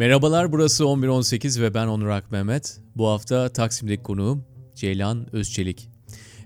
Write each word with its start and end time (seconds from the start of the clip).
Merhabalar 0.00 0.52
burası 0.52 0.84
1118 0.84 1.60
ve 1.60 1.74
ben 1.74 1.86
Onur 1.86 2.08
Ak 2.08 2.30
Mehmet. 2.30 2.80
Bu 2.96 3.08
hafta 3.08 3.48
Taksim'deki 3.48 4.02
konuğum 4.02 4.44
Ceylan 4.74 5.34
Özçelik. 5.34 5.88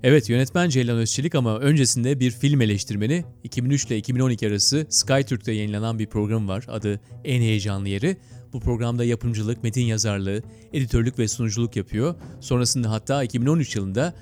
Evet 0.02 0.28
yönetmen 0.28 0.68
Ceylan 0.68 0.98
Özçelik 0.98 1.34
ama 1.34 1.58
öncesinde 1.58 2.20
bir 2.20 2.30
film 2.30 2.60
eleştirmeni 2.60 3.24
2003 3.44 3.84
ile 3.84 3.96
2012 3.96 4.48
arası 4.48 4.86
SkyTürk'te 4.88 5.52
yayınlanan 5.52 5.98
bir 5.98 6.06
program 6.06 6.48
var. 6.48 6.64
Adı 6.68 7.00
En 7.24 7.40
Heyecanlı 7.40 7.88
Yeri. 7.88 8.16
Bu 8.52 8.60
programda 8.60 9.04
yapımcılık, 9.04 9.62
metin 9.62 9.84
yazarlığı, 9.84 10.42
editörlük 10.72 11.18
ve 11.18 11.28
sunuculuk 11.28 11.76
yapıyor. 11.76 12.14
Sonrasında 12.40 12.90
hatta 12.90 13.24
2013 13.24 13.76
yılında 13.76 14.14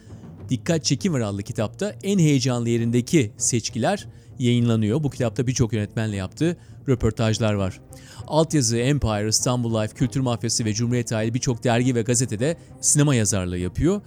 Dikkat 0.49 0.85
Çekim 0.85 1.14
adlı 1.14 1.43
kitapta 1.43 1.96
en 2.03 2.19
heyecanlı 2.19 2.69
yerindeki 2.69 3.33
seçkiler 3.37 4.07
yayınlanıyor. 4.43 5.02
Bu 5.02 5.10
kitapta 5.10 5.46
birçok 5.46 5.73
yönetmenle 5.73 6.16
yaptığı 6.16 6.56
röportajlar 6.88 7.55
var. 7.55 7.80
Altyazı, 8.27 8.77
Empire, 8.77 9.28
İstanbul 9.28 9.83
Life, 9.83 9.95
Kültür 9.95 10.20
Mafyası 10.20 10.64
ve 10.64 10.74
Cumhuriyet 10.74 11.12
aile 11.12 11.34
birçok 11.34 11.64
dergi 11.64 11.95
ve 11.95 12.02
gazetede 12.02 12.56
sinema 12.80 13.14
yazarlığı 13.14 13.59
yapıyor. 13.59 14.00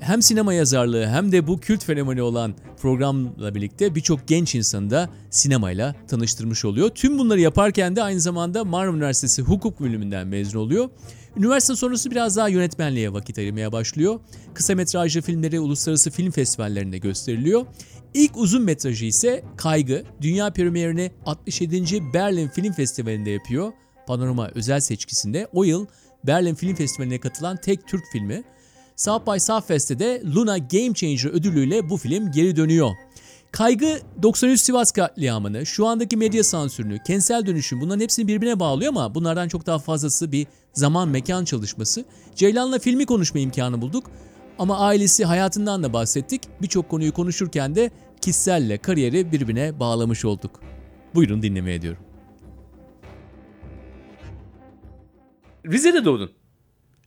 Hem 0.00 0.22
sinema 0.22 0.54
yazarlığı 0.54 1.06
hem 1.06 1.32
de 1.32 1.46
bu 1.46 1.60
kült 1.60 1.84
fenomeni 1.84 2.22
olan 2.22 2.54
programla 2.82 3.54
birlikte 3.54 3.94
birçok 3.94 4.28
genç 4.28 4.54
insanı 4.54 4.90
da 4.90 5.10
sinemayla 5.30 5.94
tanıştırmış 6.08 6.64
oluyor. 6.64 6.88
Tüm 6.88 7.18
bunları 7.18 7.40
yaparken 7.40 7.96
de 7.96 8.02
aynı 8.02 8.20
zamanda 8.20 8.64
Marmara 8.64 8.96
Üniversitesi 8.96 9.42
Hukuk 9.42 9.80
bölümünden 9.80 10.26
mezun 10.26 10.58
oluyor. 10.58 10.88
Üniversite 11.36 11.76
sonrası 11.76 12.10
biraz 12.10 12.36
daha 12.36 12.48
yönetmenliğe 12.48 13.12
vakit 13.12 13.38
ayırmaya 13.38 13.72
başlıyor. 13.72 14.20
Kısa 14.54 14.74
metrajlı 14.74 15.20
filmleri 15.20 15.60
uluslararası 15.60 16.10
film 16.10 16.30
festivallerinde 16.30 16.98
gösteriliyor. 16.98 17.66
İlk 18.14 18.36
uzun 18.36 18.62
metrajı 18.62 19.04
ise 19.04 19.44
Kaygı, 19.56 20.04
dünya 20.20 20.52
premierini 20.52 21.10
67. 21.26 22.12
Berlin 22.14 22.48
Film 22.48 22.72
Festivali'nde 22.72 23.30
yapıyor. 23.30 23.72
Panorama 24.06 24.48
özel 24.54 24.80
seçkisinde 24.80 25.48
o 25.52 25.64
yıl 25.64 25.86
Berlin 26.26 26.54
Film 26.54 26.74
Festivali'ne 26.74 27.20
katılan 27.20 27.56
tek 27.56 27.88
Türk 27.88 28.04
filmi. 28.12 28.42
South 28.96 29.32
by 29.32 29.38
Southwest'te 29.38 29.98
de 29.98 30.22
Luna 30.34 30.58
Game 30.58 30.94
Changer 30.94 31.30
ödülüyle 31.30 31.90
bu 31.90 31.96
film 31.96 32.32
geri 32.32 32.56
dönüyor. 32.56 32.90
Kaygı 33.52 34.00
93 34.22 34.60
Sivas 34.60 34.92
katliamını, 34.92 35.66
şu 35.66 35.86
andaki 35.86 36.16
medya 36.16 36.44
sansürünü, 36.44 36.98
kentsel 37.06 37.46
dönüşüm 37.46 37.80
bunların 37.80 38.00
hepsini 38.00 38.28
birbirine 38.28 38.60
bağlıyor 38.60 38.88
ama 38.92 39.14
bunlardan 39.14 39.48
çok 39.48 39.66
daha 39.66 39.78
fazlası 39.78 40.32
bir 40.32 40.46
zaman 40.72 41.08
mekan 41.08 41.44
çalışması. 41.44 42.04
Ceylan'la 42.34 42.78
filmi 42.78 43.06
konuşma 43.06 43.40
imkanı 43.40 43.82
bulduk. 43.82 44.10
Ama 44.58 44.78
ailesi 44.78 45.24
hayatından 45.24 45.82
da 45.82 45.92
bahsettik. 45.92 46.42
Birçok 46.62 46.88
konuyu 46.88 47.12
konuşurken 47.12 47.74
de 47.74 47.90
kişiselle 48.20 48.78
kariyeri 48.78 49.32
birbirine 49.32 49.80
bağlamış 49.80 50.24
olduk. 50.24 50.60
Buyurun 51.14 51.42
dinlemeye 51.42 51.76
ediyorum. 51.76 52.02
Rize'de 55.66 56.04
doğdun. 56.04 56.30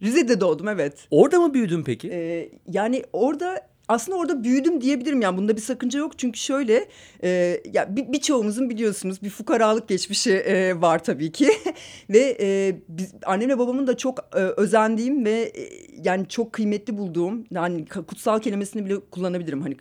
Rize'de 0.01 0.41
doğdum 0.41 0.67
evet. 0.67 1.07
Orada 1.11 1.39
mı 1.39 1.53
büyüdün 1.53 1.83
peki? 1.83 2.09
Ee, 2.09 2.51
yani 2.67 3.03
orada 3.13 3.69
aslında 3.89 4.17
orada 4.17 4.43
büyüdüm 4.43 4.81
diyebilirim 4.81 5.21
yani 5.21 5.37
bunda 5.37 5.55
bir 5.55 5.61
sakınca 5.61 5.99
yok 5.99 6.19
çünkü 6.19 6.39
şöyle 6.39 6.87
e, 7.23 7.61
ya 7.73 7.95
bir, 7.95 8.13
birçoğumuzun 8.13 8.69
biliyorsunuz 8.69 9.21
bir 9.21 9.29
fukaralık 9.29 9.87
geçmişi 9.87 10.33
e, 10.33 10.81
var 10.81 11.03
tabii 11.03 11.31
ki 11.31 11.49
ve 12.09 12.37
e, 12.39 12.75
biz, 12.89 13.13
annemle 13.25 13.59
babamın 13.59 13.87
da 13.87 13.97
çok 13.97 14.19
e, 14.35 14.39
özendiğim 14.39 15.25
ve 15.25 15.51
e, 15.55 15.69
yani 16.03 16.27
çok 16.27 16.53
kıymetli 16.53 16.97
bulduğum 16.97 17.45
yani 17.51 17.85
kutsal 17.85 18.39
kelimesini 18.39 18.85
bile 18.85 18.99
kullanabilirim 19.11 19.61
hani 19.61 19.77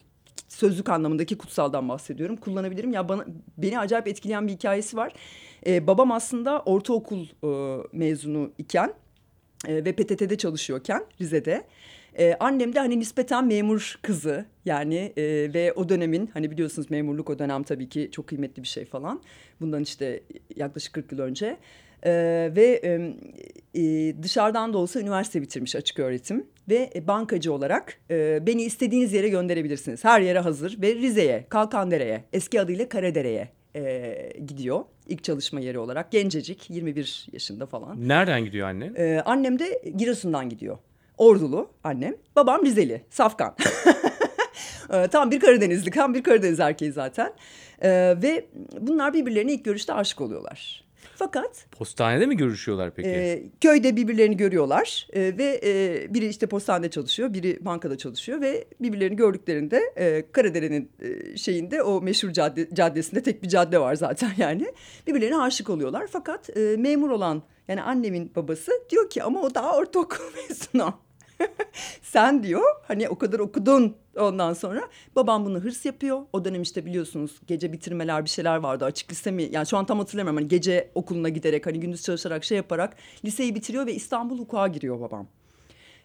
sözlük 0.58 0.88
anlamındaki 0.88 1.38
kutsaldan 1.38 1.88
bahsediyorum. 1.88 2.36
Kullanabilirim. 2.36 2.92
Ya 2.92 3.08
bana 3.08 3.24
beni 3.58 3.78
acayip 3.78 4.08
etkileyen 4.08 4.48
bir 4.48 4.52
hikayesi 4.52 4.96
var. 4.96 5.12
E, 5.66 5.86
babam 5.86 6.12
aslında 6.12 6.60
ortaokul 6.60 7.26
e, 7.44 7.82
mezunu 7.92 8.50
iken 8.58 8.92
e, 9.66 9.84
ve 9.84 9.92
PTT'de 9.92 10.38
çalışıyorken 10.38 11.04
Rize'de. 11.20 11.64
Ee, 12.18 12.36
annem 12.40 12.74
de 12.74 12.78
hani 12.78 12.98
nispeten 12.98 13.46
memur 13.46 13.98
kızı 14.02 14.44
yani 14.64 15.12
e, 15.16 15.22
ve 15.54 15.72
o 15.72 15.88
dönemin 15.88 16.30
hani 16.34 16.50
biliyorsunuz 16.50 16.90
memurluk 16.90 17.30
o 17.30 17.38
dönem 17.38 17.62
tabii 17.62 17.88
ki 17.88 18.08
çok 18.12 18.26
kıymetli 18.26 18.62
bir 18.62 18.68
şey 18.68 18.84
falan. 18.84 19.22
Bundan 19.60 19.82
işte 19.82 20.22
yaklaşık 20.56 20.92
40 20.92 21.12
yıl 21.12 21.18
önce. 21.18 21.56
Ee, 22.04 22.52
ve 22.56 22.80
e, 23.74 24.22
dışarıdan 24.22 24.72
da 24.72 24.78
olsa 24.78 25.00
üniversite 25.00 25.42
bitirmiş 25.42 25.76
açık 25.76 25.98
öğretim 25.98 26.46
ve 26.68 26.90
bankacı 27.08 27.52
olarak 27.52 27.94
e, 28.10 28.46
beni 28.46 28.62
istediğiniz 28.62 29.12
yere 29.12 29.28
gönderebilirsiniz. 29.28 30.04
Her 30.04 30.20
yere 30.20 30.38
hazır 30.38 30.82
ve 30.82 30.94
Rize'ye, 30.94 31.46
Kalkandere'ye, 31.48 32.24
eski 32.32 32.60
adıyla 32.60 32.88
Karadere'ye 32.88 33.48
e, 33.76 34.32
gidiyor. 34.46 34.84
İlk 35.06 35.24
çalışma 35.24 35.60
yeri 35.60 35.78
olarak 35.78 36.12
gencecik 36.12 36.70
21 36.70 37.26
yaşında 37.32 37.66
falan. 37.66 38.08
Nereden 38.08 38.44
gidiyor 38.44 38.68
annen? 38.68 38.94
Ee, 38.98 39.22
annem 39.24 39.58
de 39.58 39.82
Giresun'dan 39.96 40.48
gidiyor. 40.48 40.78
Ordulu 41.18 41.70
annem. 41.84 42.16
Babam 42.36 42.64
Rizeli. 42.64 43.02
Safkan. 43.10 43.54
Ee, 44.92 45.08
tam 45.12 45.30
bir 45.30 45.40
Karadenizli. 45.40 45.90
Tam 45.90 46.14
bir 46.14 46.22
Karadeniz 46.22 46.60
erkeği 46.60 46.92
zaten. 46.92 47.32
Ee, 47.82 48.14
ve 48.22 48.46
bunlar 48.80 49.14
birbirlerine 49.14 49.52
ilk 49.52 49.64
görüşte 49.64 49.92
aşık 49.92 50.20
oluyorlar. 50.20 50.87
Fakat 51.18 51.66
postanede 51.70 52.26
mi 52.26 52.36
görüşüyorlar 52.36 52.94
peki? 52.94 53.08
E, 53.08 53.42
köyde 53.60 53.96
birbirlerini 53.96 54.36
görüyorlar 54.36 55.06
e, 55.12 55.38
ve 55.38 55.60
e, 55.64 56.06
biri 56.14 56.26
işte 56.26 56.46
postanede 56.46 56.90
çalışıyor, 56.90 57.34
biri 57.34 57.58
bankada 57.60 57.98
çalışıyor 57.98 58.40
ve 58.40 58.64
birbirlerini 58.80 59.16
gördüklerinde 59.16 59.92
e, 59.96 60.24
Karadere'nin 60.32 60.90
e, 61.00 61.36
şeyinde 61.36 61.82
o 61.82 62.02
meşhur 62.02 62.30
cadde, 62.30 62.68
caddesinde 62.74 63.22
tek 63.22 63.42
bir 63.42 63.48
cadde 63.48 63.80
var 63.80 63.94
zaten 63.94 64.30
yani. 64.36 64.66
Birbirlerine 65.06 65.38
aşık 65.38 65.70
oluyorlar 65.70 66.06
fakat 66.12 66.56
e, 66.56 66.76
memur 66.76 67.10
olan 67.10 67.42
yani 67.68 67.82
annemin 67.82 68.32
babası 68.36 68.72
diyor 68.90 69.10
ki 69.10 69.22
ama 69.22 69.42
o 69.42 69.54
daha 69.54 69.76
ortaokul 69.76 70.24
mezunu. 70.48 70.94
Sen 72.02 72.42
diyor 72.42 72.62
hani 72.82 73.08
o 73.08 73.18
kadar 73.18 73.38
okudun 73.38 73.96
ondan 74.16 74.52
sonra. 74.52 74.88
Babam 75.16 75.44
bunu 75.44 75.60
hırs 75.60 75.84
yapıyor. 75.84 76.22
O 76.32 76.44
dönem 76.44 76.62
işte 76.62 76.86
biliyorsunuz 76.86 77.40
gece 77.46 77.72
bitirmeler 77.72 78.24
bir 78.24 78.30
şeyler 78.30 78.56
vardı. 78.56 78.84
Açık 78.84 79.10
lise 79.10 79.30
mi? 79.30 79.48
Yani 79.50 79.66
şu 79.66 79.76
an 79.76 79.86
tam 79.86 79.98
hatırlamıyorum. 79.98 80.36
Hani 80.36 80.48
gece 80.48 80.90
okuluna 80.94 81.28
giderek 81.28 81.66
hani 81.66 81.80
gündüz 81.80 82.02
çalışarak 82.02 82.44
şey 82.44 82.56
yaparak 82.56 82.96
liseyi 83.24 83.54
bitiriyor 83.54 83.86
ve 83.86 83.94
İstanbul 83.94 84.38
hukuka 84.38 84.68
giriyor 84.68 85.00
babam. 85.00 85.26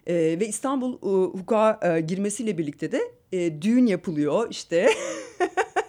Ee, 0.08 0.14
ve 0.16 0.48
İstanbul 0.48 0.94
e, 0.94 1.26
hukuka 1.32 1.80
e, 1.82 2.02
girmesiyle 2.02 2.58
birlikte 2.58 2.92
de 2.92 3.02
e, 3.32 3.62
düğün 3.62 3.86
yapılıyor 3.86 4.48
işte. 4.50 4.90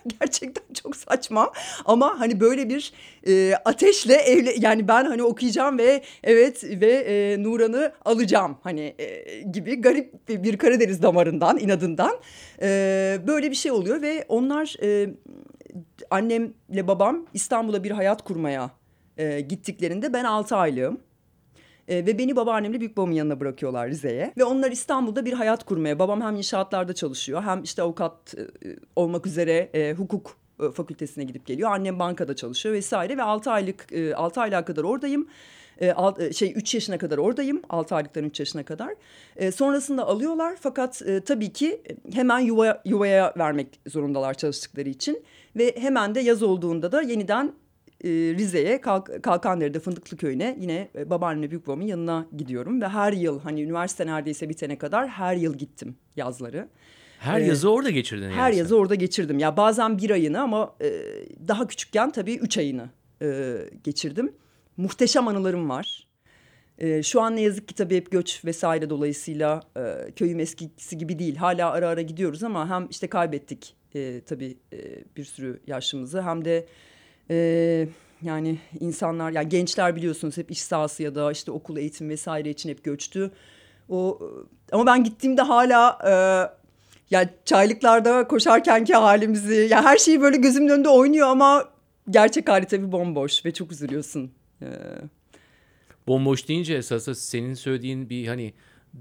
gerçekten 0.20 0.74
çok 0.74 0.96
saçma 0.96 1.52
ama 1.84 2.20
hani 2.20 2.40
böyle 2.40 2.68
bir 2.68 2.92
e, 3.26 3.54
ateşle 3.64 4.14
evle 4.14 4.54
yani 4.58 4.88
ben 4.88 5.04
hani 5.04 5.22
okuyacağım 5.22 5.78
ve 5.78 6.02
evet 6.24 6.64
ve 6.64 6.90
e, 6.90 7.42
Nuran'ı 7.42 7.92
alacağım 8.04 8.56
hani 8.62 8.94
e, 8.98 9.40
gibi 9.40 9.80
garip 9.80 10.28
bir 10.28 10.58
Karadeniz 10.58 11.02
damarından 11.02 11.58
inadından 11.58 12.16
e, 12.62 13.18
böyle 13.26 13.50
bir 13.50 13.56
şey 13.56 13.72
oluyor 13.72 14.02
ve 14.02 14.24
onlar 14.28 14.76
e, 14.82 15.08
annemle 16.10 16.88
babam 16.88 17.26
İstanbul'a 17.34 17.84
bir 17.84 17.90
hayat 17.90 18.24
kurmaya 18.24 18.70
e, 19.16 19.40
gittiklerinde 19.40 20.12
ben 20.12 20.24
altı 20.24 20.56
aylığım. 20.56 21.00
E, 21.88 22.06
ve 22.06 22.18
beni 22.18 22.36
babaannemle 22.36 22.80
büyük 22.80 22.96
babamın 22.96 23.12
yanına 23.12 23.40
bırakıyorlar 23.40 23.88
Rize'ye. 23.88 24.32
Ve 24.36 24.44
onlar 24.44 24.70
İstanbul'da 24.70 25.24
bir 25.24 25.32
hayat 25.32 25.64
kurmaya. 25.64 25.98
Babam 25.98 26.20
hem 26.20 26.36
inşaatlarda 26.36 26.92
çalışıyor 26.92 27.42
hem 27.42 27.62
işte 27.62 27.82
avukat 27.82 28.34
e, 28.38 28.76
olmak 28.96 29.26
üzere 29.26 29.70
e, 29.74 29.92
hukuk 29.92 30.36
e, 30.60 30.70
fakültesine 30.70 31.24
gidip 31.24 31.46
geliyor. 31.46 31.70
Annem 31.70 31.98
bankada 31.98 32.36
çalışıyor 32.36 32.74
vesaire 32.74 33.16
ve 33.16 33.22
altı 33.22 33.50
aylık 33.50 33.92
e, 33.92 34.14
altı 34.14 34.40
aylığa 34.40 34.64
kadar 34.64 34.84
oradayım. 34.84 35.28
E, 35.80 35.92
alt, 35.92 36.20
e, 36.20 36.32
şey 36.32 36.52
üç 36.56 36.74
yaşına 36.74 36.98
kadar 36.98 37.18
oradayım. 37.18 37.62
altı 37.68 37.94
aylıktan 37.94 38.24
üç 38.24 38.40
yaşına 38.40 38.64
kadar. 38.64 38.94
E, 39.36 39.52
sonrasında 39.52 40.06
alıyorlar 40.06 40.56
fakat 40.60 41.02
e, 41.02 41.20
tabii 41.20 41.52
ki 41.52 41.82
hemen 42.12 42.38
yuva, 42.38 42.82
yuvaya 42.84 43.34
vermek 43.38 43.80
zorundalar 43.86 44.34
çalıştıkları 44.34 44.88
için. 44.88 45.24
Ve 45.56 45.74
hemen 45.78 46.14
de 46.14 46.20
yaz 46.20 46.42
olduğunda 46.42 46.92
da 46.92 47.02
yeniden 47.02 47.52
e, 48.04 48.08
Rize'ye 48.08 48.80
Kalk, 48.80 49.22
Kalkandere'de 49.22 49.80
Fındıklı 49.80 50.16
Köyü'ne 50.16 50.56
yine 50.60 50.88
e, 50.96 51.10
babaanne 51.10 51.50
büyük 51.50 51.66
babamın 51.66 51.86
yanına 51.86 52.26
gidiyorum. 52.36 52.82
Ve 52.82 52.88
her 52.88 53.12
yıl 53.12 53.40
hani 53.40 53.62
üniversite 53.62 54.06
neredeyse 54.06 54.48
bitene 54.48 54.78
kadar 54.78 55.08
her 55.08 55.36
yıl 55.36 55.54
gittim 55.54 55.96
yazları. 56.16 56.68
Her 57.18 57.40
ee, 57.40 57.44
yazı 57.44 57.70
orada 57.70 57.90
geçirdin 57.90 58.30
Her 58.30 58.50
yani 58.50 58.56
yazı 58.56 58.68
sen. 58.68 58.76
orada 58.76 58.94
geçirdim. 58.94 59.38
Ya 59.38 59.56
bazen 59.56 59.98
bir 59.98 60.10
ayını 60.10 60.40
ama 60.40 60.74
e, 60.80 60.90
daha 61.48 61.66
küçükken 61.66 62.10
tabii 62.10 62.34
üç 62.34 62.58
ayını 62.58 62.88
e, 63.22 63.56
geçirdim. 63.84 64.32
Muhteşem 64.76 65.28
anılarım 65.28 65.68
var. 65.68 66.08
E, 66.78 67.02
şu 67.02 67.20
an 67.20 67.36
ne 67.36 67.40
yazık 67.40 67.68
ki 67.68 67.74
tabii 67.74 67.96
hep 67.96 68.10
göç 68.10 68.44
vesaire 68.44 68.90
dolayısıyla 68.90 69.60
e, 69.76 70.12
köyüm 70.16 70.40
eskisi 70.40 70.98
gibi 70.98 71.18
değil. 71.18 71.36
Hala 71.36 71.70
ara 71.70 71.88
ara 71.88 72.02
gidiyoruz 72.02 72.42
ama 72.42 72.70
hem 72.70 72.86
işte 72.90 73.06
kaybettik 73.06 73.76
e, 73.94 74.20
tabii 74.26 74.56
e, 74.72 74.78
bir 75.16 75.24
sürü 75.24 75.60
yaşımızı 75.66 76.22
hem 76.22 76.44
de 76.44 76.66
e, 77.30 77.88
yani 78.22 78.58
insanlar 78.80 79.30
yani 79.30 79.48
gençler 79.48 79.96
biliyorsunuz 79.96 80.36
hep 80.36 80.50
iş 80.50 80.62
sahası 80.62 81.02
ya 81.02 81.14
da 81.14 81.32
işte 81.32 81.50
okul 81.50 81.76
eğitim 81.76 82.08
vesaire 82.08 82.50
için 82.50 82.68
hep 82.70 82.84
göçtü. 82.84 83.30
O 83.88 84.18
ama 84.72 84.86
ben 84.86 85.04
gittiğimde 85.04 85.42
hala 85.42 85.98
e, 86.06 86.12
ya 87.10 87.30
çaylıklarda 87.44 88.28
koşarkenki 88.28 88.94
halimizi 88.94 89.68
ya 89.70 89.84
her 89.84 89.98
şeyi 89.98 90.20
böyle 90.20 90.36
gözümün 90.36 90.68
önünde 90.68 90.88
oynuyor 90.88 91.28
ama 91.28 91.64
gerçek 92.10 92.48
hali 92.48 92.66
tabii 92.66 92.92
bomboş 92.92 93.44
ve 93.44 93.52
çok 93.52 93.72
üzülüyorsun. 93.72 94.32
Ee, 94.62 94.66
Bomboş 96.06 96.48
deyince 96.48 96.74
esasında 96.74 97.14
senin 97.14 97.54
söylediğin 97.54 98.10
bir 98.10 98.28
hani 98.28 98.54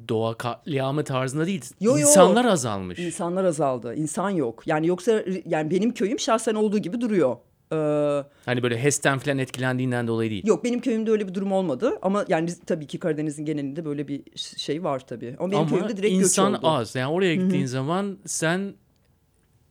doğa 0.09 0.33
katliamı 0.37 1.03
tarzında 1.03 1.45
değil. 1.45 1.65
Yo, 1.79 1.91
yo. 1.91 1.99
İnsanlar 1.99 2.45
azalmış. 2.45 2.99
İnsanlar 2.99 3.43
azaldı. 3.43 3.95
İnsan 3.95 4.29
yok. 4.29 4.63
Yani 4.65 4.87
yoksa 4.87 5.23
yani 5.45 5.71
benim 5.71 5.93
köyüm 5.93 6.19
şahsen 6.19 6.55
olduğu 6.55 6.79
gibi 6.79 7.01
duruyor. 7.01 7.37
Ee, 7.73 8.23
Hani 8.45 8.63
böyle 8.63 8.83
HES'ten 8.83 9.19
falan 9.19 9.37
etkilendiğinden 9.37 10.07
dolayı 10.07 10.29
değil. 10.31 10.47
yok 10.47 10.63
benim 10.63 10.81
köyümde 10.81 11.11
öyle 11.11 11.27
bir 11.27 11.33
durum 11.33 11.51
olmadı 11.51 11.97
ama 12.01 12.25
yani 12.27 12.49
tabii 12.65 12.87
ki 12.87 12.99
Karadeniz'in 12.99 13.45
genelinde 13.45 13.85
böyle 13.85 14.07
bir 14.07 14.21
şey 14.57 14.83
var 14.83 15.07
tabii. 15.07 15.35
Ama 15.39 15.51
benim 15.51 15.61
Ama 15.61 15.69
köyümde 15.69 15.97
direkt 15.97 16.13
insan 16.13 16.51
göç 16.51 16.59
oldu. 16.59 16.67
az. 16.67 16.95
Yani 16.95 17.11
oraya 17.13 17.35
gittiğin 17.35 17.65
zaman 17.65 18.17
sen 18.25 18.73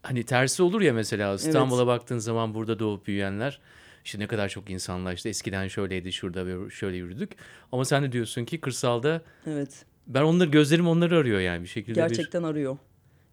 hani 0.02 0.22
tersi 0.24 0.62
olur 0.62 0.80
ya 0.80 0.92
mesela 0.92 1.34
İstanbul'a 1.34 1.86
baktığın 1.86 2.18
zaman 2.18 2.54
burada 2.54 2.78
doğup 2.78 3.06
büyüyenler 3.06 3.60
işte 4.04 4.18
ne 4.18 4.26
kadar 4.26 4.48
çok 4.48 4.70
insanlaştı. 4.70 5.28
Eskiden 5.28 5.68
şöyleydi 5.68 6.12
şurada 6.12 6.70
şöyle 6.70 6.96
yürüdük. 6.96 7.30
Ama 7.72 7.84
sen 7.84 8.02
de 8.02 8.12
diyorsun 8.12 8.44
ki 8.44 8.60
kırsalda 8.60 9.22
Evet. 9.46 9.84
ben 10.06 10.22
onları 10.22 10.48
gözlerim 10.48 10.88
onları 10.88 11.18
arıyor 11.18 11.40
yani 11.40 11.62
bir 11.62 11.68
şekilde 11.68 11.94
bir 11.94 12.08
Gerçekten 12.08 12.42
arıyor. 12.42 12.76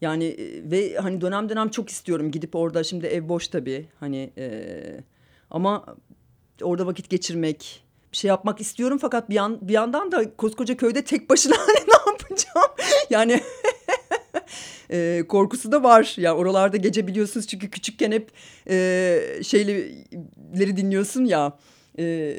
Yani 0.01 0.25
e, 0.25 0.71
ve 0.71 0.95
hani 0.95 1.21
dönem 1.21 1.49
dönem 1.49 1.69
çok 1.69 1.89
istiyorum 1.89 2.31
gidip 2.31 2.55
orada 2.55 2.83
şimdi 2.83 3.05
ev 3.05 3.29
boş 3.29 3.47
tabii 3.47 3.87
hani 3.99 4.31
e, 4.37 4.73
ama 5.51 5.85
orada 6.61 6.87
vakit 6.87 7.09
geçirmek 7.09 7.83
bir 8.11 8.17
şey 8.17 8.27
yapmak 8.27 8.61
istiyorum 8.61 8.97
fakat 9.01 9.29
bir 9.29 9.35
yan 9.35 9.59
bir 9.61 9.73
yandan 9.73 10.11
da 10.11 10.35
koskoca 10.35 10.77
köyde 10.77 11.03
tek 11.03 11.29
başına 11.29 11.55
hani 11.57 11.87
ne 11.87 12.11
yapacağım? 12.11 12.71
Yani 13.09 13.41
e, 14.91 15.23
korkusu 15.27 15.71
da 15.71 15.83
var. 15.83 16.15
Ya 16.17 16.35
oralarda 16.35 16.77
gece 16.77 17.07
biliyorsunuz 17.07 17.47
çünkü 17.47 17.69
küçükken 17.69 18.11
hep 18.11 18.31
e, 18.69 19.39
şeyleri 19.43 20.77
dinliyorsun 20.77 21.25
ya 21.25 21.57
e, 21.99 22.35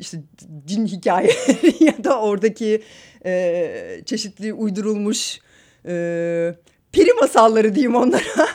işte 0.00 0.22
cin 0.66 0.86
hikayeleri 0.86 1.84
ya 1.84 2.04
da 2.04 2.20
oradaki 2.20 2.82
e, 3.26 4.02
çeşitli 4.06 4.52
uydurulmuş 4.52 5.40
e, 5.86 6.54
peri 6.92 7.12
masalları 7.20 7.74
diyeyim 7.74 7.94
onlara. 7.94 8.22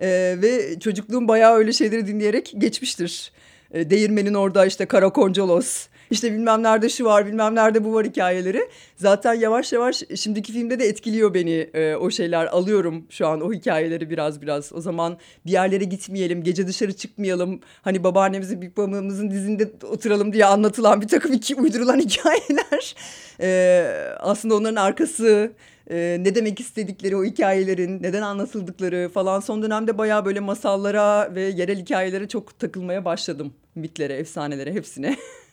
E, 0.00 0.36
ve 0.42 0.80
çocukluğum 0.80 1.28
bayağı 1.28 1.54
öyle 1.56 1.72
şeyleri 1.72 2.06
dinleyerek 2.06 2.54
geçmiştir. 2.58 3.32
E, 3.70 3.90
Değirmenin 3.90 4.34
orada 4.34 4.66
işte 4.66 4.86
Karakoncolos, 4.86 5.86
işte 6.14 6.32
bilmem 6.32 6.62
nerede 6.62 6.88
şu 6.88 7.04
var 7.04 7.26
bilmem 7.26 7.54
nerede 7.54 7.84
bu 7.84 7.94
var 7.94 8.06
hikayeleri. 8.06 8.68
Zaten 8.96 9.34
yavaş 9.34 9.72
yavaş 9.72 10.02
şimdiki 10.16 10.52
filmde 10.52 10.78
de 10.78 10.84
etkiliyor 10.84 11.34
beni 11.34 11.70
e, 11.74 11.94
o 11.96 12.10
şeyler. 12.10 12.46
Alıyorum 12.46 13.06
şu 13.10 13.26
an 13.26 13.40
o 13.40 13.52
hikayeleri 13.52 14.10
biraz 14.10 14.42
biraz. 14.42 14.72
O 14.72 14.80
zaman 14.80 15.18
bir 15.46 15.52
yerlere 15.52 15.84
gitmeyelim, 15.84 16.42
gece 16.42 16.66
dışarı 16.66 16.92
çıkmayalım. 16.92 17.60
Hani 17.82 18.04
babaannemizin, 18.04 18.60
büyük 18.60 18.76
babamızın 18.76 19.30
dizinde 19.30 19.72
oturalım 19.90 20.32
diye 20.32 20.46
anlatılan 20.46 21.00
bir 21.00 21.08
takım 21.08 21.32
iki 21.32 21.54
uydurulan 21.54 21.98
hikayeler. 22.08 22.94
E, 23.40 23.86
aslında 24.18 24.54
onların 24.56 24.76
arkası, 24.76 25.52
e, 25.90 26.16
ne 26.20 26.34
demek 26.34 26.60
istedikleri 26.60 27.16
o 27.16 27.24
hikayelerin, 27.24 28.02
neden 28.02 28.22
anlatıldıkları 28.22 29.10
falan. 29.14 29.40
Son 29.40 29.62
dönemde 29.62 29.98
bayağı 29.98 30.24
böyle 30.24 30.40
masallara 30.40 31.34
ve 31.34 31.42
yerel 31.42 31.78
hikayelere 31.78 32.28
çok 32.28 32.58
takılmaya 32.58 33.04
başladım. 33.04 33.52
Mitlere, 33.74 34.14
efsanelere, 34.14 34.72
hepsine. 34.72 35.16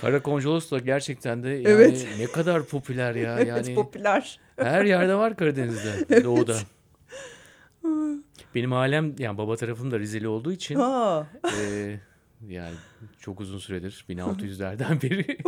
Karakoncolos 0.00 0.70
da 0.70 0.78
gerçekten 0.78 1.42
de 1.42 1.48
yani 1.48 1.68
Evet. 1.68 2.08
ne 2.18 2.26
kadar 2.26 2.62
popüler 2.66 3.14
ya. 3.14 3.36
evet, 3.36 3.48
Yani 3.48 3.74
popüler. 3.74 4.38
her 4.56 4.84
yerde 4.84 5.14
var 5.14 5.36
Karadeniz'de, 5.36 6.24
doğuda. 6.24 6.56
Benim 8.54 8.72
ailem 8.72 9.14
yani 9.18 9.38
baba 9.38 9.56
tarafım 9.56 9.90
da 9.90 9.98
Rizeli 9.98 10.28
olduğu 10.28 10.52
için 10.52 10.74
Ha. 10.74 11.26
e, 11.60 11.96
yani 12.48 12.74
çok 13.20 13.40
uzun 13.40 13.58
süredir 13.58 14.04
1600'lerden 14.08 15.02
beri 15.02 15.38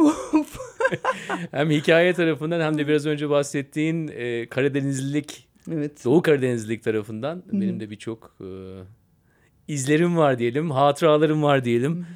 hem 1.51 1.71
hikaye 1.71 2.13
tarafından 2.15 2.61
hem 2.61 2.79
de 2.79 2.89
biraz 2.89 3.07
önce 3.07 3.31
bahsettiğin 3.31 4.09
e, 4.15 4.49
Karadenizlilik, 4.49 5.49
Evet. 5.73 6.05
Doğu 6.05 6.23
Karadenizlilik 6.23 6.85
tarafından 6.85 7.43
benim 7.53 7.81
de 7.81 7.91
birçok 7.91 8.37
e, 8.41 8.47
izlerim 9.69 10.17
var 10.17 10.39
diyelim, 10.39 10.71
hatıralarım 10.71 11.43
var 11.43 11.65
diyelim. 11.65 12.07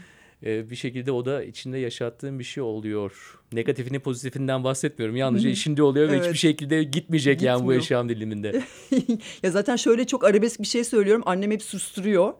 E, 0.46 0.70
bir 0.70 0.76
şekilde 0.76 1.12
o 1.12 1.24
da 1.24 1.44
içinde 1.44 1.78
yaşattığım 1.78 2.38
bir 2.38 2.44
şey 2.44 2.62
oluyor. 2.62 3.38
Negatifini 3.52 3.98
pozitifinden 3.98 4.64
bahsetmiyorum. 4.64 5.16
Yalnızca 5.16 5.50
içinde 5.50 5.82
oluyor 5.82 6.08
ve 6.08 6.12
Evet. 6.12 6.24
hiçbir 6.24 6.38
şekilde 6.38 6.82
gitmeyecek 6.82 7.42
yani 7.42 7.56
bu 7.56 7.60
Gitmiyor. 7.60 7.82
yaşam 7.82 8.08
diliminde. 8.08 8.62
ya 9.42 9.50
zaten 9.50 9.76
şöyle 9.76 10.06
çok 10.06 10.24
arabesk 10.24 10.60
bir 10.60 10.66
şey 10.66 10.84
söylüyorum. 10.84 11.22
Annem 11.26 11.50
hep 11.50 11.62
susturuyor. 11.62 12.34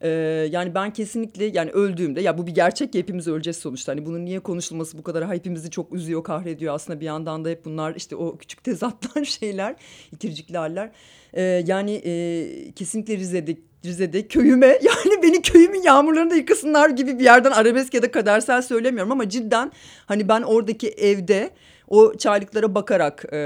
Ee, 0.00 0.08
yani 0.52 0.74
ben 0.74 0.92
kesinlikle 0.92 1.44
yani 1.44 1.70
öldüğümde 1.70 2.20
ya 2.20 2.38
bu 2.38 2.46
bir 2.46 2.54
gerçek 2.54 2.94
ya 2.94 2.98
hepimiz 3.02 3.28
öleceğiz 3.28 3.56
sonuçta. 3.56 3.92
Hani 3.92 4.06
bunun 4.06 4.24
niye 4.24 4.40
konuşulması 4.40 4.98
bu 4.98 5.02
kadar 5.02 5.28
hepimizi 5.28 5.70
çok 5.70 5.94
üzüyor, 5.94 6.24
kahrediyor. 6.24 6.74
Aslında 6.74 7.00
bir 7.00 7.06
yandan 7.06 7.44
da 7.44 7.48
hep 7.48 7.64
bunlar 7.64 7.94
işte 7.94 8.16
o 8.16 8.36
küçük 8.38 8.64
tezatlar 8.64 9.24
şeyler, 9.40 9.76
itiricikli 10.12 10.56
haller. 10.58 10.90
Ee, 11.34 11.42
yani 11.66 12.02
e, 12.04 12.72
kesinlikle 12.76 13.16
Rize'de 13.16 13.56
Rize'de 13.84 14.28
köyüme 14.28 14.66
yani 14.82 15.22
beni 15.22 15.42
köyümün 15.42 15.82
yağmurlarında 15.82 16.34
yıkasınlar 16.34 16.90
gibi 16.90 17.18
bir 17.18 17.24
yerden 17.24 17.50
arabesk 17.50 17.94
ya 17.94 18.02
da 18.02 18.10
kadersel 18.10 18.62
söylemiyorum 18.62 19.12
ama 19.12 19.28
cidden 19.28 19.72
hani 20.06 20.28
ben 20.28 20.42
oradaki 20.42 20.88
evde 20.88 21.50
o 21.88 22.16
çaylıklara 22.16 22.74
bakarak 22.74 23.24
e, 23.32 23.36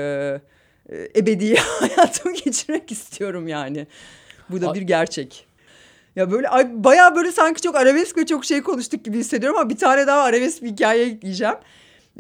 e, 0.89 1.09
ebedi 1.17 1.55
hayatımı 1.81 2.35
geçirmek 2.35 2.93
istiyorum 2.93 3.49
yani. 3.49 3.87
Bu 4.51 4.61
da 4.61 4.75
bir 4.75 4.83
gerçek. 4.83 5.47
Ya 6.17 6.31
böyle 6.31 6.49
ay, 6.49 6.85
bayağı 6.85 7.17
böyle 7.17 7.33
sanki 7.33 7.63
çok 7.63 7.77
arabesk 7.77 8.19
ve 8.19 8.27
çok 8.27 8.45
şey 8.45 8.63
konuştuk 8.63 9.05
gibi 9.05 9.19
hissediyorum 9.19 9.59
ama 9.59 9.71
bir 9.71 9.77
tane 9.77 10.07
daha 10.07 10.23
arabesk 10.23 10.63
bir 10.63 10.71
hikaye 10.71 11.07
ekleyeceğim. 11.07 11.55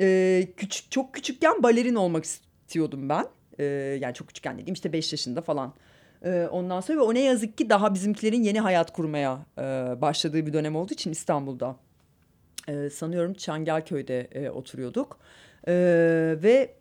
Ee, 0.00 0.48
küçük 0.56 0.90
çok 0.90 1.14
küçükken 1.14 1.62
balerin 1.62 1.94
olmak 1.94 2.24
istiyordum 2.24 3.08
ben. 3.08 3.26
Ee, 3.58 3.64
yani 4.00 4.14
çok 4.14 4.28
küçükken 4.28 4.58
dediğim 4.58 4.74
işte 4.74 4.92
5 4.92 5.12
yaşında 5.12 5.42
falan. 5.42 5.74
Ee, 6.26 6.49
ondan 6.50 6.81
sonra 6.81 6.99
ve 6.99 7.02
o 7.02 7.14
ne 7.14 7.20
yazık 7.20 7.58
ki 7.58 7.70
daha 7.70 7.94
bizimkilerin 7.94 8.43
yeni 8.43 8.61
hayat 8.61 8.93
kurmaya 8.93 9.46
e, 9.58 9.62
başladığı 10.00 10.46
bir 10.46 10.52
dönem 10.52 10.76
olduğu 10.76 10.93
için 10.94 11.11
İstanbul'da. 11.11 11.76
Ee, 12.69 12.90
sanıyorum 12.90 13.34
Çangelköy'de 13.34 14.20
e, 14.20 14.50
oturuyorduk. 14.50 15.19
Ee, 15.69 16.37
ve 16.43 16.75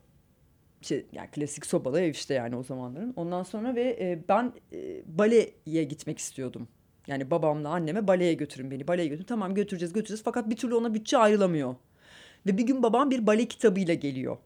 işte 0.81 1.05
yani 1.13 1.29
klasik 1.31 1.65
sobalı 1.65 2.01
ev 2.01 2.09
işte 2.09 2.33
yani 2.33 2.55
o 2.55 2.63
zamanların. 2.63 3.13
Ondan 3.15 3.43
sonra 3.43 3.75
ve 3.75 3.97
e, 3.99 4.19
ben 4.29 4.53
e, 4.73 5.01
baleye 5.17 5.83
gitmek 5.83 6.19
istiyordum. 6.19 6.67
Yani 7.07 7.31
babamla 7.31 7.69
anneme 7.69 8.07
baleye 8.07 8.33
götürün 8.33 8.71
beni. 8.71 8.87
Baleye 8.87 9.07
götürün. 9.07 9.27
Tamam 9.27 9.53
götüreceğiz 9.53 9.93
götüreceğiz. 9.93 10.23
Fakat 10.23 10.49
bir 10.49 10.55
türlü 10.55 10.75
ona 10.75 10.93
bütçe 10.93 11.17
ayrılamıyor. 11.17 11.75
Ve 12.45 12.57
bir 12.57 12.63
gün 12.63 12.83
babam 12.83 13.11
bir 13.11 13.27
bale 13.27 13.47
kitabıyla 13.47 13.93
geliyor. 13.93 14.37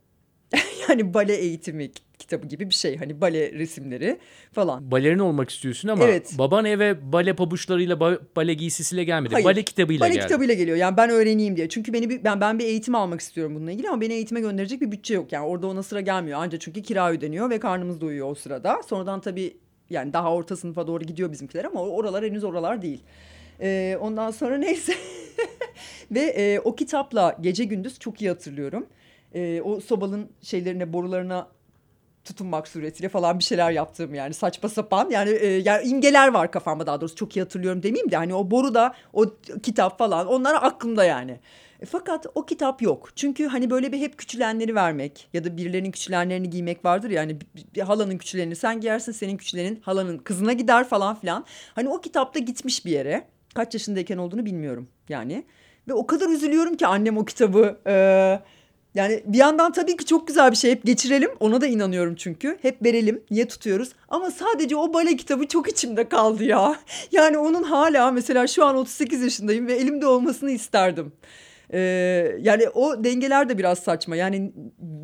yani 0.90 1.14
bale 1.14 1.36
eğitimi 1.36 1.92
kitabı 2.20 2.48
gibi 2.48 2.70
bir 2.70 2.76
şey. 2.76 2.98
Hani 2.98 3.22
bale 3.22 3.52
resimleri 3.54 4.20
falan. 4.52 4.92
Balerin 4.92 5.20
olmak 5.20 5.50
istiyorsun 5.50 5.90
ama 5.90 6.04
Evet. 6.04 6.36
baban 6.38 6.66
eve 6.66 7.12
bale 7.14 7.34
pabuçlarıyla 7.36 7.96
ba- 7.96 8.20
bale 8.36 8.54
giysisiyle 8.54 9.04
gelmedi. 9.04 9.34
Hayır. 9.34 9.46
Bale 9.46 9.64
kitabıyla 9.64 10.06
Bale 10.06 10.14
geldi. 10.16 10.24
kitabıyla 10.28 10.54
geliyor. 10.54 10.78
Yani 10.78 10.98
ben 10.98 11.10
öğreneyim 11.10 11.58
diye. 11.58 11.70
Çünkü 11.70 11.94
beni 11.94 12.10
bir, 12.10 12.24
ben 12.24 12.42
ben 12.42 12.60
bir 12.60 12.64
eğitim 12.66 12.96
almak 12.96 13.22
istiyorum 13.22 13.56
bununla 13.56 13.72
ilgili 13.72 13.90
ama 13.90 14.02
beni 14.02 14.14
eğitime 14.14 14.40
gönderecek 14.42 14.82
bir 14.82 14.92
bütçe 14.92 15.14
yok. 15.14 15.32
Yani 15.32 15.46
orada 15.46 15.68
ona 15.68 15.84
sıra 15.84 16.02
gelmiyor. 16.02 16.40
Anca 16.40 16.60
çünkü 16.60 16.82
kira 16.82 17.12
ödeniyor 17.12 17.50
ve 17.50 17.60
karnımız 17.60 18.02
doyuyor 18.02 18.30
o 18.32 18.36
sırada. 18.36 18.82
Sonradan 18.88 19.22
tabii 19.22 19.58
yani 19.90 20.14
daha 20.14 20.34
orta 20.34 20.56
sınıfa 20.58 20.88
doğru 20.88 21.04
gidiyor 21.04 21.32
bizimkiler 21.32 21.66
ama 21.66 21.82
oralar 21.82 22.26
henüz 22.26 22.44
oralar 22.44 22.82
değil. 22.82 23.00
Ee, 23.62 23.98
ondan 24.02 24.32
sonra 24.32 24.58
neyse 24.58 24.94
ve 26.12 26.20
e, 26.20 26.60
o 26.60 26.76
kitapla 26.76 27.38
gece 27.42 27.64
gündüz 27.64 28.00
çok 28.00 28.22
iyi 28.22 28.30
hatırlıyorum. 28.30 28.86
Ee, 29.36 29.62
o 29.64 29.80
sobalın 29.80 30.30
şeylerine 30.42 30.94
borularına 30.94 31.48
tutunmak 32.26 32.68
suretiyle 32.68 33.10
falan 33.10 33.40
bir 33.40 33.44
şeyler 33.44 33.72
yaptığım 33.72 34.14
yani 34.14 34.34
saçma 34.34 34.70
sapan 34.70 35.10
yani, 35.10 35.30
e, 35.30 35.48
yani 35.48 35.88
imgeler 35.88 36.28
var 36.28 36.52
kafamda 36.52 36.88
daha 36.88 37.02
doğrusu 37.02 37.16
çok 37.16 37.38
iyi 37.38 37.40
hatırlıyorum 37.40 37.84
demeyeyim 37.84 38.12
de 38.12 38.18
hani 38.18 38.36
o 38.36 38.52
boruda 38.52 38.94
o 39.14 39.26
kitap 39.64 39.98
falan 39.98 40.28
onlar 40.28 40.54
aklımda 40.62 41.06
yani. 41.06 41.40
E, 41.82 41.86
fakat 41.86 42.26
o 42.36 42.46
kitap 42.46 42.82
yok. 42.82 43.10
Çünkü 43.16 43.48
hani 43.48 43.70
böyle 43.70 43.92
bir 43.92 44.00
hep 44.00 44.18
küçülenleri 44.18 44.76
vermek 44.76 45.30
ya 45.34 45.44
da 45.44 45.58
birilerinin 45.58 45.92
küçülenlerini 45.92 46.50
giymek 46.50 46.86
vardır 46.86 47.10
ya 47.10 47.22
hani 47.22 47.42
bir, 47.42 47.48
bir 47.76 47.82
halanın 47.82 48.18
küçülerini 48.18 48.56
sen 48.56 48.82
giyersin 48.82 49.12
senin 49.12 49.38
küçülenin 49.38 49.82
halanın 49.82 50.18
kızına 50.18 50.54
gider 50.54 50.88
falan 50.88 51.16
filan. 51.16 51.46
Hani 51.76 51.90
o 51.90 52.02
kitapta 52.02 52.40
gitmiş 52.40 52.86
bir 52.86 52.92
yere. 52.92 53.28
Kaç 53.56 53.74
yaşındayken 53.74 54.18
olduğunu 54.18 54.46
bilmiyorum 54.46 54.90
yani. 55.10 55.46
Ve 55.88 55.94
o 55.94 56.08
kadar 56.08 56.30
üzülüyorum 56.30 56.78
ki 56.78 56.88
annem 56.88 57.18
o 57.18 57.26
kitabı 57.26 57.80
e, 57.88 57.94
yani 58.96 59.24
bir 59.26 59.38
yandan 59.38 59.72
tabii 59.72 59.98
ki 59.98 60.06
çok 60.06 60.28
güzel 60.28 60.52
bir 60.52 60.56
şey. 60.56 60.72
Hep 60.72 60.86
geçirelim. 60.86 61.32
Ona 61.40 61.62
da 61.62 61.68
inanıyorum 61.68 62.16
çünkü. 62.16 62.58
Hep 62.62 62.84
verelim. 62.84 63.24
Niye 63.32 63.48
tutuyoruz? 63.48 63.90
Ama 64.10 64.32
sadece 64.32 64.76
o 64.76 64.94
bale 64.94 65.16
kitabı 65.16 65.48
çok 65.48 65.70
içimde 65.70 66.10
kaldı 66.10 66.44
ya. 66.44 66.76
Yani 67.12 67.38
onun 67.38 67.64
hala 67.64 68.12
mesela 68.12 68.48
şu 68.48 68.66
an 68.66 68.76
38 68.76 69.22
yaşındayım 69.22 69.68
ve 69.68 69.74
elimde 69.74 70.08
olmasını 70.08 70.52
isterdim. 70.52 71.12
Ee, 71.74 71.80
yani 72.42 72.70
o 72.70 73.04
dengeler 73.04 73.50
de 73.50 73.58
biraz 73.58 73.80
saçma. 73.80 74.16
Yani 74.16 74.54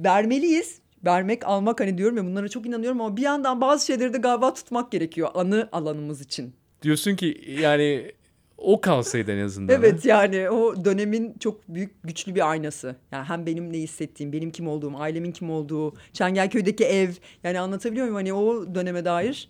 vermeliyiz. 0.03 0.79
Vermek, 1.05 1.45
almak 1.45 1.79
hani 1.79 1.97
diyorum 1.97 2.17
ya 2.17 2.25
bunlara 2.25 2.49
çok 2.49 2.65
inanıyorum 2.65 3.01
ama 3.01 3.17
bir 3.17 3.21
yandan 3.21 3.61
bazı 3.61 3.85
şeyleri 3.85 4.13
de 4.13 4.17
galiba 4.17 4.53
tutmak 4.53 4.91
gerekiyor 4.91 5.29
anı 5.33 5.69
alanımız 5.71 6.21
için. 6.21 6.53
Diyorsun 6.81 7.15
ki 7.15 7.57
yani 7.61 8.11
o 8.57 8.81
kalsaydı 8.81 9.31
en 9.31 9.45
azından. 9.45 9.75
Evet 9.75 10.05
yani 10.05 10.49
o 10.49 10.85
dönemin 10.85 11.35
çok 11.39 11.67
büyük 11.67 12.03
güçlü 12.03 12.35
bir 12.35 12.49
aynası. 12.49 12.95
Yani 13.11 13.25
hem 13.25 13.45
benim 13.45 13.73
ne 13.73 13.77
hissettiğim, 13.77 14.33
benim 14.33 14.51
kim 14.51 14.67
olduğum, 14.67 14.97
ailemin 14.97 15.31
kim 15.31 15.49
olduğu, 15.49 15.93
Çengelköy'deki 16.13 16.85
ev. 16.85 17.09
Yani 17.43 17.59
anlatabiliyor 17.59 18.05
muyum? 18.05 18.15
Hani 18.15 18.33
o 18.33 18.75
döneme 18.75 19.05
dair 19.05 19.49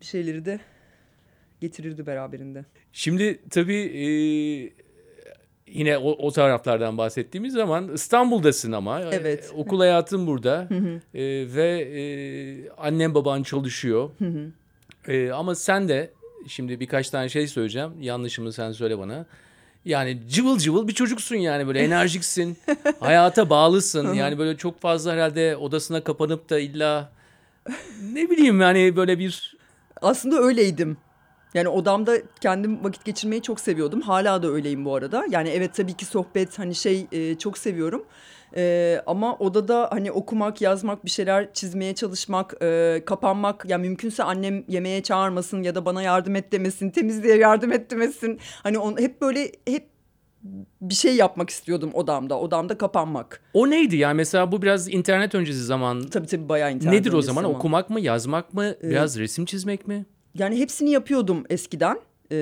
bir 0.00 0.06
şeyleri 0.06 0.44
de 0.44 0.60
getirirdi 1.60 2.06
beraberinde. 2.06 2.64
Şimdi 2.92 3.40
tabii 3.50 3.74
e, 3.74 4.06
yine 5.66 5.98
o, 5.98 6.10
o 6.10 6.30
taraflardan 6.30 6.98
bahsettiğimiz 6.98 7.52
zaman 7.52 7.92
İstanbul'dasın 7.94 8.72
ama. 8.72 9.00
Evet. 9.12 9.50
E, 9.52 9.56
okul 9.56 9.78
hayatın 9.78 10.26
burada. 10.26 10.68
E, 11.14 11.22
ve 11.54 11.80
e, 11.80 12.02
annem 12.70 13.14
baban 13.14 13.42
çalışıyor. 13.42 14.10
E, 15.08 15.30
ama 15.30 15.54
sen 15.54 15.88
de 15.88 16.10
şimdi 16.48 16.80
birkaç 16.80 17.10
tane 17.10 17.28
şey 17.28 17.46
söyleyeceğim. 17.46 17.92
Yanlışımı 18.00 18.52
sen 18.52 18.72
söyle 18.72 18.98
bana. 18.98 19.26
Yani 19.84 20.18
cıvıl 20.28 20.58
cıvıl 20.58 20.88
bir 20.88 20.92
çocuksun 20.92 21.36
yani 21.36 21.66
böyle 21.66 21.78
enerjiksin. 21.84 22.58
hayata 23.00 23.50
bağlısın. 23.50 24.12
yani 24.14 24.38
böyle 24.38 24.56
çok 24.56 24.80
fazla 24.80 25.12
herhalde 25.12 25.56
odasına 25.56 26.04
kapanıp 26.04 26.50
da 26.50 26.58
illa 26.58 27.12
ne 28.12 28.30
bileyim 28.30 28.60
yani 28.60 28.96
böyle 28.96 29.18
bir 29.18 29.56
Aslında 30.02 30.38
öyleydim. 30.38 30.96
Yani 31.54 31.68
odamda 31.68 32.16
kendim 32.40 32.84
vakit 32.84 33.04
geçirmeyi 33.04 33.42
çok 33.42 33.60
seviyordum. 33.60 34.00
Hala 34.00 34.42
da 34.42 34.48
öyleyim 34.48 34.84
bu 34.84 34.94
arada. 34.94 35.24
Yani 35.30 35.48
evet 35.48 35.74
tabii 35.74 35.94
ki 35.94 36.04
sohbet 36.04 36.58
hani 36.58 36.74
şey 36.74 37.06
e, 37.12 37.38
çok 37.38 37.58
seviyorum. 37.58 38.04
E, 38.56 39.02
ama 39.06 39.36
odada 39.38 39.88
hani 39.92 40.12
okumak, 40.12 40.60
yazmak, 40.60 41.04
bir 41.04 41.10
şeyler 41.10 41.52
çizmeye 41.54 41.94
çalışmak, 41.94 42.54
e, 42.62 43.02
kapanmak. 43.06 43.64
Yani 43.68 43.88
mümkünse 43.88 44.22
annem 44.22 44.64
yemeğe 44.68 45.02
çağırmasın 45.02 45.62
ya 45.62 45.74
da 45.74 45.84
bana 45.84 46.02
yardım 46.02 46.36
et 46.36 46.52
demesin, 46.52 46.90
temizliğe 46.90 47.36
yardım 47.36 47.72
et 47.72 47.90
demesin. 47.90 48.38
Hani 48.62 48.78
on, 48.78 49.00
hep 49.00 49.20
böyle 49.20 49.52
hep 49.68 49.86
bir 50.80 50.94
şey 50.94 51.16
yapmak 51.16 51.50
istiyordum 51.50 51.90
odamda. 51.94 52.38
Odamda 52.38 52.78
kapanmak. 52.78 53.42
o 53.54 53.70
neydi 53.70 53.96
yani 53.96 54.16
mesela 54.16 54.52
bu 54.52 54.62
biraz 54.62 54.88
internet 54.88 55.34
öncesi 55.34 55.64
zaman 55.64 56.02
Tabii 56.06 56.26
tabii 56.26 56.48
bayağı 56.48 56.72
internet 56.72 57.00
Nedir 57.00 57.12
o 57.12 57.16
öncesi 57.16 57.32
zaman? 57.32 57.44
Okumak 57.44 57.90
mı, 57.90 58.00
yazmak 58.00 58.54
mı, 58.54 58.74
biraz 58.82 59.18
resim 59.18 59.44
çizmek 59.44 59.88
mi? 59.88 60.06
Yani 60.34 60.58
hepsini 60.60 60.90
yapıyordum 60.90 61.44
eskiden. 61.50 62.00
Ee, 62.30 62.36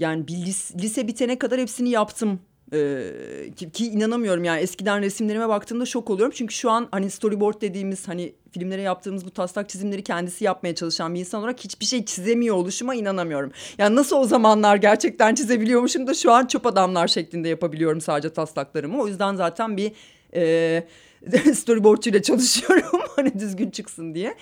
yani 0.00 0.28
bir 0.28 0.34
lis- 0.34 0.82
lise 0.82 1.06
bitene 1.06 1.38
kadar 1.38 1.60
hepsini 1.60 1.90
yaptım. 1.90 2.40
Ee, 2.74 3.12
ki, 3.56 3.70
ki 3.70 3.86
inanamıyorum 3.86 4.44
yani 4.44 4.60
eskiden 4.60 5.00
resimlerime 5.02 5.48
baktığımda 5.48 5.86
şok 5.86 6.10
oluyorum. 6.10 6.32
Çünkü 6.36 6.54
şu 6.54 6.70
an 6.70 6.88
hani 6.90 7.10
storyboard 7.10 7.60
dediğimiz 7.60 8.08
hani 8.08 8.32
filmlere 8.52 8.82
yaptığımız 8.82 9.24
bu 9.24 9.30
taslak 9.30 9.68
çizimleri 9.68 10.04
kendisi 10.04 10.44
yapmaya 10.44 10.74
çalışan 10.74 11.14
bir 11.14 11.20
insan 11.20 11.40
olarak 11.40 11.60
hiçbir 11.60 11.86
şey 11.86 12.04
çizemiyor 12.04 12.56
oluşuma 12.56 12.94
inanamıyorum. 12.94 13.52
Yani 13.78 13.96
nasıl 13.96 14.16
o 14.16 14.24
zamanlar 14.24 14.76
gerçekten 14.76 15.34
çizebiliyormuşum 15.34 16.06
da 16.06 16.14
şu 16.14 16.32
an 16.32 16.46
çöp 16.46 16.66
adamlar 16.66 17.08
şeklinde 17.08 17.48
yapabiliyorum 17.48 18.00
sadece 18.00 18.32
taslaklarımı. 18.32 19.00
O 19.02 19.08
yüzden 19.08 19.34
zaten 19.34 19.76
bir 19.76 19.92
e, 20.34 20.84
storyboardçuyla 21.54 22.22
çalışıyorum 22.22 23.00
hani 23.16 23.40
düzgün 23.40 23.70
çıksın 23.70 24.14
diye. 24.14 24.34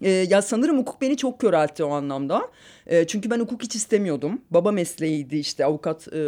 Ee, 0.00 0.10
ya 0.10 0.42
sanırım 0.42 0.78
hukuk 0.78 1.00
beni 1.00 1.16
çok 1.16 1.40
köreltti 1.40 1.84
o 1.84 1.90
anlamda. 1.90 2.50
Ee, 2.86 3.06
çünkü 3.06 3.30
ben 3.30 3.40
hukuk 3.40 3.62
hiç 3.62 3.74
istemiyordum. 3.74 4.40
Baba 4.50 4.72
mesleğiydi 4.72 5.36
işte 5.36 5.64
avukat 5.64 6.08
e, 6.08 6.20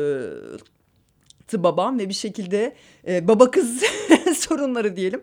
babam 1.53 1.99
ve 1.99 2.09
bir 2.09 2.15
şekilde 2.15 2.75
e, 3.09 3.29
baba 3.29 3.51
kız 3.51 3.83
sorunları 4.37 4.97
diyelim. 4.97 5.21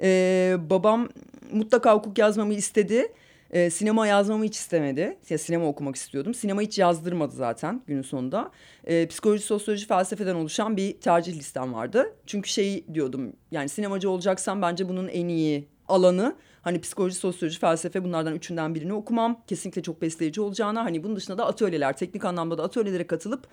E, 0.00 0.56
babam 0.70 1.08
mutlaka 1.52 1.94
hukuk 1.94 2.18
yazmamı 2.18 2.54
istedi. 2.54 3.12
E, 3.54 3.70
sinema 3.70 4.06
yazmamı 4.06 4.44
hiç 4.44 4.56
istemedi. 4.56 5.18
Ya, 5.28 5.38
sinema 5.38 5.66
okumak 5.66 5.96
istiyordum. 5.96 6.34
Sinema 6.34 6.60
hiç 6.60 6.78
yazdırmadı 6.78 7.34
zaten 7.34 7.82
günün 7.86 8.02
sonunda. 8.02 8.50
E, 8.84 9.06
psikoloji, 9.06 9.42
sosyoloji, 9.42 9.86
felsefeden 9.86 10.34
oluşan 10.34 10.76
bir 10.76 11.00
tercih 11.00 11.36
listem 11.36 11.74
vardı. 11.74 12.14
Çünkü 12.26 12.50
şey 12.50 12.84
diyordum 12.94 13.32
yani 13.50 13.68
sinemacı 13.68 14.10
olacaksam 14.10 14.62
bence 14.62 14.88
bunun 14.88 15.08
en 15.08 15.28
iyi 15.28 15.68
alanı 15.88 16.36
hani 16.62 16.80
psikoloji, 16.80 17.14
sosyoloji, 17.14 17.58
felsefe 17.58 18.04
bunlardan 18.04 18.34
üçünden 18.34 18.74
birini 18.74 18.92
okumam. 18.92 19.40
Kesinlikle 19.46 19.82
çok 19.82 20.02
besleyici 20.02 20.40
olacağına 20.40 20.84
hani 20.84 21.02
bunun 21.02 21.16
dışında 21.16 21.38
da 21.38 21.46
atölyeler, 21.46 21.96
teknik 21.96 22.24
anlamda 22.24 22.58
da 22.58 22.62
atölyelere 22.62 23.06
katılıp 23.06 23.46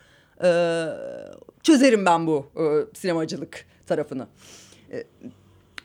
e, 0.44 0.50
çözerim 1.64 2.06
ben 2.06 2.28
bu 2.28 2.46
e, 2.56 2.64
sinemacılık 2.94 3.66
tarafını. 3.88 4.28
E, 4.92 5.04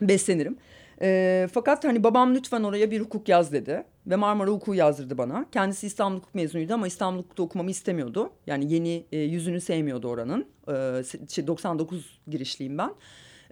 beslenirim. 0.01 0.57
E, 1.01 1.47
fakat 1.53 1.83
hani 1.83 2.03
babam 2.03 2.35
lütfen 2.35 2.63
oraya 2.63 2.91
bir 2.91 3.01
hukuk 3.01 3.29
yaz 3.29 3.51
dedi. 3.51 3.83
Ve 4.07 4.15
Marmara 4.15 4.51
Hukuku 4.51 4.75
yazdırdı 4.75 5.17
bana. 5.17 5.45
Kendisi 5.51 5.87
İstanbul 5.87 6.17
Hukuk 6.17 6.35
mezunuydu 6.35 6.73
ama 6.73 6.87
İstanbul 6.87 7.19
Hukuk'ta 7.19 7.43
okumamı 7.43 7.71
istemiyordu. 7.71 8.29
Yani 8.47 8.73
yeni 8.73 9.05
e, 9.11 9.17
yüzünü 9.19 9.61
sevmiyordu 9.61 10.07
oranın. 10.07 10.45
E, 10.67 11.03
şey, 11.29 11.47
99 11.47 12.19
girişliyim 12.27 12.77
ben 12.77 12.91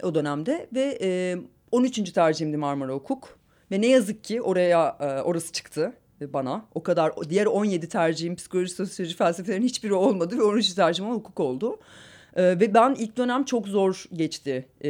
o 0.03 0.15
dönemde. 0.15 0.67
Ve 0.73 0.97
e, 1.01 1.37
13. 1.71 2.11
tercihimdi 2.11 2.57
Marmara 2.57 2.93
Hukuk. 2.93 3.39
Ve 3.71 3.81
ne 3.81 3.87
yazık 3.87 4.23
ki 4.23 4.41
oraya 4.41 4.97
e, 4.99 5.21
orası 5.21 5.51
çıktı 5.51 5.93
bana. 6.21 6.65
O 6.75 6.83
kadar 6.83 7.13
diğer 7.29 7.45
17 7.45 7.89
tercihim 7.89 8.35
psikoloji, 8.35 8.73
sosyoloji, 8.73 9.15
felsefelerin 9.15 9.63
hiçbiri 9.63 9.93
olmadı 9.93 10.37
ve 10.37 10.43
13. 10.43 10.73
tercihim 10.73 11.11
hukuk 11.11 11.39
oldu. 11.39 11.79
Ee, 12.35 12.43
ve 12.43 12.73
ben 12.73 12.95
ilk 12.99 13.17
dönem 13.17 13.43
çok 13.43 13.67
zor 13.67 14.03
geçti. 14.13 14.65
Ee, 14.83 14.89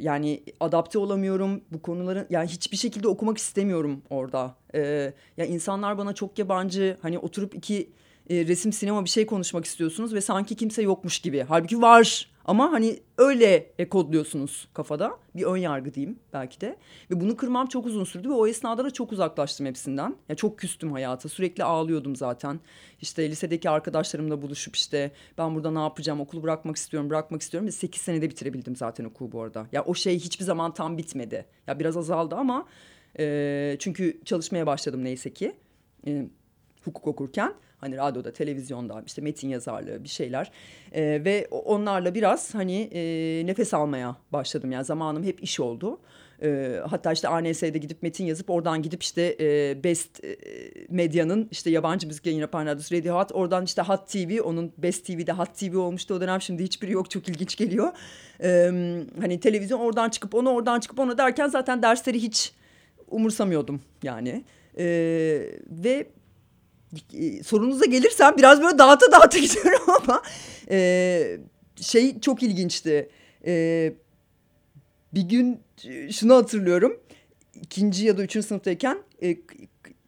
yani 0.00 0.42
adapte 0.60 0.98
olamıyorum 0.98 1.60
bu 1.72 1.82
konuların. 1.82 2.26
Yani 2.30 2.48
hiçbir 2.48 2.76
şekilde 2.76 3.08
okumak 3.08 3.38
istemiyorum 3.38 4.02
orada. 4.10 4.54
Ee, 4.74 5.12
ya 5.36 5.46
insanlar 5.46 5.98
bana 5.98 6.12
çok 6.12 6.38
yabancı. 6.38 6.96
Hani 7.02 7.18
oturup 7.18 7.54
iki 7.54 7.90
e, 8.30 8.46
resim, 8.46 8.72
sinema 8.72 9.04
bir 9.04 9.10
şey 9.10 9.26
konuşmak 9.26 9.64
istiyorsunuz 9.64 10.14
ve 10.14 10.20
sanki 10.20 10.54
kimse 10.54 10.82
yokmuş 10.82 11.18
gibi. 11.18 11.44
Halbuki 11.48 11.82
var. 11.82 12.30
Ama 12.46 12.72
hani 12.72 13.00
öyle 13.18 13.70
e, 13.78 13.88
kodluyorsunuz 13.88 14.68
kafada. 14.74 15.18
Bir 15.36 15.42
ön 15.42 15.56
yargı 15.56 15.94
diyeyim 15.94 16.18
belki 16.32 16.60
de. 16.60 16.76
Ve 17.10 17.20
bunu 17.20 17.36
kırmam 17.36 17.66
çok 17.66 17.86
uzun 17.86 18.04
sürdü 18.04 18.28
ve 18.28 18.32
o 18.32 18.46
esnada 18.46 18.84
da 18.84 18.90
çok 18.90 19.12
uzaklaştım 19.12 19.66
hepsinden. 19.66 20.16
Ya 20.28 20.34
çok 20.34 20.58
küstüm 20.58 20.92
hayata. 20.92 21.28
Sürekli 21.28 21.64
ağlıyordum 21.64 22.16
zaten. 22.16 22.60
İşte 23.00 23.30
lisedeki 23.30 23.70
arkadaşlarımla 23.70 24.42
buluşup 24.42 24.76
işte 24.76 25.12
ben 25.38 25.54
burada 25.54 25.70
ne 25.70 25.78
yapacağım? 25.78 26.20
Okulu 26.20 26.42
bırakmak 26.42 26.76
istiyorum, 26.76 27.10
bırakmak 27.10 27.42
istiyorum. 27.42 27.66
Ve 27.66 27.72
8 27.72 28.02
senede 28.02 28.30
bitirebildim 28.30 28.76
zaten 28.76 29.04
okulu 29.04 29.32
bu 29.32 29.42
arada. 29.42 29.66
Ya 29.72 29.84
o 29.84 29.94
şey 29.94 30.18
hiçbir 30.18 30.44
zaman 30.44 30.74
tam 30.74 30.98
bitmedi. 30.98 31.46
Ya 31.66 31.78
biraz 31.78 31.96
azaldı 31.96 32.34
ama 32.34 32.66
e, 33.18 33.76
çünkü 33.78 34.20
çalışmaya 34.24 34.66
başladım 34.66 35.04
neyse 35.04 35.32
ki. 35.32 35.56
E, 36.06 36.26
hukuk 36.84 37.06
okurken. 37.06 37.54
Hani 37.78 37.96
radyoda, 37.96 38.32
televizyonda 38.32 39.02
işte 39.06 39.22
metin 39.22 39.48
yazarlığı 39.48 40.04
bir 40.04 40.08
şeyler. 40.08 40.50
E, 40.92 41.24
ve 41.24 41.48
onlarla 41.50 42.14
biraz 42.14 42.54
hani 42.54 42.90
e, 42.92 43.46
nefes 43.46 43.74
almaya 43.74 44.16
başladım. 44.32 44.72
Yani 44.72 44.84
zamanım 44.84 45.24
hep 45.24 45.42
iş 45.42 45.60
oldu. 45.60 45.98
E, 46.42 46.80
hatta 46.90 47.12
işte 47.12 47.28
ANS'de 47.28 47.78
gidip 47.78 48.02
metin 48.02 48.24
yazıp 48.24 48.50
oradan 48.50 48.82
gidip 48.82 49.02
işte 49.02 49.36
e, 49.40 49.84
Best 49.84 50.24
e, 50.24 50.36
Medya'nın 50.88 51.48
işte 51.50 51.70
yabancı 51.70 52.06
müzik 52.06 52.26
yayın 52.26 52.40
yapan 52.40 52.66
radyosu 52.66 52.94
Radio 52.94 53.18
Hot. 53.18 53.32
Oradan 53.32 53.64
işte 53.64 53.82
Hot 53.82 54.08
TV, 54.08 54.40
onun 54.44 54.72
Best 54.78 55.06
TV'de 55.06 55.32
Hot 55.32 55.58
TV 55.58 55.76
olmuştu 55.76 56.14
o 56.14 56.20
dönem. 56.20 56.40
Şimdi 56.40 56.62
hiçbiri 56.62 56.92
yok 56.92 57.10
çok 57.10 57.28
ilginç 57.28 57.56
geliyor. 57.56 57.92
E, 58.42 58.70
hani 59.20 59.40
televizyon 59.40 59.80
oradan 59.80 60.08
çıkıp 60.08 60.34
onu 60.34 60.50
oradan 60.50 60.80
çıkıp 60.80 60.98
onu 60.98 61.18
derken 61.18 61.48
zaten 61.48 61.82
dersleri 61.82 62.22
hiç 62.22 62.52
umursamıyordum 63.10 63.80
yani. 64.02 64.44
E, 64.78 64.84
ve 65.70 66.06
sorunuza 67.44 67.84
gelirsem 67.84 68.36
biraz 68.36 68.62
böyle 68.62 68.78
dağıta 68.78 69.12
dağıta 69.12 69.38
gidiyorum 69.46 69.86
ama 69.86 70.22
e, 70.70 71.38
şey 71.80 72.20
çok 72.20 72.42
ilginçti. 72.42 73.08
E, 73.46 73.92
bir 75.14 75.22
gün 75.22 75.60
şunu 76.10 76.34
hatırlıyorum. 76.34 77.00
İkinci 77.62 78.06
ya 78.06 78.18
da 78.18 78.22
üçüncü 78.22 78.46
sınıftayken 78.46 78.98
e, 79.22 79.36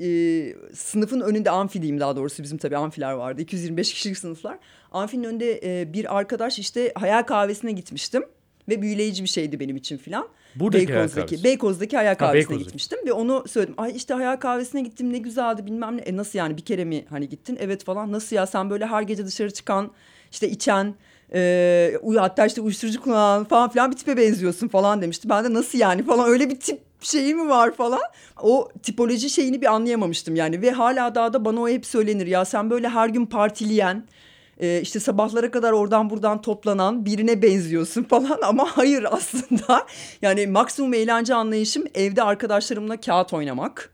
e, 0.00 0.54
sınıfın 0.75 1.21
önünde 1.21 1.50
amfi 1.50 2.00
daha 2.00 2.16
doğrusu 2.16 2.42
bizim 2.42 2.59
tabii 2.59 2.76
amfiler 2.76 3.12
vardı. 3.12 3.42
225 3.42 3.95
kişilik 3.95 4.18
sınıflar. 4.18 4.59
Amfinin 4.92 5.25
önünde 5.25 5.61
e, 5.64 5.92
bir 5.92 6.16
arkadaş 6.18 6.59
işte 6.59 6.92
hayal 6.95 7.23
kahvesine 7.23 7.73
gitmiştim. 7.73 8.25
Ve 8.68 8.83
büyüleyici 8.83 9.23
bir 9.23 9.28
şeydi 9.28 9.61
benim 9.61 9.76
için 9.76 9.97
filan. 9.97 10.28
Buradaki 10.55 10.88
Beykoz'daki, 10.88 11.45
Beykoz'daki 11.45 11.97
hayal 11.97 12.14
kahvesine 12.14 12.35
Beykoz'daki. 12.35 12.64
gitmiştim 12.64 12.99
ve 13.07 13.12
onu 13.12 13.45
söyledim. 13.49 13.75
Ay 13.78 13.97
işte 13.97 14.14
hayal 14.14 14.37
kahvesine 14.37 14.81
gittim 14.81 15.12
ne 15.12 15.19
güzeldi 15.19 15.67
bilmem 15.67 15.97
ne. 15.97 16.00
E 16.00 16.17
nasıl 16.17 16.38
yani 16.38 16.57
bir 16.57 16.64
kere 16.64 16.85
mi 16.85 17.05
hani 17.11 17.28
gittin? 17.28 17.59
Evet 17.61 17.85
falan 17.85 18.12
nasıl 18.12 18.37
ya 18.37 18.47
sen 18.47 18.71
böyle 18.71 18.87
her 18.87 19.02
gece 19.02 19.26
dışarı 19.26 19.50
çıkan 19.50 19.90
işte 20.31 20.50
içen 20.50 20.95
e, 21.35 21.93
hatta 22.17 22.47
işte 22.47 22.61
uyuşturucu 22.61 23.02
kullanan 23.02 23.45
falan 23.45 23.71
filan 23.71 23.90
bir 23.90 23.97
tipe 23.97 24.17
benziyorsun 24.17 24.69
falan 24.69 25.02
demişti. 25.02 25.28
Ben 25.28 25.45
de 25.45 25.55
nasıl 25.55 25.78
yani 25.78 26.02
falan 26.02 26.28
öyle 26.28 26.50
bir 26.50 26.61
tip 26.61 26.81
şeyi 27.00 27.35
mi 27.35 27.49
var 27.49 27.75
falan. 27.75 28.00
O 28.43 28.69
tipoloji 28.83 29.31
şeyini 29.31 29.61
bir 29.61 29.67
anlayamamıştım 29.67 30.37
yani 30.37 30.62
ve 30.62 30.71
hala 30.71 31.14
daha 31.14 31.33
da 31.33 31.45
bana 31.45 31.61
o 31.61 31.69
hep 31.69 31.87
söylenir 31.87 32.26
ya 32.26 32.45
sen 32.45 32.71
böyle 32.71 32.88
her 32.88 33.09
gün 33.09 33.26
partileyen 33.26 34.05
e, 34.61 34.81
işte 34.81 35.00
sabahlara 35.00 35.50
kadar 35.50 35.73
oradan 35.73 36.11
buradan 36.11 36.43
toplanan 36.43 37.05
birine 37.07 37.43
benziyorsun 37.43 38.03
falan 38.11 38.38
ama 38.43 38.77
hayır 38.77 39.07
aslında 39.11 39.87
yani 40.23 40.47
maksimum 40.47 40.95
eğlence 40.95 41.35
anlayışım 41.35 41.85
evde 41.95 42.23
arkadaşlarımla 42.23 43.00
kağıt 43.00 43.33
oynamak 43.33 43.91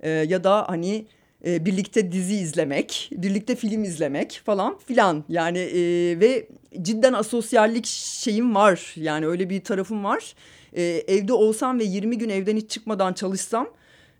e, 0.00 0.10
ya 0.10 0.44
da 0.44 0.68
hani 0.68 1.06
e, 1.46 1.64
birlikte 1.64 2.12
dizi 2.12 2.34
izlemek, 2.34 3.10
birlikte 3.12 3.56
film 3.56 3.84
izlemek 3.84 4.42
falan 4.44 4.78
filan. 4.78 5.24
Yani 5.28 5.58
e, 5.58 5.80
ve 6.20 6.48
cidden 6.82 7.12
asosyallik 7.12 7.86
şeyim 7.86 8.54
var. 8.54 8.92
Yani 8.96 9.26
öyle 9.26 9.50
bir 9.50 9.64
tarafım 9.64 10.04
var. 10.04 10.34
E, 10.72 10.82
evde 10.82 11.32
olsam 11.32 11.78
ve 11.78 11.84
20 11.84 12.18
gün 12.18 12.28
evden 12.28 12.56
hiç 12.56 12.70
çıkmadan 12.70 13.12
çalışsam 13.12 13.68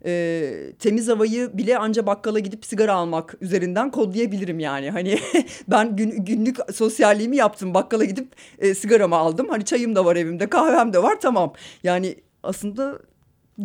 e, 0.05 0.73
temiz 0.79 1.07
havayı 1.07 1.57
bile 1.57 1.77
anca 1.77 2.05
bakkala 2.05 2.39
gidip 2.39 2.65
sigara 2.65 2.93
almak 2.93 3.35
üzerinden 3.41 3.91
kodlayabilirim 3.91 4.59
yani. 4.59 4.89
Hani 4.91 5.19
ben 5.67 5.95
gün, 5.95 6.25
günlük 6.25 6.57
sosyalliğimi 6.73 7.35
yaptım 7.35 7.73
bakkala 7.73 8.03
gidip 8.03 8.27
e, 8.59 8.75
sigaramı 8.75 9.15
aldım. 9.15 9.49
Hani 9.49 9.65
çayım 9.65 9.95
da 9.95 10.05
var 10.05 10.15
evimde 10.15 10.49
kahvem 10.49 10.93
de 10.93 11.03
var 11.03 11.19
tamam. 11.21 11.53
Yani 11.83 12.15
aslında 12.43 12.99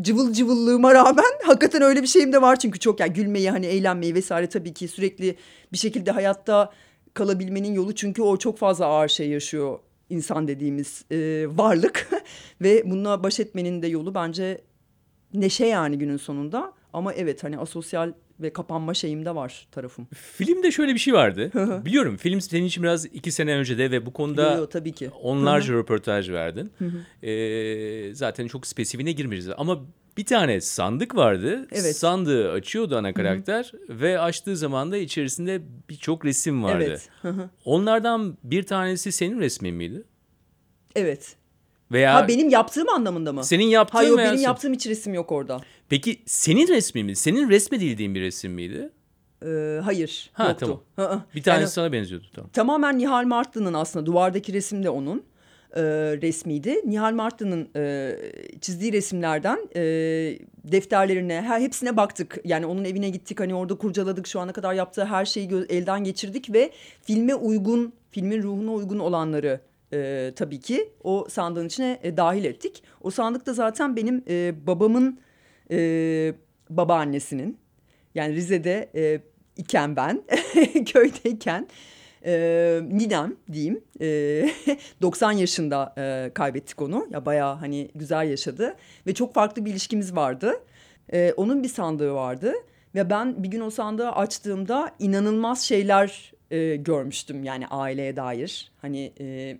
cıvıl 0.00 0.32
cıvıllığıma 0.32 0.94
rağmen 0.94 1.24
hakikaten 1.44 1.82
öyle 1.82 2.02
bir 2.02 2.06
şeyim 2.06 2.32
de 2.32 2.42
var 2.42 2.58
çünkü 2.58 2.78
çok 2.78 3.00
yani 3.00 3.12
gülmeyi 3.12 3.50
hani 3.50 3.66
eğlenmeyi 3.66 4.14
vesaire 4.14 4.46
tabii 4.46 4.74
ki 4.74 4.88
sürekli 4.88 5.36
bir 5.72 5.78
şekilde 5.78 6.10
hayatta 6.10 6.72
kalabilmenin 7.14 7.74
yolu 7.74 7.94
çünkü 7.94 8.22
o 8.22 8.36
çok 8.36 8.58
fazla 8.58 8.86
ağır 8.86 9.08
şey 9.08 9.28
yaşıyor 9.28 9.78
insan 10.10 10.48
dediğimiz 10.48 11.04
e, 11.10 11.46
varlık 11.48 12.08
ve 12.60 12.90
bununla 12.90 13.22
baş 13.22 13.40
etmenin 13.40 13.82
de 13.82 13.86
yolu 13.86 14.14
bence 14.14 14.60
neşe 15.34 15.66
yani 15.66 15.98
günün 15.98 16.16
sonunda 16.16 16.72
ama 16.92 17.12
evet 17.12 17.44
hani 17.44 17.58
asosyal 17.58 18.12
ve 18.40 18.52
kapanma 18.52 18.94
şeyim 18.94 19.24
de 19.24 19.34
var 19.34 19.68
tarafım. 19.70 20.06
Filmde 20.14 20.70
şöyle 20.70 20.94
bir 20.94 20.98
şey 20.98 21.14
vardı. 21.14 21.50
Biliyorum 21.84 22.16
film 22.16 22.40
senin 22.40 22.64
için 22.64 22.82
biraz 22.82 23.04
iki 23.04 23.32
sene 23.32 23.54
önce 23.54 23.78
de 23.78 23.90
ve 23.90 24.06
bu 24.06 24.12
konuda 24.12 24.52
Yo, 24.52 24.58
yo, 24.58 24.66
tabii 24.66 24.92
ki. 24.92 25.10
onlarca 25.22 25.74
röportaj 25.74 26.30
verdin. 26.30 26.72
Ee, 27.22 28.14
zaten 28.14 28.46
çok 28.46 28.66
spesifiğine 28.66 29.12
girmeyeceğiz 29.12 29.54
ama 29.58 29.80
bir 30.16 30.24
tane 30.24 30.60
sandık 30.60 31.16
vardı. 31.16 31.66
Evet. 31.72 31.96
Sandığı 31.96 32.50
açıyordu 32.52 32.96
ana 32.96 33.14
karakter 33.14 33.72
ve 33.88 34.20
açtığı 34.20 34.56
zaman 34.56 34.92
da 34.92 34.96
içerisinde 34.96 35.62
birçok 35.90 36.24
resim 36.24 36.62
vardı. 36.62 36.84
Evet. 37.24 37.44
Onlardan 37.64 38.38
bir 38.44 38.62
tanesi 38.62 39.12
senin 39.12 39.40
resmin 39.40 39.74
miydi? 39.74 40.02
evet. 40.96 41.36
Veya 41.92 42.14
Ha 42.14 42.28
benim 42.28 42.48
yaptığım 42.48 42.88
anlamında 42.88 43.32
mı? 43.32 43.44
senin 43.44 43.64
yaptığın 43.64 43.98
Hayır 43.98 44.16
benim 44.18 44.36
sen- 44.36 44.42
yaptığım 44.42 44.72
hiç 44.72 44.86
resim 44.86 45.14
yok 45.14 45.32
orada. 45.32 45.60
Peki 45.88 46.22
senin 46.26 46.68
resmin 46.68 47.06
mi? 47.06 47.16
Senin 47.16 47.50
resmedildiğin 47.50 48.14
bir 48.14 48.20
resim 48.20 48.52
miydi? 48.52 48.90
Ee, 49.46 49.80
hayır 49.84 50.30
Ha, 50.32 50.48
yoktu. 50.48 50.82
tamam. 50.96 51.22
Bir 51.34 51.42
tanesi 51.42 51.60
Yani 51.62 51.70
sana 51.70 51.92
benziyordu 51.92 52.26
tamam. 52.34 52.50
tamamen 52.52 52.98
Nihal 52.98 53.24
Martlı'nın 53.24 53.74
aslında 53.74 54.06
duvardaki 54.06 54.52
resim 54.52 54.82
de 54.84 54.90
onun 54.90 55.22
e, 55.76 55.82
resmiydi. 56.22 56.80
Nihal 56.84 57.12
Martlı'nın 57.12 57.68
e, 57.76 58.12
çizdiği 58.60 58.92
resimlerden 58.92 59.58
e, 59.76 59.82
defterlerine 60.64 61.42
her 61.42 61.60
hepsine 61.60 61.96
baktık. 61.96 62.38
Yani 62.44 62.66
onun 62.66 62.84
evine 62.84 63.08
gittik 63.10 63.40
hani 63.40 63.54
orada 63.54 63.74
kurcaladık 63.74 64.26
şu 64.26 64.40
ana 64.40 64.52
kadar 64.52 64.74
yaptığı 64.74 65.04
her 65.04 65.24
şeyi 65.24 65.48
elden 65.68 66.04
geçirdik 66.04 66.52
ve 66.52 66.70
filme 67.02 67.34
uygun 67.34 67.92
filmin 68.10 68.42
ruhuna 68.42 68.72
uygun 68.72 68.98
olanları 68.98 69.60
e, 69.92 70.32
tabii 70.36 70.60
ki 70.60 70.92
o 71.04 71.26
sandığın 71.28 71.66
içine 71.66 71.98
e, 72.02 72.16
dahil 72.16 72.44
ettik. 72.44 72.82
O 73.00 73.10
sandık 73.10 73.46
da 73.46 73.52
zaten 73.52 73.96
benim 73.96 74.24
e, 74.28 74.66
babamın 74.66 75.20
e, 75.70 76.34
babaannesinin 76.70 77.58
yani 78.14 78.34
Rize'de 78.34 78.90
e, 78.94 79.20
iken 79.56 79.96
ben 79.96 80.22
köydeyken 80.86 81.68
e, 82.24 82.80
ninem 82.90 83.36
diyeyim 83.52 83.84
e, 84.00 84.50
90 85.02 85.32
yaşında 85.32 85.94
e, 85.98 86.30
kaybettik 86.34 86.82
onu 86.82 87.06
ya 87.10 87.26
bayağı 87.26 87.54
hani 87.54 87.90
güzel 87.94 88.30
yaşadı 88.30 88.76
ve 89.06 89.14
çok 89.14 89.34
farklı 89.34 89.64
bir 89.64 89.70
ilişkimiz 89.70 90.16
vardı. 90.16 90.52
E, 91.12 91.32
onun 91.36 91.62
bir 91.62 91.68
sandığı 91.68 92.14
vardı 92.14 92.52
ve 92.94 93.10
ben 93.10 93.42
bir 93.42 93.48
gün 93.48 93.60
o 93.60 93.70
sandığı 93.70 94.10
açtığımda 94.10 94.94
inanılmaz 94.98 95.62
şeyler 95.62 96.32
e, 96.50 96.76
görmüştüm 96.76 97.44
yani 97.44 97.66
aileye 97.66 98.16
dair 98.16 98.72
hani 98.80 99.12
e, 99.20 99.58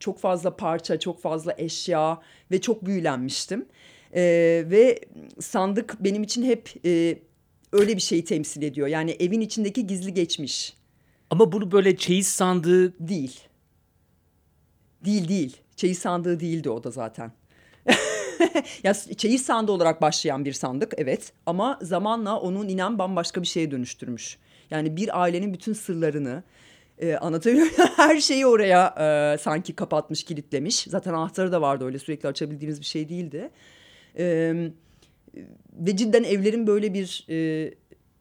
çok 0.00 0.18
fazla 0.18 0.56
parça, 0.56 0.98
çok 0.98 1.20
fazla 1.20 1.54
eşya 1.58 2.20
ve 2.50 2.60
çok 2.60 2.86
büyülenmiştim. 2.86 3.66
Ee, 4.14 4.64
ve 4.66 5.00
sandık 5.40 5.96
benim 6.00 6.22
için 6.22 6.42
hep 6.42 6.74
e, 6.84 7.18
öyle 7.72 7.96
bir 7.96 8.00
şeyi 8.00 8.24
temsil 8.24 8.62
ediyor. 8.62 8.88
Yani 8.88 9.10
evin 9.10 9.40
içindeki 9.40 9.86
gizli 9.86 10.14
geçmiş 10.14 10.76
Ama 11.30 11.52
bunu 11.52 11.72
böyle 11.72 11.96
çeyiz 11.96 12.26
sandığı 12.26 13.08
değil. 13.08 13.40
Değil 15.04 15.28
değil. 15.28 15.56
Çeyiz 15.76 15.98
sandığı 15.98 16.40
değildi 16.40 16.70
o 16.70 16.84
da 16.84 16.90
zaten. 16.90 17.32
ya 18.82 18.94
çeyiz 18.94 19.46
sandığı 19.46 19.72
olarak 19.72 20.02
başlayan 20.02 20.44
bir 20.44 20.52
sandık 20.52 20.92
evet 20.96 21.32
ama 21.46 21.78
zamanla 21.82 22.40
onun 22.40 22.68
inen 22.68 22.98
bambaşka 22.98 23.42
bir 23.42 23.46
şeye 23.46 23.70
dönüştürmüş. 23.70 24.38
Yani 24.70 24.96
bir 24.96 25.22
ailenin 25.22 25.54
bütün 25.54 25.72
sırlarını 25.72 26.42
e, 27.00 27.16
anlatabiliyor 27.16 27.66
muyum? 27.66 27.90
Her 27.96 28.20
şeyi 28.20 28.46
oraya 28.46 28.94
e, 29.34 29.38
sanki 29.38 29.72
kapatmış, 29.72 30.24
kilitlemiş. 30.24 30.82
Zaten 30.82 31.14
anahtarı 31.14 31.52
da 31.52 31.60
vardı 31.60 31.84
öyle 31.84 31.98
sürekli 31.98 32.28
açabildiğiniz 32.28 32.80
bir 32.80 32.86
şey 32.86 33.08
değildi. 33.08 33.50
E, 34.18 34.54
ve 35.72 35.96
cidden 35.96 36.24
evlerin 36.24 36.66
böyle 36.66 36.94
bir 36.94 37.26
e, 37.30 37.70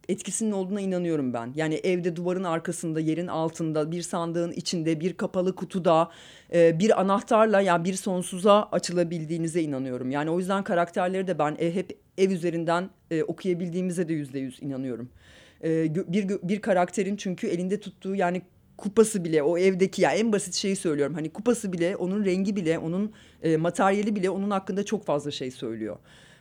etkisinin 0.10 0.52
olduğuna 0.52 0.82
inanıyorum 0.82 1.34
ben. 1.34 1.52
Yani 1.56 1.76
evde 1.76 2.16
duvarın 2.16 2.44
arkasında, 2.44 3.00
yerin 3.00 3.28
altında, 3.28 3.92
bir 3.92 4.02
sandığın 4.02 4.52
içinde, 4.52 5.00
bir 5.00 5.14
kapalı 5.14 5.56
kutuda, 5.56 6.10
e, 6.54 6.80
bir 6.80 7.02
anahtarla 7.02 7.62
yani 7.62 7.86
bir 7.86 7.94
sonsuza 7.94 8.70
açılabildiğinize 8.72 9.62
inanıyorum. 9.62 10.12
Yani 10.12 10.30
o 10.30 10.40
yüzden 10.40 10.64
karakterleri 10.64 11.28
de 11.28 11.40
ben 11.40 11.56
e, 11.60 11.76
hep 11.76 11.98
ev 12.18 12.32
üzerinden 12.32 12.90
e, 13.12 13.24
okuyabildiğimize 13.24 14.08
de 14.08 14.14
yüzde 14.14 14.40
yüz 14.40 14.62
inanıyorum. 14.62 15.10
E, 15.64 15.96
bir 15.96 16.30
bir 16.44 16.62
karakterin 16.62 17.16
çünkü 17.16 17.48
elinde 17.48 17.80
tuttuğu 17.80 18.16
yani 18.16 18.42
kupası 18.78 19.24
bile 19.24 19.44
o 19.44 19.58
evdeki 19.58 20.02
ya 20.02 20.12
en 20.12 20.32
basit 20.32 20.54
şeyi 20.54 20.76
söylüyorum. 20.76 21.14
Hani 21.14 21.30
kupası 21.30 21.74
bile, 21.74 21.96
onun 21.96 22.26
rengi 22.26 22.56
bile, 22.56 22.80
onun 22.80 23.14
e, 23.44 23.58
materyali 23.58 24.16
bile 24.16 24.30
onun 24.30 24.52
hakkında 24.52 24.86
çok 24.86 25.06
fazla 25.06 25.32
şey 25.32 25.52
söylüyor. 25.52 25.98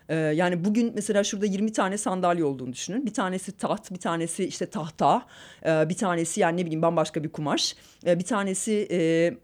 Ee, 0.08 0.14
yani 0.14 0.64
bugün 0.64 0.92
mesela 0.94 1.24
şurada 1.24 1.46
20 1.46 1.72
tane 1.72 1.98
sandalye 1.98 2.44
olduğunu 2.44 2.72
düşünün. 2.72 3.06
Bir 3.06 3.14
tanesi 3.14 3.52
taht, 3.52 3.90
bir 3.90 3.98
tanesi 3.98 4.44
işte 4.44 4.66
tahta, 4.66 5.26
e, 5.66 5.88
bir 5.88 5.96
tanesi 5.96 6.40
yani 6.40 6.56
ne 6.56 6.64
bileyim 6.64 6.82
bambaşka 6.82 7.24
bir 7.24 7.28
kumaş, 7.28 7.76
e, 8.06 8.18
bir 8.18 8.24
tanesi 8.24 8.88
e, 8.90 9.34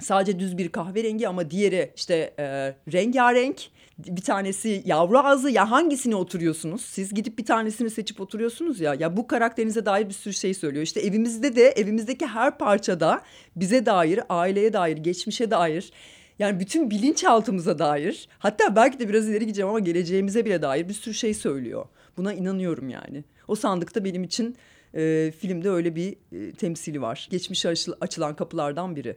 sadece 0.00 0.38
düz 0.38 0.58
bir 0.58 0.68
kahverengi 0.68 1.28
ama 1.28 1.50
diğeri 1.50 1.92
işte 1.96 2.34
e, 2.38 2.74
rengarenk. 2.92 3.70
Bir 3.98 4.22
tanesi 4.22 4.82
yavru 4.86 5.18
ağzı 5.18 5.50
ya 5.50 5.70
hangisine 5.70 6.14
oturuyorsunuz? 6.16 6.80
Siz 6.82 7.14
gidip 7.14 7.38
bir 7.38 7.44
tanesini 7.46 7.90
seçip 7.90 8.20
oturuyorsunuz 8.20 8.80
ya. 8.80 8.94
Ya 8.94 9.16
bu 9.16 9.26
karakterinize 9.26 9.86
dair 9.86 10.08
bir 10.08 10.14
sürü 10.14 10.34
şey 10.34 10.54
söylüyor. 10.54 10.82
İşte 10.82 11.00
evimizde 11.00 11.56
de 11.56 11.62
evimizdeki 11.68 12.26
her 12.26 12.58
parçada 12.58 13.22
bize 13.56 13.86
dair, 13.86 14.20
aileye 14.28 14.72
dair, 14.72 14.96
geçmişe 14.96 15.50
dair 15.50 15.92
yani 16.38 16.60
bütün 16.60 16.90
bilinçaltımıza 16.90 17.78
dair 17.78 18.28
hatta 18.38 18.76
belki 18.76 18.98
de 18.98 19.08
biraz 19.08 19.28
ileri 19.28 19.46
gideceğim 19.46 19.68
ama 19.68 19.80
geleceğimize 19.80 20.44
bile 20.44 20.62
dair 20.62 20.88
bir 20.88 20.94
sürü 20.94 21.14
şey 21.14 21.34
söylüyor. 21.34 21.84
Buna 22.16 22.32
inanıyorum 22.32 22.88
yani. 22.88 23.24
O 23.48 23.54
sandıkta 23.54 24.04
benim 24.04 24.24
için 24.24 24.56
e, 24.94 25.32
filmde 25.38 25.70
öyle 25.70 25.96
bir 25.96 26.16
e, 26.32 26.52
temsili 26.52 27.02
var. 27.02 27.28
Geçmişe 27.30 27.68
açıl- 27.68 27.96
açılan 28.00 28.36
kapılardan 28.36 28.96
biri. 28.96 29.16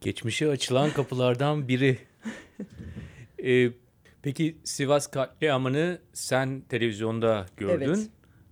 Geçmişe 0.00 0.48
açılan 0.48 0.90
kapılardan 0.90 1.68
biri. 1.68 1.98
Ee, 3.44 3.72
peki 4.22 4.56
Sivas 4.64 5.06
katliamını 5.06 5.98
sen 6.12 6.60
televizyonda 6.68 7.46
gördün. 7.56 7.86
Evet. 7.88 8.08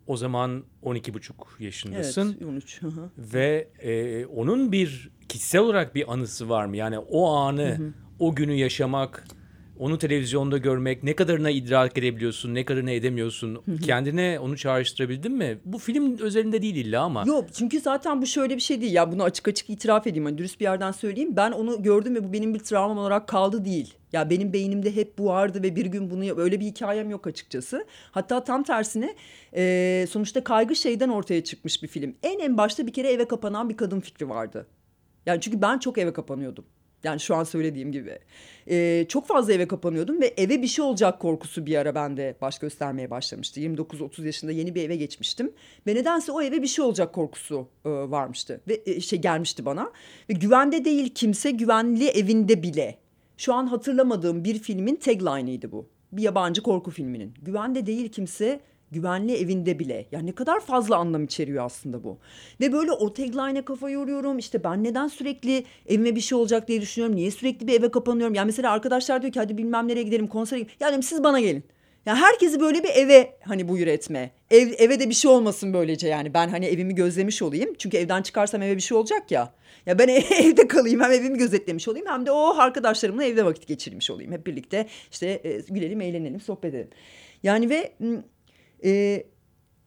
O 0.07 0.17
zaman 0.17 0.65
12,5 0.83 1.33
yaşındasın. 1.59 2.37
Evet 2.39 2.49
13. 2.49 2.83
hı 2.83 2.87
hı. 2.87 3.11
Ve 3.19 3.69
e, 3.79 4.27
onun 4.27 4.73
bir 4.73 5.11
kişisel 5.29 5.61
olarak 5.61 5.95
bir 5.95 6.13
anısı 6.13 6.49
var 6.49 6.67
mı? 6.67 6.77
Yani 6.77 6.99
o 6.99 7.33
anı, 7.33 7.93
o 8.19 8.35
günü 8.35 8.53
yaşamak, 8.53 9.25
onu 9.83 9.99
televizyonda 9.99 10.59
görmek, 10.59 11.03
ne 11.03 11.17
kadarına 11.17 11.51
idrak 11.51 11.99
edebiliyorsun, 11.99 12.55
ne 12.55 12.65
kadarına 12.65 12.91
edemiyorsun? 12.91 13.63
Kendine 13.85 14.39
onu 14.41 14.57
çağrıştırabildin 14.57 15.33
mi? 15.33 15.59
Bu 15.65 15.79
film 15.79 16.19
özelinde 16.19 16.63
değil 16.63 16.77
illa 16.77 17.03
ama. 17.03 17.25
Yok 17.27 17.45
çünkü 17.53 17.81
zaten 17.81 18.23
bu 18.23 18.27
şöyle 18.27 18.57
bir 18.57 18.61
şey 18.61 18.81
değil. 18.81 18.93
Ya 18.93 19.13
bunu 19.13 19.23
açık 19.23 19.49
açık 19.49 19.71
itiraf 19.71 20.07
edeyim. 20.07 20.25
Hani 20.25 20.39
dürüst 20.39 20.61
bir 20.61 20.65
yerden 20.65 20.93
söyleyeyim. 20.93 21.37
Ben 21.37 21.53
onu 21.53 21.83
gördüm 21.83 22.15
ve 22.15 22.25
bu 22.25 22.33
benim 22.33 22.55
bir 22.55 22.59
travmam 22.59 22.99
olarak 22.99 23.29
kaldı 23.29 23.65
değil. 23.65 23.95
Ya 24.13 24.31
benim 24.31 24.53
beynimde 24.53 24.97
hep 24.97 25.19
bu 25.19 25.27
vardı 25.27 25.63
ve 25.63 25.77
bir 25.77 25.87
gün 25.87 26.11
bunu 26.11 26.41
öyle 26.41 26.61
bir 26.61 26.67
hikayem 26.67 27.11
yok 27.11 27.27
açıkçası. 27.27 27.87
Hatta 28.11 28.45
tam 28.45 28.63
tersine 28.63 29.15
e, 29.57 30.07
sonuçta 30.11 30.45
kaygı 30.45 30.77
şeyden 30.77 31.09
ortaya 31.09 31.45
çıkmış 31.45 31.83
bir 31.83 31.89
film. 31.89 32.15
En 32.23 32.39
en 32.39 32.57
başta 32.57 32.87
bir 32.87 32.93
kere 32.93 33.13
eve 33.13 33.29
kapanan 33.29 33.69
bir 33.69 33.77
kadın 33.77 34.01
fikri 34.01 34.29
vardı. 34.29 34.67
Yani 35.27 35.41
çünkü 35.41 35.63
ben 35.63 35.79
çok 35.79 35.99
eve 35.99 36.13
kapanıyordum. 36.13 36.65
Yani 37.05 37.21
şu 37.21 37.35
an 37.35 37.45
söylediğim 37.45 37.93
gibi. 37.93 38.19
Ee, 38.71 39.07
çok 39.09 39.27
fazla 39.27 39.53
eve 39.53 39.69
kapanıyordum 39.69 40.21
ve 40.21 40.35
eve 40.37 40.63
bir 40.63 40.67
şey 40.67 40.85
olacak 40.85 41.21
korkusu 41.21 41.67
bir 41.67 41.77
ara 41.77 41.95
bende 41.95 42.37
baş 42.41 42.59
göstermeye 42.59 43.11
başlamıştı. 43.11 43.61
29-30 43.61 44.27
yaşında 44.27 44.53
yeni 44.53 44.75
bir 44.75 44.83
eve 44.83 44.97
geçmiştim. 44.97 45.53
Ve 45.87 45.95
nedense 45.95 46.33
o 46.33 46.43
eve 46.43 46.63
bir 46.63 46.67
şey 46.67 46.85
olacak 46.85 47.13
korkusu 47.13 47.69
e, 47.85 47.91
varmıştı. 47.91 48.61
Ve 48.69 48.83
e, 48.87 49.01
şey 49.01 49.21
gelmişti 49.21 49.65
bana. 49.65 49.93
Ve 50.31 50.33
güvende 50.33 50.85
değil 50.85 51.15
kimse 51.15 51.51
güvenli 51.51 52.09
evinde 52.09 52.63
bile. 52.63 52.99
Şu 53.37 53.55
an 53.55 53.67
hatırlamadığım 53.67 54.45
bir 54.45 54.59
filmin 54.59 54.97
tagline'ıydı 54.97 55.73
bu. 55.73 55.89
Bir 56.13 56.23
yabancı 56.23 56.63
korku 56.63 56.91
filminin. 56.91 57.35
Güvende 57.43 57.87
değil 57.87 58.09
kimse 58.09 58.61
güvenli 58.93 59.37
evinde 59.37 59.79
bile. 59.79 60.07
Yani 60.13 60.27
ne 60.27 60.33
kadar 60.33 60.61
fazla 60.61 60.97
anlam 60.97 61.25
içeriyor 61.25 61.65
aslında 61.65 62.05
bu. 62.05 62.19
Ve 62.61 62.73
böyle 62.73 62.93
o 62.93 63.13
tagline'e 63.13 63.65
kafa 63.65 63.91
yoruyorum. 63.91 64.39
İşte 64.39 64.65
ben 64.65 64.85
neden 64.85 65.09
sürekli 65.09 65.65
evime 65.87 66.17
bir 66.17 66.21
şey 66.21 66.39
olacak 66.39 66.69
diye 66.69 66.81
düşünüyorum. 66.81 67.17
Niye 67.17 67.31
sürekli 67.31 67.67
bir 67.67 67.81
eve 67.81 67.91
kapanıyorum? 67.91 68.35
Yani 68.35 68.47
mesela 68.47 68.73
arkadaşlar 68.73 69.23
diyor 69.23 69.33
ki 69.33 69.41
hadi 69.41 69.59
bilmem 69.59 69.89
nereye 69.89 70.03
gidelim 70.03 70.27
konsere 70.27 70.61
gidelim. 70.61 70.77
Yani 70.81 71.03
siz 71.03 71.25
bana 71.25 71.41
gelin. 71.41 71.65
Ya 72.07 72.17
herkesi 72.17 72.61
böyle 72.61 72.83
bir 72.83 72.89
eve 72.89 73.33
hani 73.45 73.69
buyur 73.69 73.87
etme. 73.87 74.31
Ev, 74.51 74.69
eve 74.79 75.01
de 75.01 75.09
bir 75.09 75.15
şey 75.15 75.31
olmasın 75.31 75.75
böylece 75.75 76.09
yani. 76.09 76.35
Ben 76.35 76.49
hani 76.49 76.67
evimi 76.67 76.95
gözlemiş 76.95 77.43
olayım. 77.43 77.75
Çünkü 77.79 77.97
evden 77.97 78.23
çıkarsam 78.23 78.63
eve 78.63 78.77
bir 78.77 78.83
şey 78.83 78.97
olacak 78.97 79.31
ya. 79.31 79.53
Ya 79.87 79.99
ben 79.99 80.09
evde 80.43 80.69
kalayım 80.69 81.01
hem 81.01 81.13
evimi 81.13 81.39
gözetlemiş 81.39 81.89
olayım 81.89 82.07
hem 82.09 82.27
de 82.27 82.31
o 82.33 82.55
arkadaşlarımla 82.57 83.25
evde 83.25 83.45
vakit 83.45 83.67
geçirmiş 83.67 84.11
olayım. 84.11 84.33
Hep 84.33 84.47
birlikte 84.47 84.87
işte 85.11 85.41
e, 85.45 85.61
gülelim, 85.69 86.01
eğlenelim, 86.01 86.41
sohbet 86.41 86.75
edelim. 86.75 86.91
Yani 87.43 87.71
ve 87.71 87.93
e, 88.85 89.23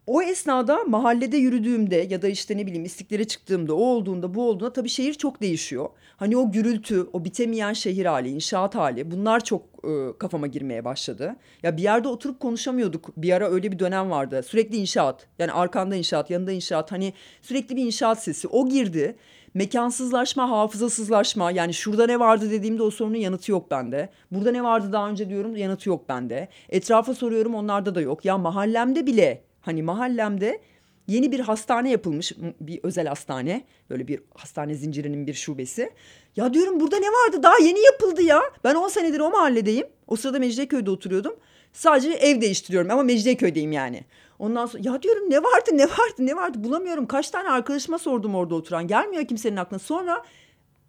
o 0.08 0.22
esnada 0.22 0.84
mahallede 0.84 1.38
yürüdüğümde 1.38 1.96
ya 1.96 2.22
da 2.22 2.28
işte 2.28 2.58
ne 2.58 2.66
bileyim 2.66 2.86
istiklere 2.86 3.24
çıktığımda 3.24 3.76
o 3.76 3.80
olduğunda 3.80 4.34
bu 4.34 4.50
olduğunda 4.50 4.74
tabii 4.74 4.90
şehir 4.90 5.14
çok 5.14 5.42
değişiyor. 5.42 5.90
Hani 6.18 6.38
o 6.38 6.52
gürültü, 6.52 7.08
o 7.14 7.26
bitemeyen 7.26 7.74
şehir 7.74 8.06
hali, 8.06 8.30
inşaat 8.30 8.76
hali 8.76 9.12
bunlar 9.12 9.44
çok 9.44 9.62
e, 9.84 10.18
kafama 10.20 10.48
girmeye 10.48 10.86
başladı. 10.86 11.36
Ya 11.64 11.78
bir 11.78 11.82
yerde 11.82 12.08
oturup 12.08 12.40
konuşamıyorduk. 12.40 13.18
Bir 13.18 13.32
ara 13.32 13.50
öyle 13.50 13.72
bir 13.72 13.80
dönem 13.80 14.10
vardı. 14.10 14.44
Sürekli 14.44 14.78
inşaat. 14.78 15.28
Yani 15.40 15.52
arkanda 15.52 15.96
inşaat, 15.96 16.30
yanında 16.30 16.52
inşaat. 16.52 16.92
Hani 16.92 17.14
sürekli 17.42 17.76
bir 17.76 17.86
inşaat 17.86 18.24
sesi. 18.24 18.48
O 18.48 18.70
girdi. 18.70 19.16
Mekansızlaşma, 19.56 20.50
hafızasızlaşma. 20.50 21.52
Yani 21.52 21.74
şurada 21.74 22.06
ne 22.06 22.20
vardı 22.20 22.52
dediğimde 22.52 22.84
o 22.84 22.92
sorunun 22.92 23.18
yanıtı 23.18 23.52
yok 23.52 23.72
bende. 23.72 24.10
Burada 24.32 24.52
ne 24.52 24.64
vardı 24.64 24.90
daha 24.92 25.10
önce 25.10 25.30
diyorum 25.30 25.56
yanıtı 25.56 25.90
yok 25.90 26.10
bende. 26.10 26.48
Etrafa 26.70 27.14
soruyorum 27.14 27.56
onlarda 27.56 27.96
da 27.96 28.02
yok. 28.02 28.26
Ya 28.26 28.38
mahallemde 28.38 29.06
bile 29.06 29.46
Hani 29.66 29.84
mahallemde 29.84 30.62
yeni 31.08 31.32
bir 31.32 31.40
hastane 31.40 31.92
yapılmış 31.92 32.34
bir 32.60 32.80
özel 32.84 33.08
hastane 33.08 33.64
böyle 33.90 34.08
bir 34.08 34.20
hastane 34.36 34.76
zincirinin 34.76 35.28
bir 35.28 35.34
şubesi. 35.34 35.90
Ya 36.36 36.54
diyorum 36.54 36.80
burada 36.80 37.00
ne 37.00 37.08
vardı 37.08 37.44
daha 37.44 37.58
yeni 37.58 37.80
yapıldı 37.86 38.22
ya. 38.22 38.42
Ben 38.64 38.76
10 38.76 38.88
senedir 38.88 39.20
o 39.20 39.30
mahalledeyim. 39.30 39.88
O 40.08 40.16
sırada 40.16 40.40
Mecidiyeköy'de 40.40 40.92
oturuyordum. 40.92 41.36
Sadece 41.74 42.10
ev 42.10 42.42
değiştiriyorum 42.42 42.92
ama 42.92 43.04
Mecidiyeköy'deyim 43.04 43.72
yani. 43.72 44.06
Ondan 44.40 44.66
sonra 44.66 44.84
ya 44.86 45.04
diyorum 45.04 45.30
ne 45.30 45.38
vardı 45.38 45.72
ne 45.74 45.84
vardı 45.84 46.16
ne 46.20 46.36
vardı 46.36 46.64
bulamıyorum. 46.64 47.06
Kaç 47.06 47.30
tane 47.30 47.50
arkadaşıma 47.50 47.98
sordum 47.98 48.36
orada 48.36 48.56
oturan 48.56 48.88
gelmiyor 48.88 49.26
kimsenin 49.26 49.58
aklına. 49.58 49.80
Sonra 49.80 50.24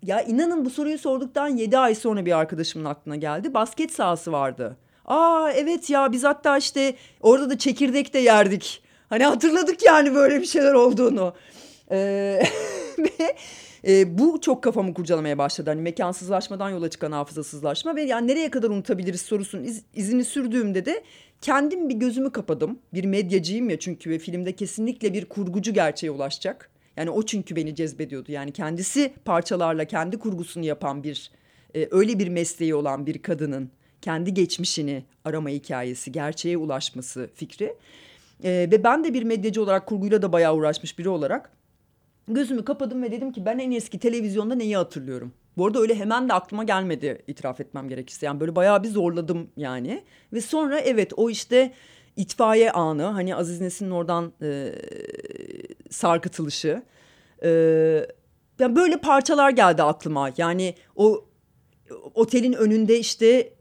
ya 0.03 0.23
inanın 0.23 0.65
bu 0.65 0.71
soruyu 0.71 0.99
sorduktan 0.99 1.49
7 1.49 1.79
ay 1.79 1.95
sonra 1.95 2.27
bir 2.27 2.39
arkadaşımın 2.39 2.85
aklına 2.85 3.17
geldi. 3.17 3.55
Basket 3.55 3.93
sahası 3.93 4.33
vardı. 4.33 4.77
Aa 5.07 5.51
evet 5.55 5.91
ya 5.91 6.13
biz 6.13 6.25
hatta 6.25 6.59
işte 6.59 6.95
orada 7.21 7.51
da 7.51 7.59
çekirdek 7.59 8.15
de 8.15 8.19
yerdik. 8.19 8.83
Hani 9.09 9.25
hatırladık 9.25 9.83
yani 9.83 10.15
böyle 10.15 10.41
bir 10.41 10.47
şeyler 10.47 10.73
olduğunu. 10.75 11.35
Ee, 11.91 12.43
ve 12.99 13.37
e, 13.87 14.19
bu 14.19 14.41
çok 14.41 14.63
kafamı 14.63 14.95
kurcalamaya 14.95 15.39
başladı. 15.39 15.71
Hani 15.71 15.83
mekansızlaşmadan 15.83 16.71
yola 16.71 16.91
çıkan 16.91 17.13
hafızasızlaşma 17.13 17.97
ve 17.97 18.03
yani 18.03 18.27
nereye 18.27 18.51
kadar 18.51 18.71
unutabiliriz 18.71 19.23
sorusunun 19.23 19.65
iz, 19.65 19.83
izini 19.95 20.25
sürdüğümde 20.25 20.85
de 20.85 21.05
kendim 21.41 21.89
bir 21.89 21.95
gözümü 21.95 22.33
kapadım. 22.33 22.79
Bir 22.95 23.05
medyacıyım 23.05 23.71
ya 23.71 23.79
çünkü 23.79 24.11
ve 24.11 24.19
filmde 24.19 24.53
kesinlikle 24.53 25.13
bir 25.13 25.25
kurgucu 25.25 25.73
gerçeğe 25.75 26.11
ulaşacak. 26.11 26.71
Yani 26.97 27.11
o 27.11 27.23
çünkü 27.23 27.57
beni 27.57 27.75
cezbediyordu. 27.75 28.33
Yani 28.33 28.53
kendisi 28.53 29.13
parçalarla 29.25 29.85
kendi 29.85 30.19
kurgusunu 30.19 30.65
yapan 30.65 31.05
bir 31.05 31.31
e, 31.75 31.89
öyle 31.91 32.19
bir 32.19 32.29
mesleği 32.29 32.75
olan 32.75 33.07
bir 33.07 33.23
kadının 33.23 33.71
kendi 34.03 34.35
geçmişini 34.35 35.05
arama 35.25 35.49
hikayesi, 35.49 36.13
gerçeğe 36.13 36.57
ulaşması 36.57 37.31
fikri. 37.35 37.75
E, 38.45 38.51
ve 38.51 38.85
ben 38.85 39.05
de 39.05 39.15
bir 39.15 39.23
medyacı 39.23 39.63
olarak 39.63 39.87
kurguyla 39.87 40.23
da 40.23 40.33
bayağı 40.33 40.55
uğraşmış 40.55 40.99
biri 40.99 41.09
olarak 41.09 41.51
gözümü 42.29 42.65
kapadım 42.65 43.03
ve 43.03 43.13
dedim 43.13 43.33
ki 43.33 43.47
ben 43.47 43.59
en 43.59 43.71
eski 43.71 43.99
televizyonda 43.99 44.55
neyi 44.55 44.77
hatırlıyorum? 44.77 45.33
Bu 45.57 45.67
arada 45.67 45.81
öyle 45.81 45.95
hemen 45.95 46.29
de 46.29 46.33
aklıma 46.33 46.65
gelmedi 46.65 47.23
itiraf 47.27 47.61
etmem 47.61 47.89
gerekirse. 47.89 48.27
Yani 48.27 48.41
böyle 48.41 48.57
bayağı 48.57 48.83
bir 48.83 48.89
zorladım 48.89 49.51
yani. 49.57 50.05
Ve 50.33 50.41
sonra 50.41 50.81
evet 50.81 51.13
o 51.17 51.31
işte 51.31 51.73
itfaiye 52.17 52.73
anı 52.73 53.03
hani 53.03 53.37
Aziz 53.37 53.61
Nesin'in 53.61 53.91
oradan 53.91 54.33
e, 54.43 54.73
sarkıtılışı. 55.91 56.83
E, 57.43 57.51
yani 58.59 58.77
böyle 58.77 58.97
parçalar 58.97 59.51
geldi 59.51 59.83
aklıma. 59.83 60.31
Yani 60.37 60.75
o 60.97 61.25
otelin 62.15 62.53
önünde 62.53 62.99
işte 62.99 63.53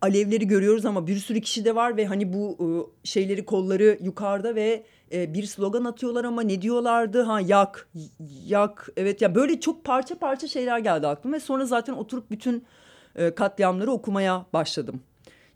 alevleri 0.00 0.46
görüyoruz 0.46 0.86
ama 0.86 1.06
bir 1.06 1.16
sürü 1.16 1.40
kişi 1.40 1.64
de 1.64 1.74
var 1.74 1.96
ve 1.96 2.06
hani 2.06 2.32
bu 2.32 2.56
ıı, 2.60 2.86
şeyleri 3.04 3.44
kolları 3.44 3.98
yukarıda 4.02 4.54
ve 4.54 4.84
e, 5.12 5.34
bir 5.34 5.42
slogan 5.42 5.84
atıyorlar 5.84 6.24
ama 6.24 6.42
ne 6.42 6.62
diyorlardı? 6.62 7.22
Ha 7.22 7.40
yak, 7.40 7.88
yak. 8.46 8.88
Evet 8.96 9.22
ya 9.22 9.34
böyle 9.34 9.60
çok 9.60 9.84
parça 9.84 10.18
parça 10.18 10.48
şeyler 10.48 10.78
geldi 10.78 11.06
aklıma 11.06 11.36
ve 11.36 11.40
sonra 11.40 11.66
zaten 11.66 11.92
oturup 11.92 12.30
bütün 12.30 12.64
e, 13.16 13.34
katliamları 13.34 13.90
okumaya 13.90 14.46
başladım. 14.52 15.00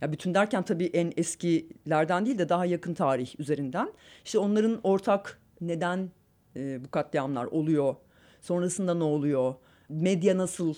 Ya 0.00 0.12
bütün 0.12 0.34
derken 0.34 0.62
tabii 0.62 0.86
en 0.86 1.12
eskilerden 1.16 2.26
değil 2.26 2.38
de 2.38 2.48
daha 2.48 2.66
yakın 2.66 2.94
tarih 2.94 3.40
üzerinden. 3.40 3.92
İşte 4.24 4.38
onların 4.38 4.80
ortak 4.82 5.40
neden 5.60 6.10
e, 6.56 6.84
bu 6.84 6.90
katliamlar 6.90 7.44
oluyor? 7.44 7.94
Sonrasında 8.40 8.94
ne 8.94 9.04
oluyor? 9.04 9.54
Medya 9.88 10.38
nasıl 10.38 10.74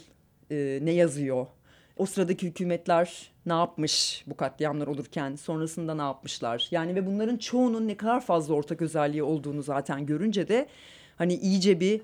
e, 0.51 0.79
ne 0.83 0.91
yazıyor? 0.91 1.47
O 1.97 2.07
sıradaki 2.07 2.47
hükümetler 2.47 3.31
ne 3.47 3.53
yapmış 3.53 4.25
bu 4.27 4.37
katliamlar 4.37 4.87
olurken 4.87 5.37
sonrasında 5.37 5.95
ne 5.95 6.03
yapmışlar? 6.03 6.69
Yani 6.71 6.95
ve 6.95 7.07
bunların 7.07 7.37
çoğunun 7.37 7.89
ne 7.89 7.97
kadar 7.97 8.21
fazla 8.21 8.55
ortak 8.55 8.83
özelliği 8.83 9.23
olduğunu 9.23 9.63
zaten 9.63 10.07
görünce 10.07 10.49
de 10.49 10.69
hani 11.17 11.35
iyice 11.35 11.81
bir 11.81 12.01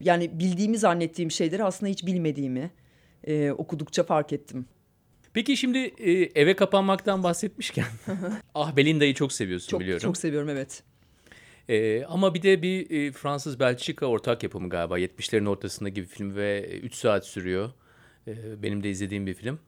yani 0.00 0.38
bildiğimi 0.38 0.78
zannettiğim 0.78 1.30
şeyleri 1.30 1.64
aslında 1.64 1.92
hiç 1.92 2.06
bilmediğimi 2.06 2.70
e, 3.24 3.50
okudukça 3.50 4.02
fark 4.02 4.32
ettim. 4.32 4.66
Peki 5.34 5.56
şimdi 5.56 5.78
e, 5.78 6.12
eve 6.12 6.56
kapanmaktan 6.56 7.22
bahsetmişken 7.22 7.86
Ah 8.54 8.76
Belinda'yı 8.76 9.14
çok 9.14 9.32
seviyorsun 9.32 9.70
çok, 9.70 9.80
biliyorum. 9.80 10.02
Çok 10.02 10.16
seviyorum 10.16 10.48
evet. 10.48 10.82
E, 11.68 12.04
ama 12.04 12.34
bir 12.34 12.42
de 12.42 12.62
bir 12.62 12.90
e, 12.90 13.12
Fransız-Belçika 13.12 14.06
ortak 14.06 14.42
yapımı 14.42 14.68
galiba 14.68 14.98
70'lerin 14.98 15.48
ortasında 15.48 15.88
gibi 15.88 16.06
film 16.06 16.36
ve 16.36 16.80
3 16.82 16.94
saat 16.94 17.26
sürüyor. 17.26 17.70
E, 18.26 18.62
benim 18.62 18.82
de 18.82 18.90
izlediğim 18.90 19.26
bir 19.26 19.34
film 19.34 19.58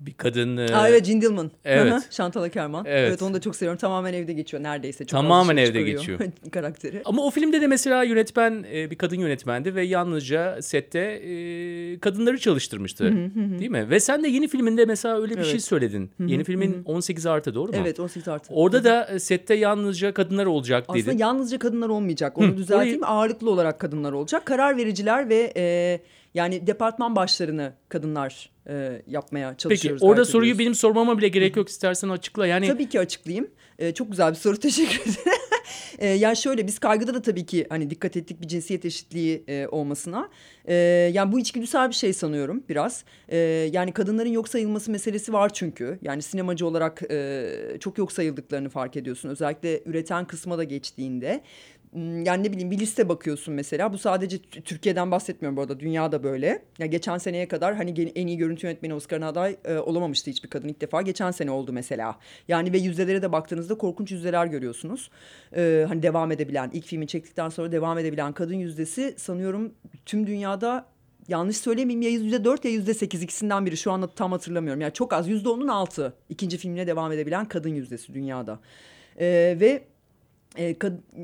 bir 0.00 0.14
kadın... 0.14 0.56
Aa, 0.56 0.88
evet 0.88 1.04
Jill 1.04 1.20
Dillman. 1.20 1.50
Evet. 1.64 2.08
Şantal 2.10 2.42
Akerman. 2.42 2.84
Evet. 2.88 3.08
evet 3.08 3.22
onu 3.22 3.34
da 3.34 3.40
çok 3.40 3.56
seviyorum. 3.56 3.78
Tamamen 3.78 4.12
evde 4.12 4.32
geçiyor 4.32 4.62
neredeyse. 4.62 5.06
Çok 5.06 5.20
Tamamen 5.20 5.56
evde 5.56 5.82
geçiyor. 5.82 6.18
karakteri. 6.52 7.02
Ama 7.04 7.22
o 7.22 7.30
filmde 7.30 7.60
de 7.60 7.66
mesela 7.66 8.02
yönetmen 8.02 8.64
e, 8.72 8.90
bir 8.90 8.96
kadın 8.96 9.16
yönetmendi 9.16 9.74
ve 9.74 9.84
yalnızca 9.84 10.62
sette 10.62 11.00
e, 11.00 11.98
kadınları 11.98 12.38
çalıştırmıştı. 12.38 13.12
değil 13.58 13.70
mi? 13.70 13.90
Ve 13.90 14.00
sen 14.00 14.24
de 14.24 14.28
yeni 14.28 14.48
filminde 14.48 14.84
mesela 14.84 15.20
öyle 15.20 15.32
bir 15.32 15.38
Evet. 15.38 15.46
şey 15.50 15.60
söyledin. 15.60 16.10
Yeni 16.26 16.44
filmin 16.44 16.82
18 16.84 17.26
artı 17.26 17.54
doğru 17.54 17.72
mu? 17.72 17.78
Evet 17.80 18.00
18 18.00 18.28
artı. 18.28 18.54
Orada 18.54 18.84
da 18.84 19.04
e, 19.06 19.18
sette 19.18 19.54
yalnızca 19.54 20.14
kadınlar 20.14 20.46
olacak 20.46 20.84
Aslında 20.88 21.06
dedin. 21.06 21.18
yalnızca 21.18 21.58
kadınlar 21.58 21.88
olmayacak. 21.88 22.38
Onu 22.38 22.56
düzelteyim. 22.56 23.04
Ağırlıklı 23.04 23.50
olarak 23.50 23.80
kadınlar 23.80 24.12
olacak. 24.12 24.46
Karar 24.46 24.76
vericiler 24.76 25.28
ve 25.28 25.52
e, 25.56 26.00
yani 26.34 26.66
departman 26.66 27.16
başlarını 27.16 27.72
kadınlar 27.88 28.50
e, 28.68 29.02
yapmaya 29.06 29.48
Peki 29.50 29.62
çalışıyoruz. 29.62 30.02
orada 30.02 30.14
gayret 30.14 30.28
soruyu 30.28 30.58
benim 30.58 30.74
sormama 30.74 31.18
bile 31.18 31.28
gerek 31.28 31.56
yok. 31.56 31.68
İstersen 31.68 32.08
açıkla. 32.08 32.46
Yani 32.46 32.66
Tabii 32.68 32.88
ki 32.88 33.00
açıklayayım. 33.00 33.50
Ee, 33.78 33.94
çok 33.94 34.10
güzel 34.10 34.30
bir 34.30 34.36
soru 34.36 34.56
teşekkür 34.60 35.00
ederim. 35.00 35.38
ee, 35.98 36.08
yani 36.08 36.36
şöyle 36.36 36.66
biz 36.66 36.78
kaygıda 36.78 37.14
da 37.14 37.22
tabii 37.22 37.46
ki 37.46 37.66
hani 37.68 37.90
dikkat 37.90 38.16
ettik 38.16 38.40
bir 38.40 38.48
cinsiyet 38.48 38.84
eşitliği 38.84 39.44
e, 39.48 39.66
olmasına. 39.66 40.28
Ee, 40.64 40.74
yani 41.14 41.32
bu 41.32 41.40
içgüdüsel 41.40 41.88
bir 41.88 41.94
şey 41.94 42.12
sanıyorum 42.12 42.64
biraz. 42.68 43.04
Ee, 43.28 43.36
yani 43.72 43.92
kadınların 43.92 44.28
yok 44.32 44.48
sayılması 44.48 44.90
meselesi 44.90 45.32
var 45.32 45.52
çünkü. 45.52 45.98
Yani 46.02 46.22
sinemacı 46.22 46.66
olarak 46.66 47.02
e, 47.10 47.76
çok 47.80 47.98
yok 47.98 48.12
sayıldıklarını 48.12 48.68
fark 48.68 48.96
ediyorsun. 48.96 49.28
Özellikle 49.28 49.82
üreten 49.84 50.24
kısma 50.24 50.58
da 50.58 50.64
geçtiğinde. 50.64 51.42
Hmm, 51.94 52.24
Yani 52.24 52.44
ne 52.44 52.52
bileyim 52.52 52.70
bir 52.70 52.78
liste 52.78 53.08
bakıyorsun 53.08 53.54
mesela. 53.54 53.92
Bu 53.92 53.98
sadece 53.98 54.38
Türkiye'den 54.38 55.10
bahsetmiyorum 55.10 55.56
bu 55.56 55.60
arada. 55.60 55.80
Dünyada 55.80 56.22
böyle. 56.22 56.62
Ya 56.78 56.86
geçen 56.86 57.18
seneye 57.18 57.48
kadar 57.48 57.74
hani 57.76 58.12
en 58.14 58.26
iyi 58.26 58.36
görüntü 58.36 58.66
yönetmeni 58.66 58.94
Oscar'ına 58.94 59.28
aday 59.28 59.56
e, 59.64 59.78
olamamıştı 59.78 60.30
hiçbir 60.30 60.50
kadın 60.50 60.68
ilk 60.68 60.80
defa. 60.80 61.02
Geçen 61.02 61.30
sene 61.30 61.50
oldu 61.50 61.72
mesela. 61.72 62.18
Yani 62.48 62.72
ve 62.72 62.78
yüzdelere 62.78 63.22
de 63.22 63.32
baktığınızda 63.32 63.78
korkunç 63.78 64.10
yüzdeler 64.10 64.46
görüyorsunuz. 64.46 65.10
Ee, 65.56 65.84
hani 65.88 66.02
devam 66.02 66.32
edebilen, 66.32 66.70
ilk 66.72 66.86
filmi 66.86 67.06
çektikten 67.06 67.48
sonra 67.48 67.72
devam 67.72 67.98
edebilen 67.98 68.32
kadın 68.32 68.54
yüzdesi 68.54 69.14
sanıyorum 69.18 69.74
tüm 70.06 70.26
dünyada 70.26 70.86
yanlış 71.28 71.56
söylemeyeyim 71.56 72.02
ya 72.02 72.10
yüzde 72.10 72.44
dört 72.44 72.64
ya 72.64 72.70
yüzde 72.70 72.94
sekiz 72.94 73.22
ikisinden 73.22 73.66
biri 73.66 73.76
şu 73.76 73.92
anda 73.92 74.06
tam 74.14 74.32
hatırlamıyorum. 74.32 74.80
Yani 74.80 74.92
çok 74.92 75.12
az 75.12 75.28
yüzde 75.28 75.48
onun 75.48 75.68
altı 75.68 76.14
ikinci 76.28 76.58
filmine 76.58 76.86
devam 76.86 77.12
edebilen 77.12 77.44
kadın 77.44 77.68
yüzdesi 77.74 78.14
dünyada. 78.14 78.60
Ee, 79.20 79.56
ve 79.60 79.66
e, 79.66 79.82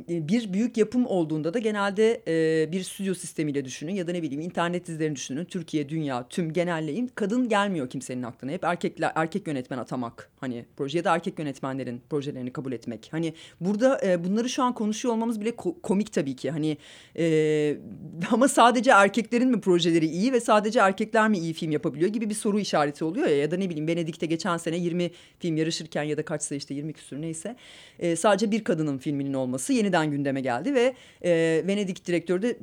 bir 0.09 0.53
büyük 0.53 0.77
yapım 0.77 1.07
olduğunda 1.07 1.55
da 1.55 1.59
genelde 1.59 2.23
e, 2.29 2.73
bir 2.73 2.83
stüdyo 2.83 3.14
sistemiyle 3.14 3.64
düşünün 3.64 3.95
ya 3.95 4.07
da 4.07 4.12
ne 4.12 4.23
bileyim 4.23 4.40
internet 4.40 4.87
dizilerini 4.87 5.16
düşünün. 5.16 5.45
Türkiye, 5.45 5.88
dünya, 5.88 6.29
tüm 6.29 6.53
genelleyin. 6.53 7.11
Kadın 7.14 7.49
gelmiyor 7.49 7.90
kimsenin 7.90 8.23
aklına. 8.23 8.53
Hep 8.53 8.64
erkekler 8.64 9.12
erkek 9.14 9.47
yönetmen 9.47 9.79
atamak. 9.79 10.31
Hani 10.40 10.64
proje 10.77 10.99
ya 10.99 11.05
da 11.05 11.14
erkek 11.14 11.38
yönetmenlerin 11.38 12.03
projelerini 12.11 12.53
kabul 12.53 12.73
etmek. 12.73 13.09
Hani 13.11 13.35
burada 13.61 14.01
e, 14.05 14.25
bunları 14.25 14.49
şu 14.49 14.62
an 14.62 14.75
konuşuyor 14.75 15.14
olmamız 15.14 15.40
bile 15.40 15.57
ko 15.57 15.81
komik 15.83 16.12
tabii 16.12 16.37
ki. 16.37 16.51
Hani 16.51 16.77
e, 17.19 17.77
ama 18.31 18.49
sadece 18.49 18.90
erkeklerin 18.90 19.49
mi 19.49 19.61
projeleri 19.61 20.07
iyi 20.07 20.33
ve 20.33 20.40
sadece 20.40 20.81
erkekler 20.81 21.29
mi 21.29 21.38
iyi 21.38 21.53
film 21.53 21.71
yapabiliyor 21.71 22.11
gibi 22.12 22.31
bir 22.31 22.35
soru 22.35 22.61
işareti 22.61 23.05
oluyor 23.05 23.29
ya. 23.29 23.37
Ya 23.37 23.51
da 23.51 23.57
ne 23.57 23.71
bileyim 23.71 23.88
Venedik'te 23.88 24.27
geçen 24.27 24.57
sene 24.57 24.77
20 24.77 25.11
film 25.38 25.57
yarışırken 25.57 26.03
ya 26.03 26.16
da 26.16 26.25
kaçsa 26.25 26.55
işte 26.55 26.75
20 26.75 26.93
küsür 26.93 27.21
neyse. 27.21 27.57
E, 27.99 28.16
sadece 28.16 28.51
bir 28.51 28.64
kadının 28.64 28.99
filmi 28.99 29.19
filminin 29.20 29.35
olması 29.35 29.72
yeniden 29.72 30.11
gündeme 30.11 30.40
geldi 30.40 30.74
ve 30.74 30.94
e, 31.24 31.62
Venedik 31.66 32.06
direktörü 32.06 32.42
de 32.42 32.59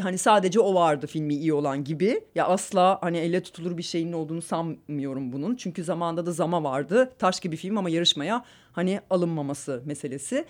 hani 0.00 0.18
sadece 0.18 0.60
o 0.60 0.74
vardı 0.74 1.06
filmi 1.06 1.34
iyi 1.34 1.52
olan 1.52 1.84
gibi. 1.84 2.20
Ya 2.34 2.46
asla 2.46 2.98
hani 3.02 3.18
elle 3.18 3.42
tutulur 3.42 3.76
bir 3.76 3.82
şeyin 3.82 4.12
olduğunu 4.12 4.42
sanmıyorum 4.42 5.32
bunun. 5.32 5.56
Çünkü 5.56 5.84
zamanda 5.84 6.26
da 6.26 6.32
Zama 6.32 6.62
vardı. 6.62 7.12
Taş 7.18 7.40
gibi 7.40 7.56
film 7.56 7.78
ama 7.78 7.90
yarışmaya 7.90 8.44
hani 8.72 9.00
alınmaması 9.10 9.82
meselesi. 9.84 10.44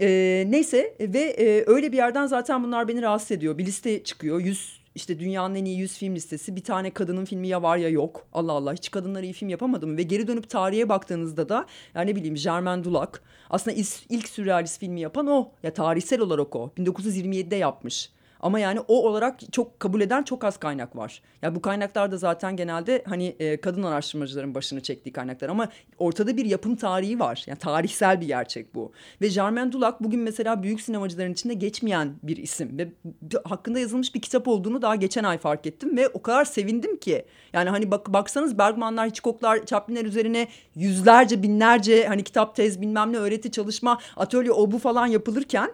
Ee, 0.00 0.44
neyse 0.48 0.94
ve 1.00 1.20
e, 1.20 1.64
öyle 1.66 1.92
bir 1.92 1.96
yerden 1.96 2.26
zaten 2.26 2.64
bunlar 2.64 2.88
beni 2.88 3.02
rahatsız 3.02 3.30
ediyor. 3.30 3.58
Bir 3.58 3.66
liste 3.66 4.04
çıkıyor. 4.04 4.40
100 4.40 4.79
işte 5.00 5.18
dünyanın 5.18 5.54
en 5.54 5.64
iyi 5.64 5.78
100 5.78 5.98
film 5.98 6.14
listesi 6.14 6.56
bir 6.56 6.64
tane 6.64 6.90
kadının 6.90 7.24
filmi 7.24 7.48
ya 7.48 7.62
var 7.62 7.76
ya 7.76 7.88
yok. 7.88 8.26
Allah 8.32 8.52
Allah 8.52 8.74
hiç 8.74 8.90
kadınlar 8.90 9.22
iyi 9.22 9.32
film 9.32 9.48
yapamadım 9.48 9.96
ve 9.96 10.02
geri 10.02 10.28
dönüp 10.28 10.50
tarihe 10.50 10.88
baktığınızda 10.88 11.48
da 11.48 11.66
yani 11.94 12.10
ne 12.10 12.16
bileyim 12.16 12.34
Germain 12.34 12.84
Dulac 12.84 13.12
aslında 13.50 13.76
ilk 14.08 14.28
sürrealist 14.28 14.80
filmi 14.80 15.00
yapan 15.00 15.26
o. 15.26 15.52
Ya 15.62 15.74
tarihsel 15.74 16.20
olarak 16.20 16.56
o. 16.56 16.72
1927'de 16.78 17.56
yapmış. 17.56 18.10
Ama 18.42 18.58
yani 18.58 18.80
o 18.80 19.08
olarak 19.08 19.52
çok 19.52 19.80
kabul 19.80 20.00
eden 20.00 20.22
çok 20.22 20.44
az 20.44 20.56
kaynak 20.56 20.96
var. 20.96 21.22
Ya 21.24 21.38
yani 21.42 21.54
bu 21.54 21.62
kaynaklar 21.62 22.12
da 22.12 22.16
zaten 22.16 22.56
genelde 22.56 23.02
hani 23.06 23.36
e, 23.38 23.60
kadın 23.60 23.82
araştırmacıların 23.82 24.54
başını 24.54 24.80
çektiği 24.80 25.12
kaynaklar 25.12 25.48
ama 25.48 25.68
ortada 25.98 26.36
bir 26.36 26.44
yapım 26.44 26.76
tarihi 26.76 27.20
var. 27.20 27.44
Yani 27.46 27.58
tarihsel 27.58 28.20
bir 28.20 28.26
gerçek 28.26 28.74
bu. 28.74 28.92
Ve 29.20 29.28
Germain 29.28 29.72
Dulac 29.72 29.96
bugün 30.00 30.20
mesela 30.20 30.62
büyük 30.62 30.80
sinemacıların 30.80 31.32
içinde 31.32 31.54
geçmeyen 31.54 32.14
bir 32.22 32.36
isim 32.36 32.78
ve 32.78 32.88
hakkında 33.44 33.78
yazılmış 33.78 34.14
bir 34.14 34.20
kitap 34.20 34.48
olduğunu 34.48 34.82
daha 34.82 34.96
geçen 34.96 35.24
ay 35.24 35.38
fark 35.38 35.66
ettim 35.66 35.96
ve 35.96 36.08
o 36.08 36.22
kadar 36.22 36.44
sevindim 36.44 36.96
ki. 36.96 37.24
Yani 37.52 37.70
hani 37.70 37.90
bak 37.90 38.12
baksanız 38.12 38.58
Bergmanlar, 38.58 39.08
Hitchcock'lar, 39.08 39.66
Chaplin'ler 39.66 40.04
üzerine 40.04 40.48
yüzlerce, 40.74 41.42
binlerce 41.42 42.06
hani 42.06 42.24
kitap, 42.24 42.56
tez, 42.56 42.80
bilmem 42.80 43.12
ne 43.12 43.16
öğreti, 43.16 43.50
çalışma, 43.50 43.98
atölye 44.16 44.52
o 44.52 44.70
bu 44.70 44.78
falan 44.78 45.06
yapılırken 45.06 45.70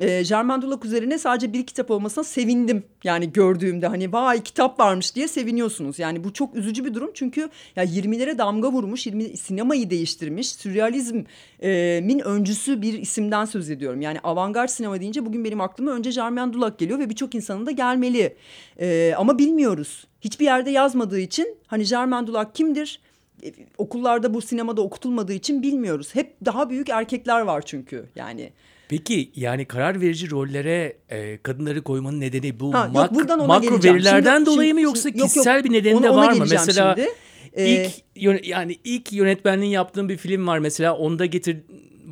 e, 0.00 0.22
Germain 0.22 0.62
Dulac 0.62 0.88
üzerine 0.88 1.18
sadece 1.18 1.52
bir 1.52 1.66
kitap 1.66 1.90
olmasına 1.90 2.24
sevindim. 2.24 2.84
Yani 3.04 3.32
gördüğümde 3.32 3.86
hani 3.86 4.12
vay 4.12 4.42
kitap 4.42 4.80
varmış 4.80 5.14
diye 5.14 5.28
seviniyorsunuz. 5.28 5.98
Yani 5.98 6.24
bu 6.24 6.32
çok 6.32 6.54
üzücü 6.54 6.84
bir 6.84 6.94
durum 6.94 7.10
çünkü 7.14 7.48
ya 7.76 7.84
20'lere 7.84 8.38
damga 8.38 8.72
vurmuş, 8.72 9.06
20 9.06 9.36
sinemayı 9.36 9.90
değiştirmiş, 9.90 10.48
sürrealizmin 10.48 12.18
öncüsü 12.18 12.82
bir 12.82 12.92
isimden 12.92 13.44
söz 13.44 13.70
ediyorum. 13.70 14.00
Yani 14.00 14.20
avantgard 14.20 14.68
sinema 14.68 15.00
deyince 15.00 15.26
bugün 15.26 15.44
benim 15.44 15.60
aklıma 15.60 15.90
önce 15.92 16.10
Germain 16.10 16.52
Dulac 16.52 16.76
geliyor 16.78 16.98
ve 16.98 17.10
birçok 17.10 17.34
insanın 17.34 17.66
da 17.66 17.70
gelmeli. 17.70 18.36
E, 18.80 19.14
ama 19.16 19.38
bilmiyoruz. 19.38 20.06
Hiçbir 20.20 20.44
yerde 20.44 20.70
yazmadığı 20.70 21.20
için 21.20 21.56
hani 21.66 21.84
Germain 21.84 22.26
Dulac 22.26 22.50
kimdir? 22.54 23.00
E, 23.42 23.52
okullarda 23.78 24.34
bu 24.34 24.40
sinemada 24.40 24.82
okutulmadığı 24.82 25.32
için 25.32 25.62
bilmiyoruz. 25.62 26.14
Hep 26.14 26.36
daha 26.44 26.70
büyük 26.70 26.88
erkekler 26.88 27.40
var 27.40 27.62
çünkü 27.66 28.04
yani. 28.16 28.52
Peki 28.88 29.30
yani 29.36 29.64
karar 29.64 30.00
verici 30.00 30.30
rollere 30.30 30.96
e, 31.08 31.38
kadınları 31.42 31.82
koymanın 31.82 32.20
nedeni 32.20 32.60
bu 32.60 32.74
ha, 32.74 32.90
mak 32.94 33.12
yok, 33.12 33.46
makro 33.46 33.70
geleceğim. 33.70 33.96
verilerden 33.96 34.36
şimdi, 34.36 34.46
dolayı 34.46 34.68
şimdi, 34.68 34.74
mı 34.74 34.80
yoksa 34.80 35.08
yok, 35.08 35.18
yok, 35.18 35.28
kişisel 35.28 35.64
bir 35.64 35.72
nedeni 35.72 35.96
ona, 35.96 36.02
de 36.02 36.10
var 36.10 36.32
mı? 36.32 36.46
Mesela 36.50 36.96
şimdi. 36.96 37.10
ilk 37.56 37.90
ee, 38.16 38.48
yani 38.48 38.76
ilk 38.84 39.12
yönetmenliğin 39.12 39.72
yaptığın 39.72 40.08
bir 40.08 40.16
film 40.16 40.46
var 40.46 40.58
mesela 40.58 40.96
onda 40.96 41.26
getir 41.26 41.56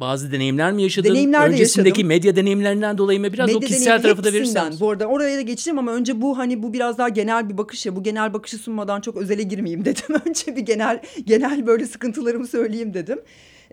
bazı 0.01 0.33
deneyimler 0.33 0.73
mi 0.73 0.83
yaşadın? 0.83 1.09
Deneyimler 1.09 1.49
Öncesindeki 1.49 1.89
yaşadım. 1.89 2.09
medya 2.09 2.37
deneyimlerinden 2.37 2.99
dolayı 2.99 3.21
mı? 3.21 3.33
Biraz 3.33 3.47
medya 3.47 3.59
o 3.59 3.61
kişisel 3.61 4.03
tarafı 4.03 4.25
da 4.25 4.33
verirsen. 4.33 4.75
Bu 4.81 4.91
arada 4.91 5.07
oraya 5.07 5.37
da 5.37 5.41
geçeceğim 5.41 5.79
ama 5.79 5.93
önce 5.93 6.23
bu 6.23 6.39
hani 6.39 6.63
bu 6.63 6.73
biraz 6.73 6.99
daha 6.99 7.09
genel 7.09 7.49
bir 7.49 7.59
bakış 7.59 7.87
ya. 7.87 7.97
Bu 7.97 8.03
genel 8.03 8.35
bakışı 8.35 8.59
sunmadan 8.59 9.01
çok 9.01 9.17
özele 9.17 9.43
girmeyeyim 9.43 9.85
dedim. 9.85 10.17
önce 10.27 10.57
bir 10.57 10.63
genel 10.63 11.01
genel 11.27 11.67
böyle 11.67 11.87
sıkıntılarımı 11.87 12.47
söyleyeyim 12.47 12.95
dedim. 12.95 13.19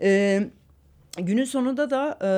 Ee, 0.00 0.48
günün 1.16 1.44
sonunda 1.44 1.90
da 1.90 2.18
e, 2.22 2.30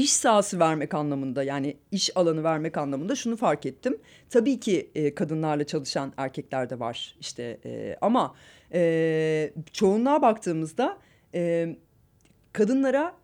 iş 0.00 0.12
sahası 0.12 0.58
vermek 0.58 0.94
anlamında 0.94 1.42
yani 1.42 1.76
iş 1.90 2.16
alanı 2.16 2.44
vermek 2.44 2.76
anlamında 2.76 3.14
şunu 3.14 3.36
fark 3.36 3.66
ettim. 3.66 3.98
Tabii 4.30 4.60
ki 4.60 4.90
e, 4.94 5.14
kadınlarla 5.14 5.64
çalışan 5.64 6.12
erkekler 6.16 6.70
de 6.70 6.80
var 6.80 7.16
işte 7.20 7.58
e, 7.64 7.96
ama 8.00 8.34
e, 8.72 9.52
çoğunluğa 9.72 10.22
baktığımızda 10.22 10.98
e, 11.34 11.76
kadınlara 12.52 13.14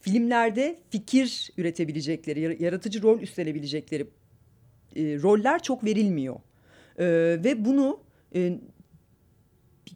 filmlerde 0.00 0.78
fikir 0.90 1.50
üretebilecekleri, 1.56 2.62
yaratıcı 2.62 3.02
rol 3.02 3.20
üstlenebilecekleri 3.20 4.06
e, 4.96 5.02
roller 5.02 5.62
çok 5.62 5.84
verilmiyor. 5.84 6.36
E, 6.98 7.06
ve 7.44 7.64
bunu 7.64 8.00
e, 8.34 8.58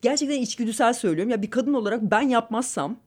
gerçekten 0.02 0.40
içgüdüsel 0.40 0.92
söylüyorum. 0.92 1.30
Ya 1.30 1.42
bir 1.42 1.50
kadın 1.50 1.74
olarak 1.74 2.02
ben 2.02 2.22
yapmazsam 2.22 3.00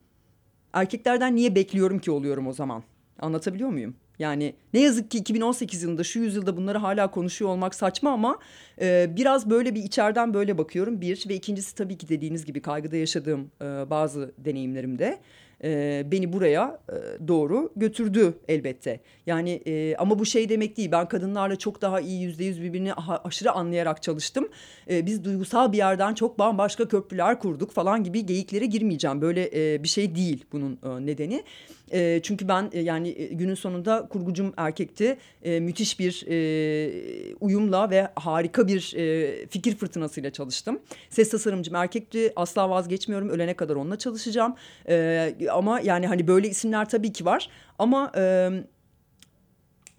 erkeklerden 0.74 1.36
niye 1.36 1.54
bekliyorum 1.54 1.98
ki 1.98 2.10
oluyorum 2.10 2.46
o 2.46 2.52
zaman? 2.52 2.82
Anlatabiliyor 3.20 3.70
muyum? 3.70 3.94
Yani 4.18 4.54
ne 4.74 4.80
yazık 4.80 5.10
ki 5.10 5.18
2018 5.18 5.82
yılında 5.82 6.04
şu 6.04 6.18
yüzyılda 6.18 6.56
bunları 6.56 6.78
hala 6.78 7.10
konuşuyor 7.10 7.50
olmak 7.50 7.74
saçma 7.74 8.10
ama 8.10 8.38
e, 8.80 9.10
biraz 9.16 9.50
böyle 9.50 9.74
bir 9.74 9.82
içeriden 9.82 10.34
böyle 10.34 10.58
bakıyorum 10.58 11.00
bir 11.00 11.24
ve 11.28 11.34
ikincisi 11.34 11.74
tabii 11.74 11.98
ki 11.98 12.08
dediğiniz 12.08 12.44
gibi 12.44 12.62
kaygıda 12.62 12.96
yaşadığım 12.96 13.50
e, 13.62 13.64
bazı 13.64 14.32
deneyimlerimde 14.38 15.20
e, 15.64 16.02
beni 16.10 16.32
buraya 16.32 16.80
e, 16.88 17.28
doğru 17.28 17.72
götürdü 17.76 18.34
elbette. 18.48 19.00
Yani 19.26 19.50
e, 19.50 19.96
ama 19.96 20.18
bu 20.18 20.26
şey 20.26 20.48
demek 20.48 20.76
değil. 20.76 20.92
Ben 20.92 21.08
kadınlarla 21.08 21.56
çok 21.56 21.82
daha 21.82 22.00
iyi 22.00 22.22
yüzde 22.22 22.44
yüz 22.44 22.62
birbirini 22.62 22.94
aşırı 22.94 23.52
anlayarak 23.52 24.02
çalıştım. 24.02 24.48
E, 24.90 25.06
biz 25.06 25.24
duygusal 25.24 25.72
bir 25.72 25.76
yerden 25.76 26.14
çok 26.14 26.38
bambaşka 26.38 26.88
köprüler 26.88 27.38
kurduk 27.38 27.72
falan 27.72 28.04
gibi 28.04 28.26
geyiklere 28.26 28.66
girmeyeceğim. 28.66 29.20
Böyle 29.20 29.74
e, 29.74 29.82
bir 29.82 29.88
şey 29.88 30.14
değil 30.14 30.44
bunun 30.52 30.78
e, 30.84 31.06
nedeni. 31.06 31.44
E, 31.92 32.20
çünkü 32.22 32.48
ben 32.48 32.70
e, 32.72 32.80
yani 32.80 33.08
e, 33.08 33.26
günün 33.26 33.54
sonunda 33.54 34.08
kurgucum 34.08 34.54
erkekti. 34.56 35.16
E, 35.42 35.60
müthiş 35.60 36.00
bir 36.00 36.24
e, 36.28 37.34
uyumla 37.40 37.90
ve 37.90 38.08
harika 38.14 38.68
bir 38.68 38.94
e, 38.96 39.46
fikir 39.46 39.76
fırtınasıyla 39.76 40.30
çalıştım. 40.30 40.80
Ses 41.10 41.30
tasarımcım 41.30 41.74
erkekti. 41.74 42.32
Asla 42.36 42.70
vazgeçmiyorum. 42.70 43.28
Ölene 43.28 43.54
kadar 43.54 43.76
onunla 43.76 43.98
çalışacağım. 43.98 44.54
E, 44.88 45.34
ama 45.50 45.80
yani 45.80 46.06
hani 46.06 46.28
böyle 46.28 46.48
isimler 46.48 46.88
tabii 46.88 47.12
ki 47.12 47.24
var. 47.24 47.48
Ama 47.78 48.12
e, 48.16 48.50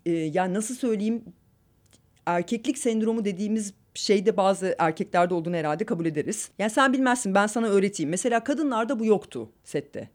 e, 0.05 0.11
yani 0.11 0.53
nasıl 0.53 0.75
söyleyeyim 0.75 1.23
erkeklik 2.25 2.77
sendromu 2.77 3.25
dediğimiz 3.25 3.73
şeyde 3.93 4.37
bazı 4.37 4.75
erkeklerde 4.79 5.33
olduğunu 5.33 5.55
herhalde 5.55 5.85
kabul 5.85 6.05
ederiz. 6.05 6.49
Yani 6.59 6.69
sen 6.69 6.93
bilmezsin 6.93 7.35
ben 7.35 7.47
sana 7.47 7.67
öğreteyim. 7.67 8.09
Mesela 8.09 8.43
kadınlarda 8.43 8.99
bu 8.99 9.05
yoktu 9.05 9.49
sette. 9.63 10.14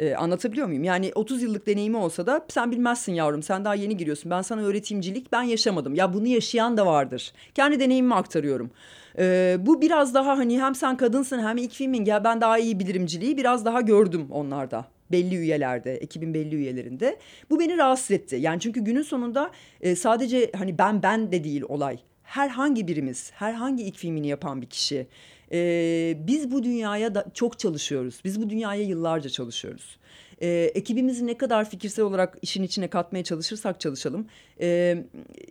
Ee, 0.00 0.14
anlatabiliyor 0.14 0.66
muyum? 0.66 0.84
Yani 0.84 1.12
30 1.14 1.42
yıllık 1.42 1.66
deneyimi 1.66 1.96
olsa 1.96 2.26
da 2.26 2.44
sen 2.48 2.70
bilmezsin 2.70 3.12
yavrum 3.12 3.42
sen 3.42 3.64
daha 3.64 3.74
yeni 3.74 3.96
giriyorsun. 3.96 4.30
Ben 4.30 4.42
sana 4.42 4.62
öğretimcilik 4.62 5.32
ben 5.32 5.42
yaşamadım. 5.42 5.94
Ya 5.94 6.14
bunu 6.14 6.26
yaşayan 6.26 6.76
da 6.76 6.86
vardır. 6.86 7.32
Kendi 7.54 7.80
deneyimimi 7.80 8.14
aktarıyorum. 8.14 8.70
Ee, 9.18 9.56
bu 9.60 9.80
biraz 9.80 10.14
daha 10.14 10.38
hani 10.38 10.62
hem 10.62 10.74
sen 10.74 10.96
kadınsın 10.96 11.38
hem 11.38 11.56
ilk 11.56 12.06
ya 12.06 12.24
ben 12.24 12.40
daha 12.40 12.58
iyi 12.58 12.80
bilirimciliği 12.80 13.36
biraz 13.36 13.64
daha 13.64 13.80
gördüm 13.80 14.26
onlarda 14.30 14.84
belli 15.12 15.36
üyelerde, 15.36 15.96
ekibin 15.96 16.34
belli 16.34 16.54
üyelerinde. 16.54 17.18
Bu 17.50 17.60
beni 17.60 17.76
rahatsız 17.76 18.10
etti. 18.10 18.36
Yani 18.40 18.60
çünkü 18.60 18.80
günün 18.80 19.02
sonunda 19.02 19.50
e, 19.80 19.96
sadece 19.96 20.50
hani 20.56 20.78
ben 20.78 21.02
ben 21.02 21.32
de 21.32 21.44
değil 21.44 21.62
olay. 21.68 21.98
Herhangi 22.22 22.88
birimiz, 22.88 23.32
herhangi 23.34 23.82
ilk 23.82 24.04
yapan 24.26 24.62
bir 24.62 24.66
kişi 24.66 25.06
e, 25.52 26.16
biz 26.26 26.50
bu 26.50 26.62
dünyaya 26.62 27.14
da 27.14 27.26
çok 27.34 27.58
çalışıyoruz. 27.58 28.20
Biz 28.24 28.42
bu 28.42 28.50
dünyaya 28.50 28.82
yıllarca 28.82 29.30
çalışıyoruz. 29.30 29.98
E, 30.42 30.48
ekibimizi 30.74 31.26
ne 31.26 31.38
kadar 31.38 31.70
fikirsel 31.70 32.04
olarak 32.04 32.38
işin 32.42 32.62
içine 32.62 32.88
katmaya 32.88 33.24
çalışırsak 33.24 33.80
çalışalım. 33.80 34.26
E, 34.60 34.98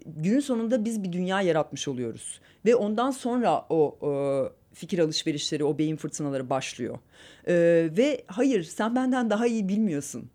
günün 0.05 0.39
sonunda 0.39 0.85
biz 0.85 1.03
bir 1.03 1.13
dünya 1.13 1.41
yaratmış 1.41 1.87
oluyoruz. 1.87 2.39
Ve 2.65 2.75
ondan 2.75 3.11
sonra 3.11 3.65
o... 3.69 3.97
E, 4.03 4.67
fikir 4.77 4.99
alışverişleri, 4.99 5.63
o 5.63 5.77
beyin 5.77 5.95
fırtınaları 5.95 6.49
başlıyor. 6.49 6.99
Ee, 7.47 7.89
ve 7.97 8.23
hayır 8.27 8.63
sen 8.63 8.95
benden 8.95 9.29
daha 9.29 9.47
iyi 9.47 9.69
bilmiyorsun 9.69 10.29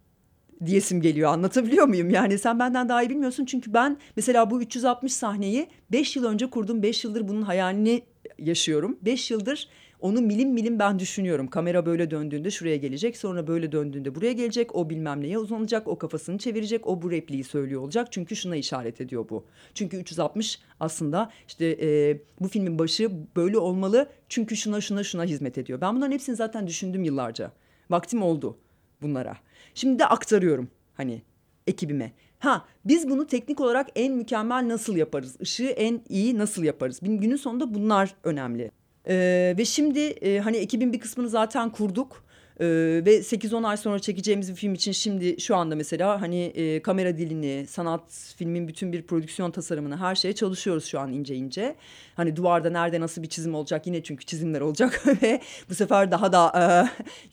diyesim 0.67 1.01
geliyor. 1.01 1.31
Anlatabiliyor 1.31 1.87
muyum? 1.87 2.11
Yani 2.11 2.39
sen 2.39 2.59
benden 2.59 2.89
daha 2.89 3.03
iyi 3.03 3.11
bilmiyorsun. 3.11 3.45
Çünkü 3.45 3.75
ben 3.75 3.97
mesela 4.17 4.51
bu 4.51 4.63
360 4.63 5.13
sahneyi 5.13 5.69
5 5.93 6.17
yıl 6.17 6.25
önce 6.25 6.51
kurdum. 6.51 6.83
5 6.83 7.05
yıldır 7.05 7.29
bunun 7.29 7.43
hayalini 7.43 8.03
yaşıyorum. 8.39 8.99
Beş 9.03 9.31
yıldır 9.31 9.69
Onu 10.01 10.21
milim 10.21 10.51
milim 10.51 10.79
ben 10.79 10.99
düşünüyorum. 10.99 11.47
Kamera 11.47 11.87
böyle 11.87 12.11
döndüğünde 12.11 12.51
şuraya 12.51 12.77
gelecek. 12.77 13.17
Sonra 13.17 13.47
böyle 13.47 13.73
döndüğünde 13.73 14.15
buraya 14.15 14.33
gelecek. 14.33 14.77
O 14.77 14.91
bilmem 14.91 15.21
neye 15.21 15.39
uzanacak. 15.39 15.89
O 15.89 15.99
kafasını 15.99 16.39
çevirecek. 16.39 16.87
O 16.87 17.03
bu 17.03 17.11
repliği 17.11 17.45
söylüyor 17.45 17.81
olacak. 17.81 18.09
Çünkü 18.11 18.37
şuna 18.37 18.57
işaret 18.57 19.01
ediyor 19.01 19.29
bu. 19.31 19.45
Çünkü 19.75 19.97
360 19.97 20.59
aslında 20.81 21.31
işte 21.49 21.79
e, 21.81 22.19
bu 22.41 22.49
filmin 22.49 22.79
başı 22.79 23.11
böyle 23.37 23.59
olmalı. 23.59 24.09
Çünkü 24.29 24.57
şuna 24.57 24.81
şuna 24.81 25.05
şuna 25.05 25.25
hizmet 25.25 25.59
ediyor. 25.59 25.81
Ben 25.81 25.97
bunların 25.97 26.13
hepsini 26.13 26.37
zaten 26.37 26.67
düşündüm 26.67 27.05
yıllarca. 27.05 27.53
Vaktim 27.91 28.23
oldu 28.23 28.59
bunlara. 29.03 29.37
Şimdi 29.75 29.99
de 29.99 30.07
aktarıyorum 30.07 30.69
hani 30.95 31.23
ekibime. 31.67 32.13
Ha 32.43 32.65
biz 32.85 33.09
bunu 33.09 33.27
teknik 33.27 33.61
olarak 33.61 33.89
en 33.97 34.13
mükemmel 34.13 34.69
nasıl 34.69 34.97
yaparız? 34.97 35.37
Işığı 35.41 35.65
en 35.65 36.01
iyi 36.09 36.39
nasıl 36.39 36.65
yaparız? 36.65 36.99
Günün 37.03 37.37
sonunda 37.37 37.75
bunlar 37.75 38.15
önemli. 38.25 38.71
Ee, 39.09 39.55
ve 39.59 39.65
şimdi 39.65 40.01
e, 40.01 40.39
hani 40.39 40.57
ekibin 40.57 40.93
bir 40.93 41.01
kısmını 41.01 41.29
zaten 41.29 41.71
kurduk. 41.71 42.25
Ee, 42.61 42.67
ve 43.05 43.19
8-10 43.19 43.67
ay 43.67 43.77
sonra 43.77 43.99
çekeceğimiz 43.99 44.51
bir 44.51 44.57
film 44.57 44.75
için 44.75 44.93
şimdi 44.93 45.41
şu 45.41 45.57
anda 45.57 45.77
mesela 45.77 46.21
hani 46.21 46.41
e, 46.45 46.83
kamera 46.83 47.19
dilini, 47.19 47.67
sanat 47.67 48.35
filmin 48.37 48.69
bütün 48.69 48.93
bir 48.93 49.03
prodüksiyon 49.03 49.51
tasarımını 49.51 49.97
her 49.97 50.15
şeye 50.15 50.35
çalışıyoruz 50.35 50.85
şu 50.85 51.01
an 51.01 51.13
ince 51.13 51.35
ince. 51.35 51.77
Hani 52.15 52.37
duvarda 52.37 52.71
nerede 52.71 53.01
nasıl 53.01 53.23
bir 53.23 53.29
çizim 53.29 53.55
olacak 53.55 53.87
yine 53.87 54.03
çünkü 54.03 54.25
çizimler 54.25 54.61
olacak 54.61 55.03
ve 55.23 55.41
bu 55.71 55.75
sefer 55.75 56.11
daha 56.11 56.33
da 56.33 56.53
e, 56.57 56.63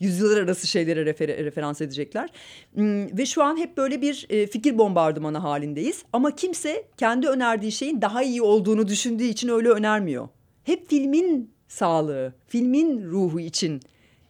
yüzyıllar 0.00 0.42
arası 0.42 0.66
şeylere 0.66 1.04
refer 1.04 1.28
referans 1.28 1.80
edecekler. 1.80 2.30
Hmm, 2.74 3.18
ve 3.18 3.26
şu 3.26 3.42
an 3.42 3.56
hep 3.56 3.76
böyle 3.76 4.02
bir 4.02 4.26
e, 4.30 4.46
fikir 4.46 4.78
bombardımanı 4.78 5.38
halindeyiz 5.38 6.04
ama 6.12 6.36
kimse 6.36 6.84
kendi 6.96 7.28
önerdiği 7.28 7.72
şeyin 7.72 8.02
daha 8.02 8.22
iyi 8.22 8.42
olduğunu 8.42 8.88
düşündüğü 8.88 9.24
için 9.24 9.48
öyle 9.48 9.68
önermiyor. 9.68 10.28
Hep 10.64 10.88
filmin 10.88 11.50
sağlığı, 11.68 12.34
filmin 12.48 13.04
ruhu 13.10 13.40
için 13.40 13.80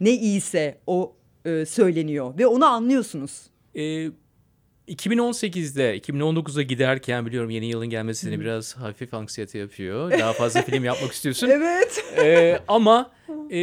ne 0.00 0.10
iyiyse 0.10 0.80
o 0.86 1.16
e, 1.44 1.66
söyleniyor 1.66 2.38
ve 2.38 2.46
onu 2.46 2.64
anlıyorsunuz. 2.66 3.42
E, 3.74 4.10
2018'de 4.88 5.98
2019'a 5.98 6.62
giderken 6.62 7.26
biliyorum 7.26 7.50
yeni 7.50 7.66
yılın 7.66 7.90
gelmesi 7.90 8.26
seni 8.26 8.40
biraz 8.40 8.76
hafif 8.76 9.14
anksiyete 9.14 9.58
yapıyor. 9.58 10.10
Daha 10.10 10.32
fazla 10.32 10.62
film 10.62 10.84
yapmak 10.84 11.12
istiyorsun. 11.12 11.48
Evet. 11.50 12.04
E, 12.18 12.58
ama 12.68 13.10
e, 13.50 13.58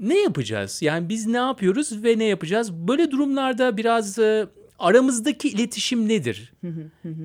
ne 0.00 0.18
yapacağız? 0.22 0.82
Yani 0.82 1.08
biz 1.08 1.26
ne 1.26 1.36
yapıyoruz 1.36 2.04
ve 2.04 2.18
ne 2.18 2.24
yapacağız? 2.24 2.72
Böyle 2.72 3.10
durumlarda 3.10 3.76
biraz 3.76 4.18
e, 4.18 4.46
aramızdaki 4.78 5.48
iletişim 5.48 6.08
nedir? 6.08 6.52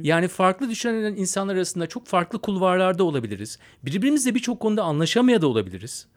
yani 0.02 0.28
farklı 0.28 0.69
düşünen 0.69 1.15
insanlar 1.15 1.56
arasında 1.56 1.88
çok 1.88 2.08
farklı 2.08 2.41
kulvarlarda 2.41 3.04
olabiliriz. 3.04 3.60
Birbirimizle 3.84 4.36
birçok 4.36 4.60
konuda 4.60 4.84
anlaşamaya 4.84 5.41
da 5.41 5.48
olabiliriz. 5.48 6.08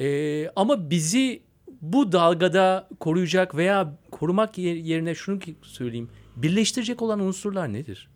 E, 0.00 0.48
ama 0.56 0.90
bizi 0.90 1.42
bu 1.82 2.12
dalgada 2.12 2.88
koruyacak 3.00 3.56
veya 3.56 3.96
korumak 4.10 4.58
yerine 4.58 5.14
şunu 5.14 5.38
söyleyeyim. 5.62 6.10
Birleştirecek 6.36 7.02
olan 7.02 7.20
unsurlar 7.20 7.72
nedir? 7.72 8.10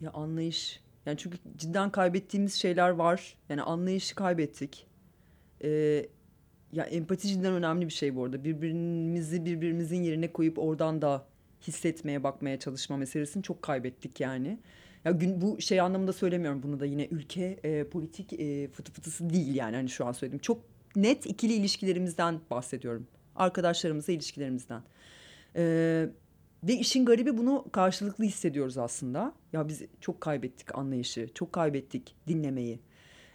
Ya 0.00 0.10
anlayış. 0.10 0.80
Yani 1.06 1.18
çünkü 1.18 1.38
cidden 1.56 1.90
kaybettiğimiz 1.90 2.54
şeyler 2.54 2.90
var. 2.90 3.36
Yani 3.48 3.62
anlayışı 3.62 4.14
kaybettik. 4.14 4.86
Ee, 5.64 6.06
ya 6.72 6.84
empati 6.84 7.28
cidden 7.28 7.52
önemli 7.52 7.86
bir 7.86 7.92
şey 7.92 8.16
bu 8.16 8.24
arada. 8.24 8.44
Birbirimizi 8.44 9.44
birbirimizin 9.44 10.02
yerine 10.02 10.32
koyup 10.32 10.58
oradan 10.58 11.02
da 11.02 11.26
hissetmeye, 11.66 12.22
bakmaya 12.22 12.58
çalışma 12.58 12.96
meselesini 12.96 13.42
çok 13.42 13.62
kaybettik 13.62 14.20
yani. 14.20 14.58
Ya 15.04 15.12
gün 15.12 15.40
bu 15.40 15.60
şey 15.60 15.80
anlamında 15.80 16.12
söylemiyorum 16.12 16.62
bunu 16.62 16.80
da 16.80 16.86
yine 16.86 17.08
ülke 17.10 17.60
e, 17.64 17.84
politik 17.84 18.32
e, 18.32 18.68
fıtı 18.68 18.92
fıtısı 18.92 19.30
değil 19.30 19.54
yani 19.54 19.76
hani 19.76 19.88
şu 19.88 20.06
an 20.06 20.12
söyledim. 20.12 20.38
Çok 20.38 20.75
net 20.96 21.26
ikili 21.26 21.52
ilişkilerimizden 21.52 22.40
bahsediyorum. 22.50 23.06
Arkadaşlarımızla 23.36 24.12
ilişkilerimizden. 24.12 24.82
Ee, 25.56 26.08
ve 26.62 26.74
işin 26.74 27.04
garibi 27.04 27.38
bunu 27.38 27.64
karşılıklı 27.72 28.24
hissediyoruz 28.24 28.78
aslında. 28.78 29.32
Ya 29.52 29.68
biz 29.68 29.82
çok 30.00 30.20
kaybettik 30.20 30.78
anlayışı, 30.78 31.28
çok 31.34 31.52
kaybettik 31.52 32.14
dinlemeyi. 32.28 32.80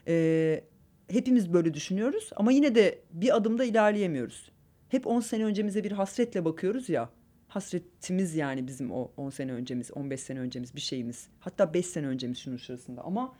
Ee, 0.07 0.63
hepimiz 1.07 1.53
böyle 1.53 1.73
düşünüyoruz 1.73 2.29
ama 2.35 2.51
yine 2.51 2.75
de 2.75 3.01
bir 3.13 3.35
adımda 3.35 3.63
ilerleyemiyoruz. 3.63 4.51
Hep 4.89 5.07
10 5.07 5.19
sene 5.19 5.45
öncemize 5.45 5.83
bir 5.83 5.91
hasretle 5.91 6.45
bakıyoruz 6.45 6.89
ya. 6.89 7.09
Hasretimiz 7.47 8.35
yani 8.35 8.67
bizim 8.67 8.91
o 8.91 9.11
10 9.17 9.29
sene 9.29 9.53
öncemiz, 9.53 9.91
15 9.91 10.19
sene 10.19 10.39
öncemiz 10.39 10.75
bir 10.75 10.81
şeyimiz. 10.81 11.27
Hatta 11.39 11.73
5 11.73 11.85
sene 11.85 12.07
öncemiz 12.07 12.37
şunun 12.37 12.57
sırasında. 12.57 13.01
Ama 13.01 13.35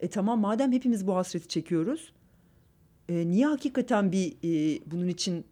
e 0.00 0.08
tamam 0.08 0.40
madem 0.40 0.72
hepimiz 0.72 1.06
bu 1.06 1.16
hasreti 1.16 1.48
çekiyoruz 1.48 2.12
e, 3.08 3.30
niye 3.30 3.46
hakikaten 3.46 4.12
bir 4.12 4.32
e, 4.44 4.80
bunun 4.86 5.08
için 5.08 5.46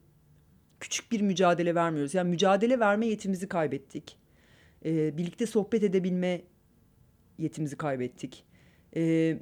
küçük 0.80 1.12
bir 1.12 1.20
mücadele 1.20 1.74
vermiyoruz? 1.74 2.14
Yani 2.14 2.30
mücadele 2.30 2.80
verme 2.80 3.06
yetimizi 3.06 3.48
kaybettik. 3.48 4.18
E, 4.84 5.16
birlikte 5.16 5.46
sohbet 5.46 5.82
edebilme 5.82 6.42
yetimizi 7.38 7.76
kaybettik. 7.76 8.44
E, 8.96 9.38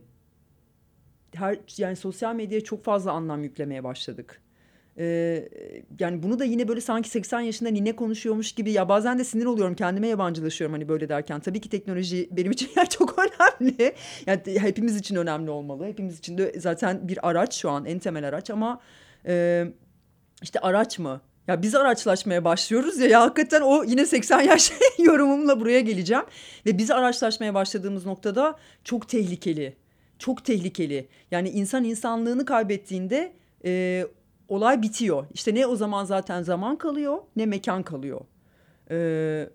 her 1.35 1.59
yani 1.79 1.97
sosyal 1.97 2.35
medyaya 2.35 2.65
çok 2.65 2.85
fazla 2.85 3.13
anlam 3.13 3.45
yüklemeye 3.45 3.85
başladık. 3.85 4.43
Yani 6.01 6.23
bunu 6.23 6.39
da 6.39 6.45
yine 6.45 6.69
böyle 6.69 6.81
sanki 6.81 7.11
80 7.11 7.41
yaşında 7.41 7.69
nine 7.69 7.97
konuşuyormuş 7.97 8.53
gibi 8.53 8.73
ya 8.73 8.89
bazen 8.89 9.19
de 9.19 9.25
sinir 9.25 9.45
oluyorum 9.45 9.75
kendime 9.75 10.09
yabancılaşıyorum 10.09 10.75
hani 10.75 10.89
böyle 10.89 11.09
derken. 11.09 11.41
Tabii 11.41 11.61
ki 11.61 11.69
teknoloji 11.69 12.29
benim 12.31 12.53
için 12.53 12.71
yani 12.77 12.89
çok 12.89 13.19
önemli. 13.19 13.95
Yani 14.27 14.41
hepimiz 14.47 14.97
için 14.97 15.17
önemli 15.17 15.51
olmalı. 15.51 15.87
Hepimiz 15.87 16.19
için 16.19 16.39
de 16.39 16.55
zaten 16.61 17.09
bir 17.09 17.29
araç 17.29 17.55
şu 17.55 17.71
an 17.71 17.85
en 17.85 17.99
temel 17.99 18.29
araç 18.29 18.51
ama 18.51 18.81
e, 19.27 19.65
işte 20.43 20.61
araç 20.61 20.99
mı? 20.99 21.21
Ya 21.47 21.63
biz 21.63 21.75
araçlaşmaya 21.75 22.45
başlıyoruz 22.45 22.99
ya, 22.99 23.09
ya 23.09 23.21
hakikaten 23.21 23.61
o 23.61 23.85
yine 23.85 24.07
80 24.07 24.41
yaş 24.41 24.73
yorumumla 24.99 25.61
buraya 25.61 25.81
geleceğim. 25.81 26.25
Ve 26.67 26.79
biz 26.79 26.91
araçlaşmaya 26.91 27.55
başladığımız 27.55 28.07
noktada 28.07 28.57
çok 28.85 29.09
tehlikeli. 29.09 29.77
Çok 30.19 30.45
tehlikeli. 30.45 31.09
Yani 31.31 31.49
insan 31.49 31.85
insanlığını 31.85 32.45
kaybettiğinde 32.45 33.33
olay 34.51 34.83
bitiyor. 34.83 35.27
İşte 35.35 35.55
ne 35.55 35.67
o 35.67 35.77
zaman 35.77 36.05
zaten 36.05 36.43
zaman 36.43 36.77
kalıyor 36.77 37.19
ne 37.37 37.47
mekan 37.47 37.83
kalıyor. 37.83 38.21
Ee, 38.91 39.51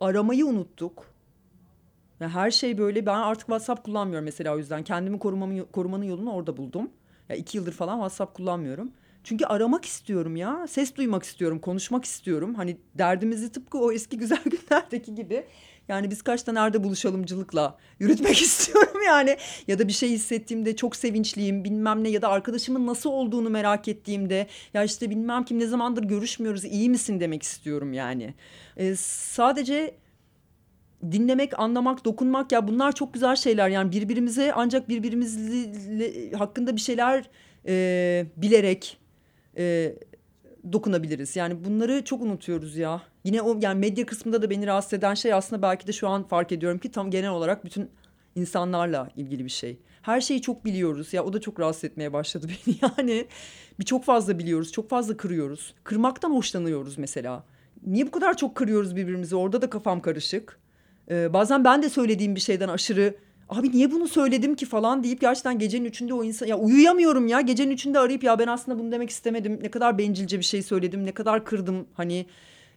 aramayı 0.00 0.46
unuttuk. 0.46 1.04
Yani 2.20 2.32
her 2.32 2.50
şey 2.50 2.78
böyle 2.78 3.06
ben 3.06 3.18
artık 3.18 3.46
WhatsApp 3.46 3.84
kullanmıyorum 3.84 4.24
mesela 4.24 4.54
o 4.54 4.58
yüzden. 4.58 4.84
Kendimi 4.84 5.18
korumamı, 5.18 5.70
korumanın 5.72 6.04
yolunu 6.04 6.32
orada 6.32 6.56
buldum. 6.56 6.90
Ya 7.28 7.36
iki 7.36 7.58
yıldır 7.58 7.72
falan 7.72 7.94
WhatsApp 7.94 8.34
kullanmıyorum. 8.34 8.92
Çünkü 9.24 9.44
aramak 9.44 9.84
istiyorum 9.84 10.36
ya. 10.36 10.66
Ses 10.66 10.94
duymak 10.96 11.22
istiyorum, 11.22 11.58
konuşmak 11.58 12.04
istiyorum. 12.04 12.54
Hani 12.54 12.76
derdimizi 12.98 13.52
tıpkı 13.52 13.78
o 13.78 13.92
eski 13.92 14.18
güzel 14.18 14.42
günlerdeki 14.44 15.14
gibi 15.14 15.46
yani 15.92 16.10
biz 16.10 16.22
kaçta 16.22 16.52
nerede 16.52 16.84
buluşalımcılıkla 16.84 17.78
yürütmek 17.98 18.42
istiyorum 18.42 19.02
yani. 19.06 19.36
Ya 19.68 19.78
da 19.78 19.88
bir 19.88 19.92
şey 19.92 20.10
hissettiğimde 20.10 20.76
çok 20.76 20.96
sevinçliyim 20.96 21.64
bilmem 21.64 22.04
ne 22.04 22.08
ya 22.08 22.22
da 22.22 22.28
arkadaşımın 22.28 22.86
nasıl 22.86 23.10
olduğunu 23.10 23.50
merak 23.50 23.88
ettiğimde 23.88 24.46
ya 24.74 24.84
işte 24.84 25.10
bilmem 25.10 25.44
kim 25.44 25.58
ne 25.58 25.66
zamandır 25.66 26.02
görüşmüyoruz 26.02 26.64
iyi 26.64 26.90
misin 26.90 27.20
demek 27.20 27.42
istiyorum 27.42 27.92
yani. 27.92 28.34
Ee, 28.76 28.96
sadece 28.96 29.94
dinlemek, 31.12 31.58
anlamak, 31.58 32.04
dokunmak 32.04 32.52
ya 32.52 32.68
bunlar 32.68 32.92
çok 32.92 33.14
güzel 33.14 33.36
şeyler. 33.36 33.68
Yani 33.68 33.92
birbirimize 33.92 34.52
ancak 34.52 34.88
birbirimiz 34.88 35.38
hakkında 36.38 36.76
bir 36.76 36.80
şeyler 36.80 37.30
e, 37.66 38.26
bilerek 38.36 38.98
e, 39.56 39.94
dokunabiliriz. 40.72 41.36
Yani 41.36 41.64
bunları 41.64 42.04
çok 42.04 42.22
unutuyoruz 42.22 42.76
ya. 42.76 43.11
Yine 43.24 43.42
o 43.42 43.58
yani 43.60 43.78
medya 43.78 44.06
kısmında 44.06 44.42
da 44.42 44.50
beni 44.50 44.66
rahatsız 44.66 44.92
eden 44.92 45.14
şey 45.14 45.32
aslında 45.32 45.62
belki 45.62 45.86
de 45.86 45.92
şu 45.92 46.08
an 46.08 46.22
fark 46.22 46.52
ediyorum 46.52 46.78
ki 46.78 46.90
tam 46.90 47.10
genel 47.10 47.30
olarak 47.30 47.64
bütün 47.64 47.90
insanlarla 48.34 49.08
ilgili 49.16 49.44
bir 49.44 49.50
şey. 49.50 49.78
Her 50.02 50.20
şeyi 50.20 50.42
çok 50.42 50.64
biliyoruz 50.64 51.12
ya 51.12 51.24
o 51.24 51.32
da 51.32 51.40
çok 51.40 51.60
rahatsız 51.60 51.84
etmeye 51.84 52.12
başladı 52.12 52.46
beni 52.66 52.76
yani. 52.82 53.26
Bir 53.80 53.84
çok 53.84 54.04
fazla 54.04 54.38
biliyoruz, 54.38 54.72
çok 54.72 54.90
fazla 54.90 55.16
kırıyoruz. 55.16 55.74
Kırmaktan 55.84 56.30
hoşlanıyoruz 56.30 56.98
mesela. 56.98 57.44
Niye 57.86 58.06
bu 58.06 58.10
kadar 58.10 58.36
çok 58.36 58.54
kırıyoruz 58.54 58.96
birbirimizi? 58.96 59.36
Orada 59.36 59.62
da 59.62 59.70
kafam 59.70 60.00
karışık. 60.00 60.58
Ee, 61.10 61.32
bazen 61.32 61.64
ben 61.64 61.82
de 61.82 61.88
söylediğim 61.88 62.34
bir 62.34 62.40
şeyden 62.40 62.68
aşırı 62.68 63.14
abi 63.48 63.70
niye 63.72 63.90
bunu 63.90 64.08
söyledim 64.08 64.54
ki 64.54 64.66
falan 64.66 65.04
deyip 65.04 65.20
gerçekten 65.20 65.58
gecenin 65.58 65.84
üçünde 65.84 66.14
o 66.14 66.24
insan 66.24 66.46
ya 66.46 66.58
uyuyamıyorum 66.58 67.26
ya 67.26 67.40
gecenin 67.40 67.70
üçünde 67.70 67.98
arayıp 67.98 68.24
ya 68.24 68.38
ben 68.38 68.46
aslında 68.46 68.78
bunu 68.78 68.92
demek 68.92 69.10
istemedim 69.10 69.58
ne 69.62 69.70
kadar 69.70 69.98
bencilce 69.98 70.38
bir 70.38 70.44
şey 70.44 70.62
söyledim 70.62 71.06
ne 71.06 71.12
kadar 71.12 71.44
kırdım 71.44 71.86
hani 71.94 72.26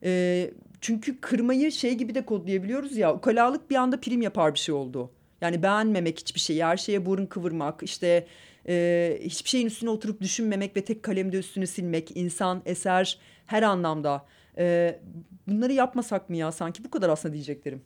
e, 0.03 0.51
çünkü 0.81 1.21
kırmayı 1.21 1.71
şey 1.71 1.93
gibi 1.93 2.15
de 2.15 2.25
kodlayabiliyoruz 2.25 2.97
ya 2.97 3.13
ukalalık 3.15 3.69
bir 3.69 3.75
anda 3.75 4.01
prim 4.01 4.21
yapar 4.21 4.53
bir 4.53 4.59
şey 4.59 4.75
oldu 4.75 5.11
yani 5.41 5.63
beğenmemek 5.63 6.19
hiçbir 6.19 6.39
şeyi 6.39 6.65
her 6.65 6.77
şeye 6.77 7.05
burun 7.05 7.25
kıvırmak 7.25 7.83
işte 7.83 8.27
e, 8.67 9.17
hiçbir 9.21 9.49
şeyin 9.49 9.67
üstüne 9.67 9.89
oturup 9.89 10.21
düşünmemek 10.21 10.77
ve 10.77 10.85
tek 10.85 11.03
kalemde 11.03 11.37
üstünü 11.37 11.67
silmek 11.67 12.17
insan 12.17 12.61
eser 12.65 13.19
her 13.45 13.63
anlamda 13.63 14.25
e, 14.57 14.99
bunları 15.47 15.73
yapmasak 15.73 16.29
mı 16.29 16.37
ya 16.37 16.51
sanki 16.51 16.83
bu 16.83 16.91
kadar 16.91 17.09
aslında 17.09 17.33
diyeceklerim. 17.33 17.81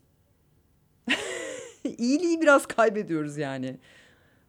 iyiliği 1.97 2.41
biraz 2.41 2.65
kaybediyoruz 2.65 3.37
yani. 3.37 3.77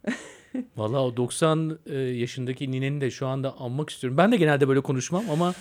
Vallahi 0.76 1.00
o 1.00 1.16
90 1.16 1.78
e, 1.86 1.98
yaşındaki 1.98 2.70
nineni 2.70 3.00
de 3.00 3.10
şu 3.10 3.26
anda 3.26 3.54
anmak 3.58 3.90
istiyorum. 3.90 4.18
Ben 4.18 4.32
de 4.32 4.36
genelde 4.36 4.68
böyle 4.68 4.80
konuşmam 4.80 5.24
ama 5.30 5.54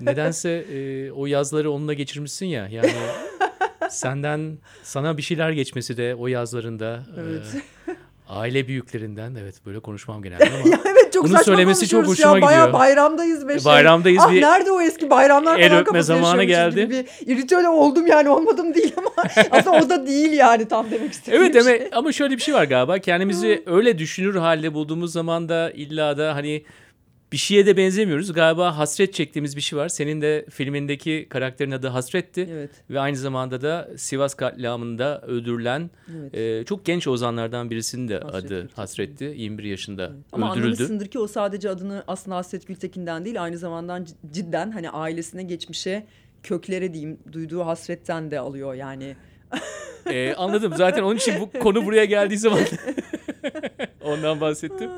nedense 0.00 0.50
e, 0.50 1.10
o 1.10 1.26
yazları 1.26 1.70
onunla 1.70 1.94
geçirmişsin 1.94 2.46
ya. 2.46 2.68
Yani 2.68 2.92
senden 3.90 4.58
sana 4.82 5.16
bir 5.16 5.22
şeyler 5.22 5.50
geçmesi 5.50 5.96
de 5.96 6.14
o 6.14 6.26
yazlarında 6.26 7.02
e, 7.16 7.20
Evet. 7.20 7.56
Aile 8.28 8.68
büyüklerinden 8.68 9.34
evet 9.42 9.54
böyle 9.66 9.80
konuşmam 9.80 10.22
genelde 10.22 10.44
ama 10.44 10.68
Ya 10.70 10.78
evet 10.84 11.12
çok 11.12 11.24
Bunu 11.24 11.38
söylemesi 11.44 11.88
çok 11.88 12.06
hoşuma 12.06 12.36
ya. 12.36 12.42
Bayağı 12.42 12.66
gidiyor. 12.66 12.80
bayramdayız 12.80 13.48
be 13.48 13.58
şey. 13.58 13.64
Bayramdayız 13.64 14.22
ah, 14.26 14.32
bir- 14.32 14.42
nerede 14.42 14.72
o 14.72 14.80
eski 14.80 15.10
bayramlar 15.10 15.58
el 15.58 15.78
öpme 15.78 16.02
zamanı 16.02 16.44
geldi. 16.44 16.90
Bir 17.26 17.36
ritüel 17.36 17.66
oldum 17.66 18.06
yani 18.06 18.28
olmadım 18.28 18.74
değil 18.74 18.92
ama 18.96 19.10
aslında 19.50 19.76
o 19.76 19.88
da 19.90 20.06
değil 20.06 20.32
yani 20.32 20.68
tam 20.68 20.90
demek 20.90 21.12
istediğim 21.12 21.42
Evet 21.44 21.64
şey. 21.64 21.74
ama, 21.76 21.86
ama 21.92 22.12
şöyle 22.12 22.36
bir 22.36 22.42
şey 22.42 22.54
var 22.54 22.64
galiba. 22.64 22.98
Kendimizi 22.98 23.62
öyle 23.66 23.98
düşünür 23.98 24.34
halde 24.34 24.74
bulduğumuz 24.74 25.12
zaman 25.12 25.48
da 25.48 25.70
illa 25.70 26.18
da 26.18 26.34
hani 26.34 26.64
bir 27.34 27.38
şeye 27.38 27.66
de 27.66 27.76
benzemiyoruz. 27.76 28.32
Galiba 28.32 28.78
hasret 28.78 29.14
çektiğimiz 29.14 29.56
bir 29.56 29.60
şey 29.60 29.78
var. 29.78 29.88
Senin 29.88 30.22
de 30.22 30.46
filmindeki 30.50 31.26
karakterin 31.30 31.70
adı 31.70 31.88
Hasret'ti. 31.88 32.48
Evet. 32.52 32.70
Ve 32.90 33.00
aynı 33.00 33.16
zamanda 33.16 33.62
da 33.62 33.88
Sivas 33.96 34.34
katliamında 34.34 35.20
öldürülen 35.20 35.90
Evet. 36.20 36.34
e, 36.34 36.64
çok 36.64 36.84
genç 36.84 37.06
ozanlardan 37.06 37.70
birisinin 37.70 38.08
de 38.08 38.14
Hasret 38.18 38.34
adı 38.34 38.48
Gültekin. 38.60 38.76
Hasret'ti. 38.76 39.24
21 39.36 39.64
yaşında 39.64 40.12
Ama 40.32 40.46
öldürüldü. 40.52 40.66
anlamışsındır 40.66 41.06
ki 41.06 41.18
o 41.18 41.26
sadece 41.26 41.70
adını 41.70 42.04
aslında 42.06 42.36
Hasret 42.36 42.66
Gültekin'den 42.66 43.24
değil 43.24 43.42
aynı 43.42 43.58
zamanda 43.58 44.04
c- 44.04 44.14
cidden 44.32 44.70
hani 44.70 44.90
ailesine 44.90 45.42
geçmişe 45.42 46.06
köklere 46.42 46.92
diyeyim 46.94 47.18
duyduğu 47.32 47.66
hasretten 47.66 48.30
de 48.30 48.38
alıyor 48.40 48.74
yani. 48.74 49.16
E, 50.10 50.34
anladım. 50.34 50.72
Zaten 50.76 51.02
onun 51.02 51.16
için 51.16 51.34
bu 51.40 51.50
konu 51.60 51.84
buraya 51.86 52.04
geldiği 52.04 52.38
zaman 52.38 52.60
ondan 54.04 54.40
bahsettim. 54.40 54.90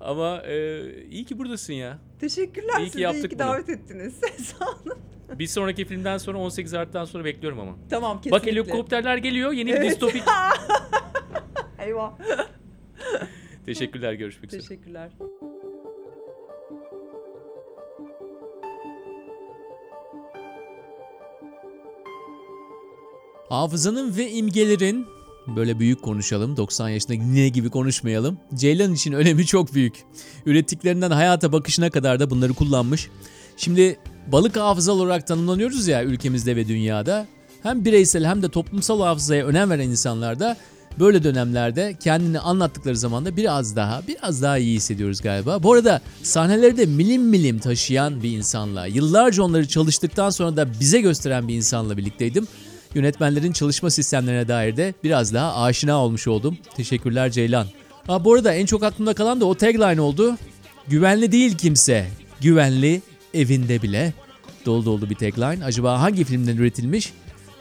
Ama 0.00 0.42
e, 0.46 0.84
iyi 1.10 1.24
ki 1.24 1.38
buradasın 1.38 1.72
ya. 1.72 1.98
Teşekkürler 2.20 2.78
İyi 2.80 2.84
ki 2.84 2.90
siz 2.90 3.00
iyi 3.00 3.02
yaptık 3.02 3.30
ki 3.30 3.38
bunu. 3.38 3.46
davet 3.48 3.68
ettiniz. 3.68 4.14
Sağ 4.38 4.64
olun. 4.64 4.98
Bir 5.38 5.46
sonraki 5.46 5.84
filmden 5.84 6.18
sonra 6.18 6.38
18 6.38 6.74
Art'tan 6.74 7.04
sonra 7.04 7.24
bekliyorum 7.24 7.60
ama. 7.60 7.76
Tamam 7.90 8.20
kesinlikle. 8.20 8.40
Bak 8.40 8.46
helikopterler 8.46 9.16
geliyor. 9.16 9.52
Yeni 9.52 9.68
bir 9.68 9.74
Evet. 9.74 9.90
distopik. 9.90 10.22
Eyvah. 11.78 12.12
Teşekkürler. 13.66 14.12
Görüşmek 14.12 14.44
üzere. 14.52 14.60
Teşekkürler. 14.62 15.10
Hafızanın 23.48 24.16
ve 24.16 24.30
imgelerin 24.30 25.06
böyle 25.56 25.78
büyük 25.78 26.02
konuşalım. 26.02 26.56
90 26.56 26.88
yaşındaki 26.88 27.32
nine 27.32 27.48
gibi 27.48 27.70
konuşmayalım. 27.70 28.38
Ceylan 28.54 28.94
için 28.94 29.12
önemi 29.12 29.46
çok 29.46 29.74
büyük. 29.74 29.94
Ürettiklerinden 30.46 31.10
hayata 31.10 31.52
bakışına 31.52 31.90
kadar 31.90 32.20
da 32.20 32.30
bunları 32.30 32.54
kullanmış. 32.54 33.08
Şimdi 33.56 33.98
balık 34.32 34.56
hafıza 34.56 34.92
olarak 34.92 35.26
tanımlanıyoruz 35.26 35.88
ya 35.88 36.04
ülkemizde 36.04 36.56
ve 36.56 36.68
dünyada. 36.68 37.26
Hem 37.62 37.84
bireysel 37.84 38.24
hem 38.24 38.42
de 38.42 38.48
toplumsal 38.48 39.00
hafızaya 39.00 39.46
önem 39.46 39.70
veren 39.70 39.88
insanlar 39.88 40.40
da 40.40 40.56
böyle 40.98 41.24
dönemlerde 41.24 41.96
kendini 42.00 42.40
anlattıkları 42.40 42.96
zaman 42.96 43.24
da 43.24 43.36
biraz 43.36 43.76
daha 43.76 44.02
biraz 44.08 44.42
daha 44.42 44.58
iyi 44.58 44.76
hissediyoruz 44.76 45.20
galiba. 45.20 45.62
Bu 45.62 45.72
arada 45.72 46.00
sahneleri 46.22 46.76
de 46.76 46.86
milim 46.86 47.22
milim 47.22 47.58
taşıyan 47.58 48.22
bir 48.22 48.30
insanla, 48.30 48.86
yıllarca 48.86 49.42
onları 49.42 49.68
çalıştıktan 49.68 50.30
sonra 50.30 50.56
da 50.56 50.80
bize 50.80 51.00
gösteren 51.00 51.48
bir 51.48 51.54
insanla 51.54 51.96
birlikteydim. 51.96 52.46
Yönetmenlerin 52.94 53.52
çalışma 53.52 53.90
sistemlerine 53.90 54.48
dair 54.48 54.76
de 54.76 54.94
biraz 55.04 55.34
daha 55.34 55.62
aşina 55.62 55.98
olmuş 55.98 56.28
oldum. 56.28 56.58
Teşekkürler 56.76 57.30
Ceylan. 57.30 57.66
Ha, 58.06 58.24
bu 58.24 58.34
arada 58.34 58.54
en 58.54 58.66
çok 58.66 58.82
aklımda 58.82 59.14
kalan 59.14 59.40
da 59.40 59.44
o 59.44 59.54
tagline 59.54 60.00
oldu. 60.00 60.36
Güvenli 60.88 61.32
değil 61.32 61.58
kimse, 61.58 62.06
güvenli 62.40 63.02
evinde 63.34 63.82
bile. 63.82 64.12
Dolu 64.66 64.84
dolu 64.84 65.10
bir 65.10 65.14
tagline. 65.14 65.64
Acaba 65.64 66.00
hangi 66.00 66.24
filmden 66.24 66.56
üretilmiş? 66.56 67.12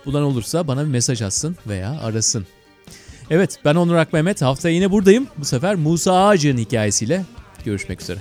Bulan 0.05 0.23
olursa 0.23 0.67
bana 0.67 0.81
bir 0.81 0.89
mesaj 0.89 1.21
atsın 1.21 1.57
veya 1.67 1.99
arasın. 2.01 2.47
Evet 3.29 3.59
ben 3.65 3.75
Onur 3.75 3.95
Ak 3.95 4.13
Mehmet. 4.13 4.41
Haftaya 4.41 4.75
yine 4.75 4.91
buradayım. 4.91 5.27
Bu 5.37 5.45
sefer 5.45 5.75
Musa 5.75 6.27
Ağacı'nın 6.27 6.57
hikayesiyle 6.57 7.25
görüşmek 7.65 8.01
üzere. 8.01 8.19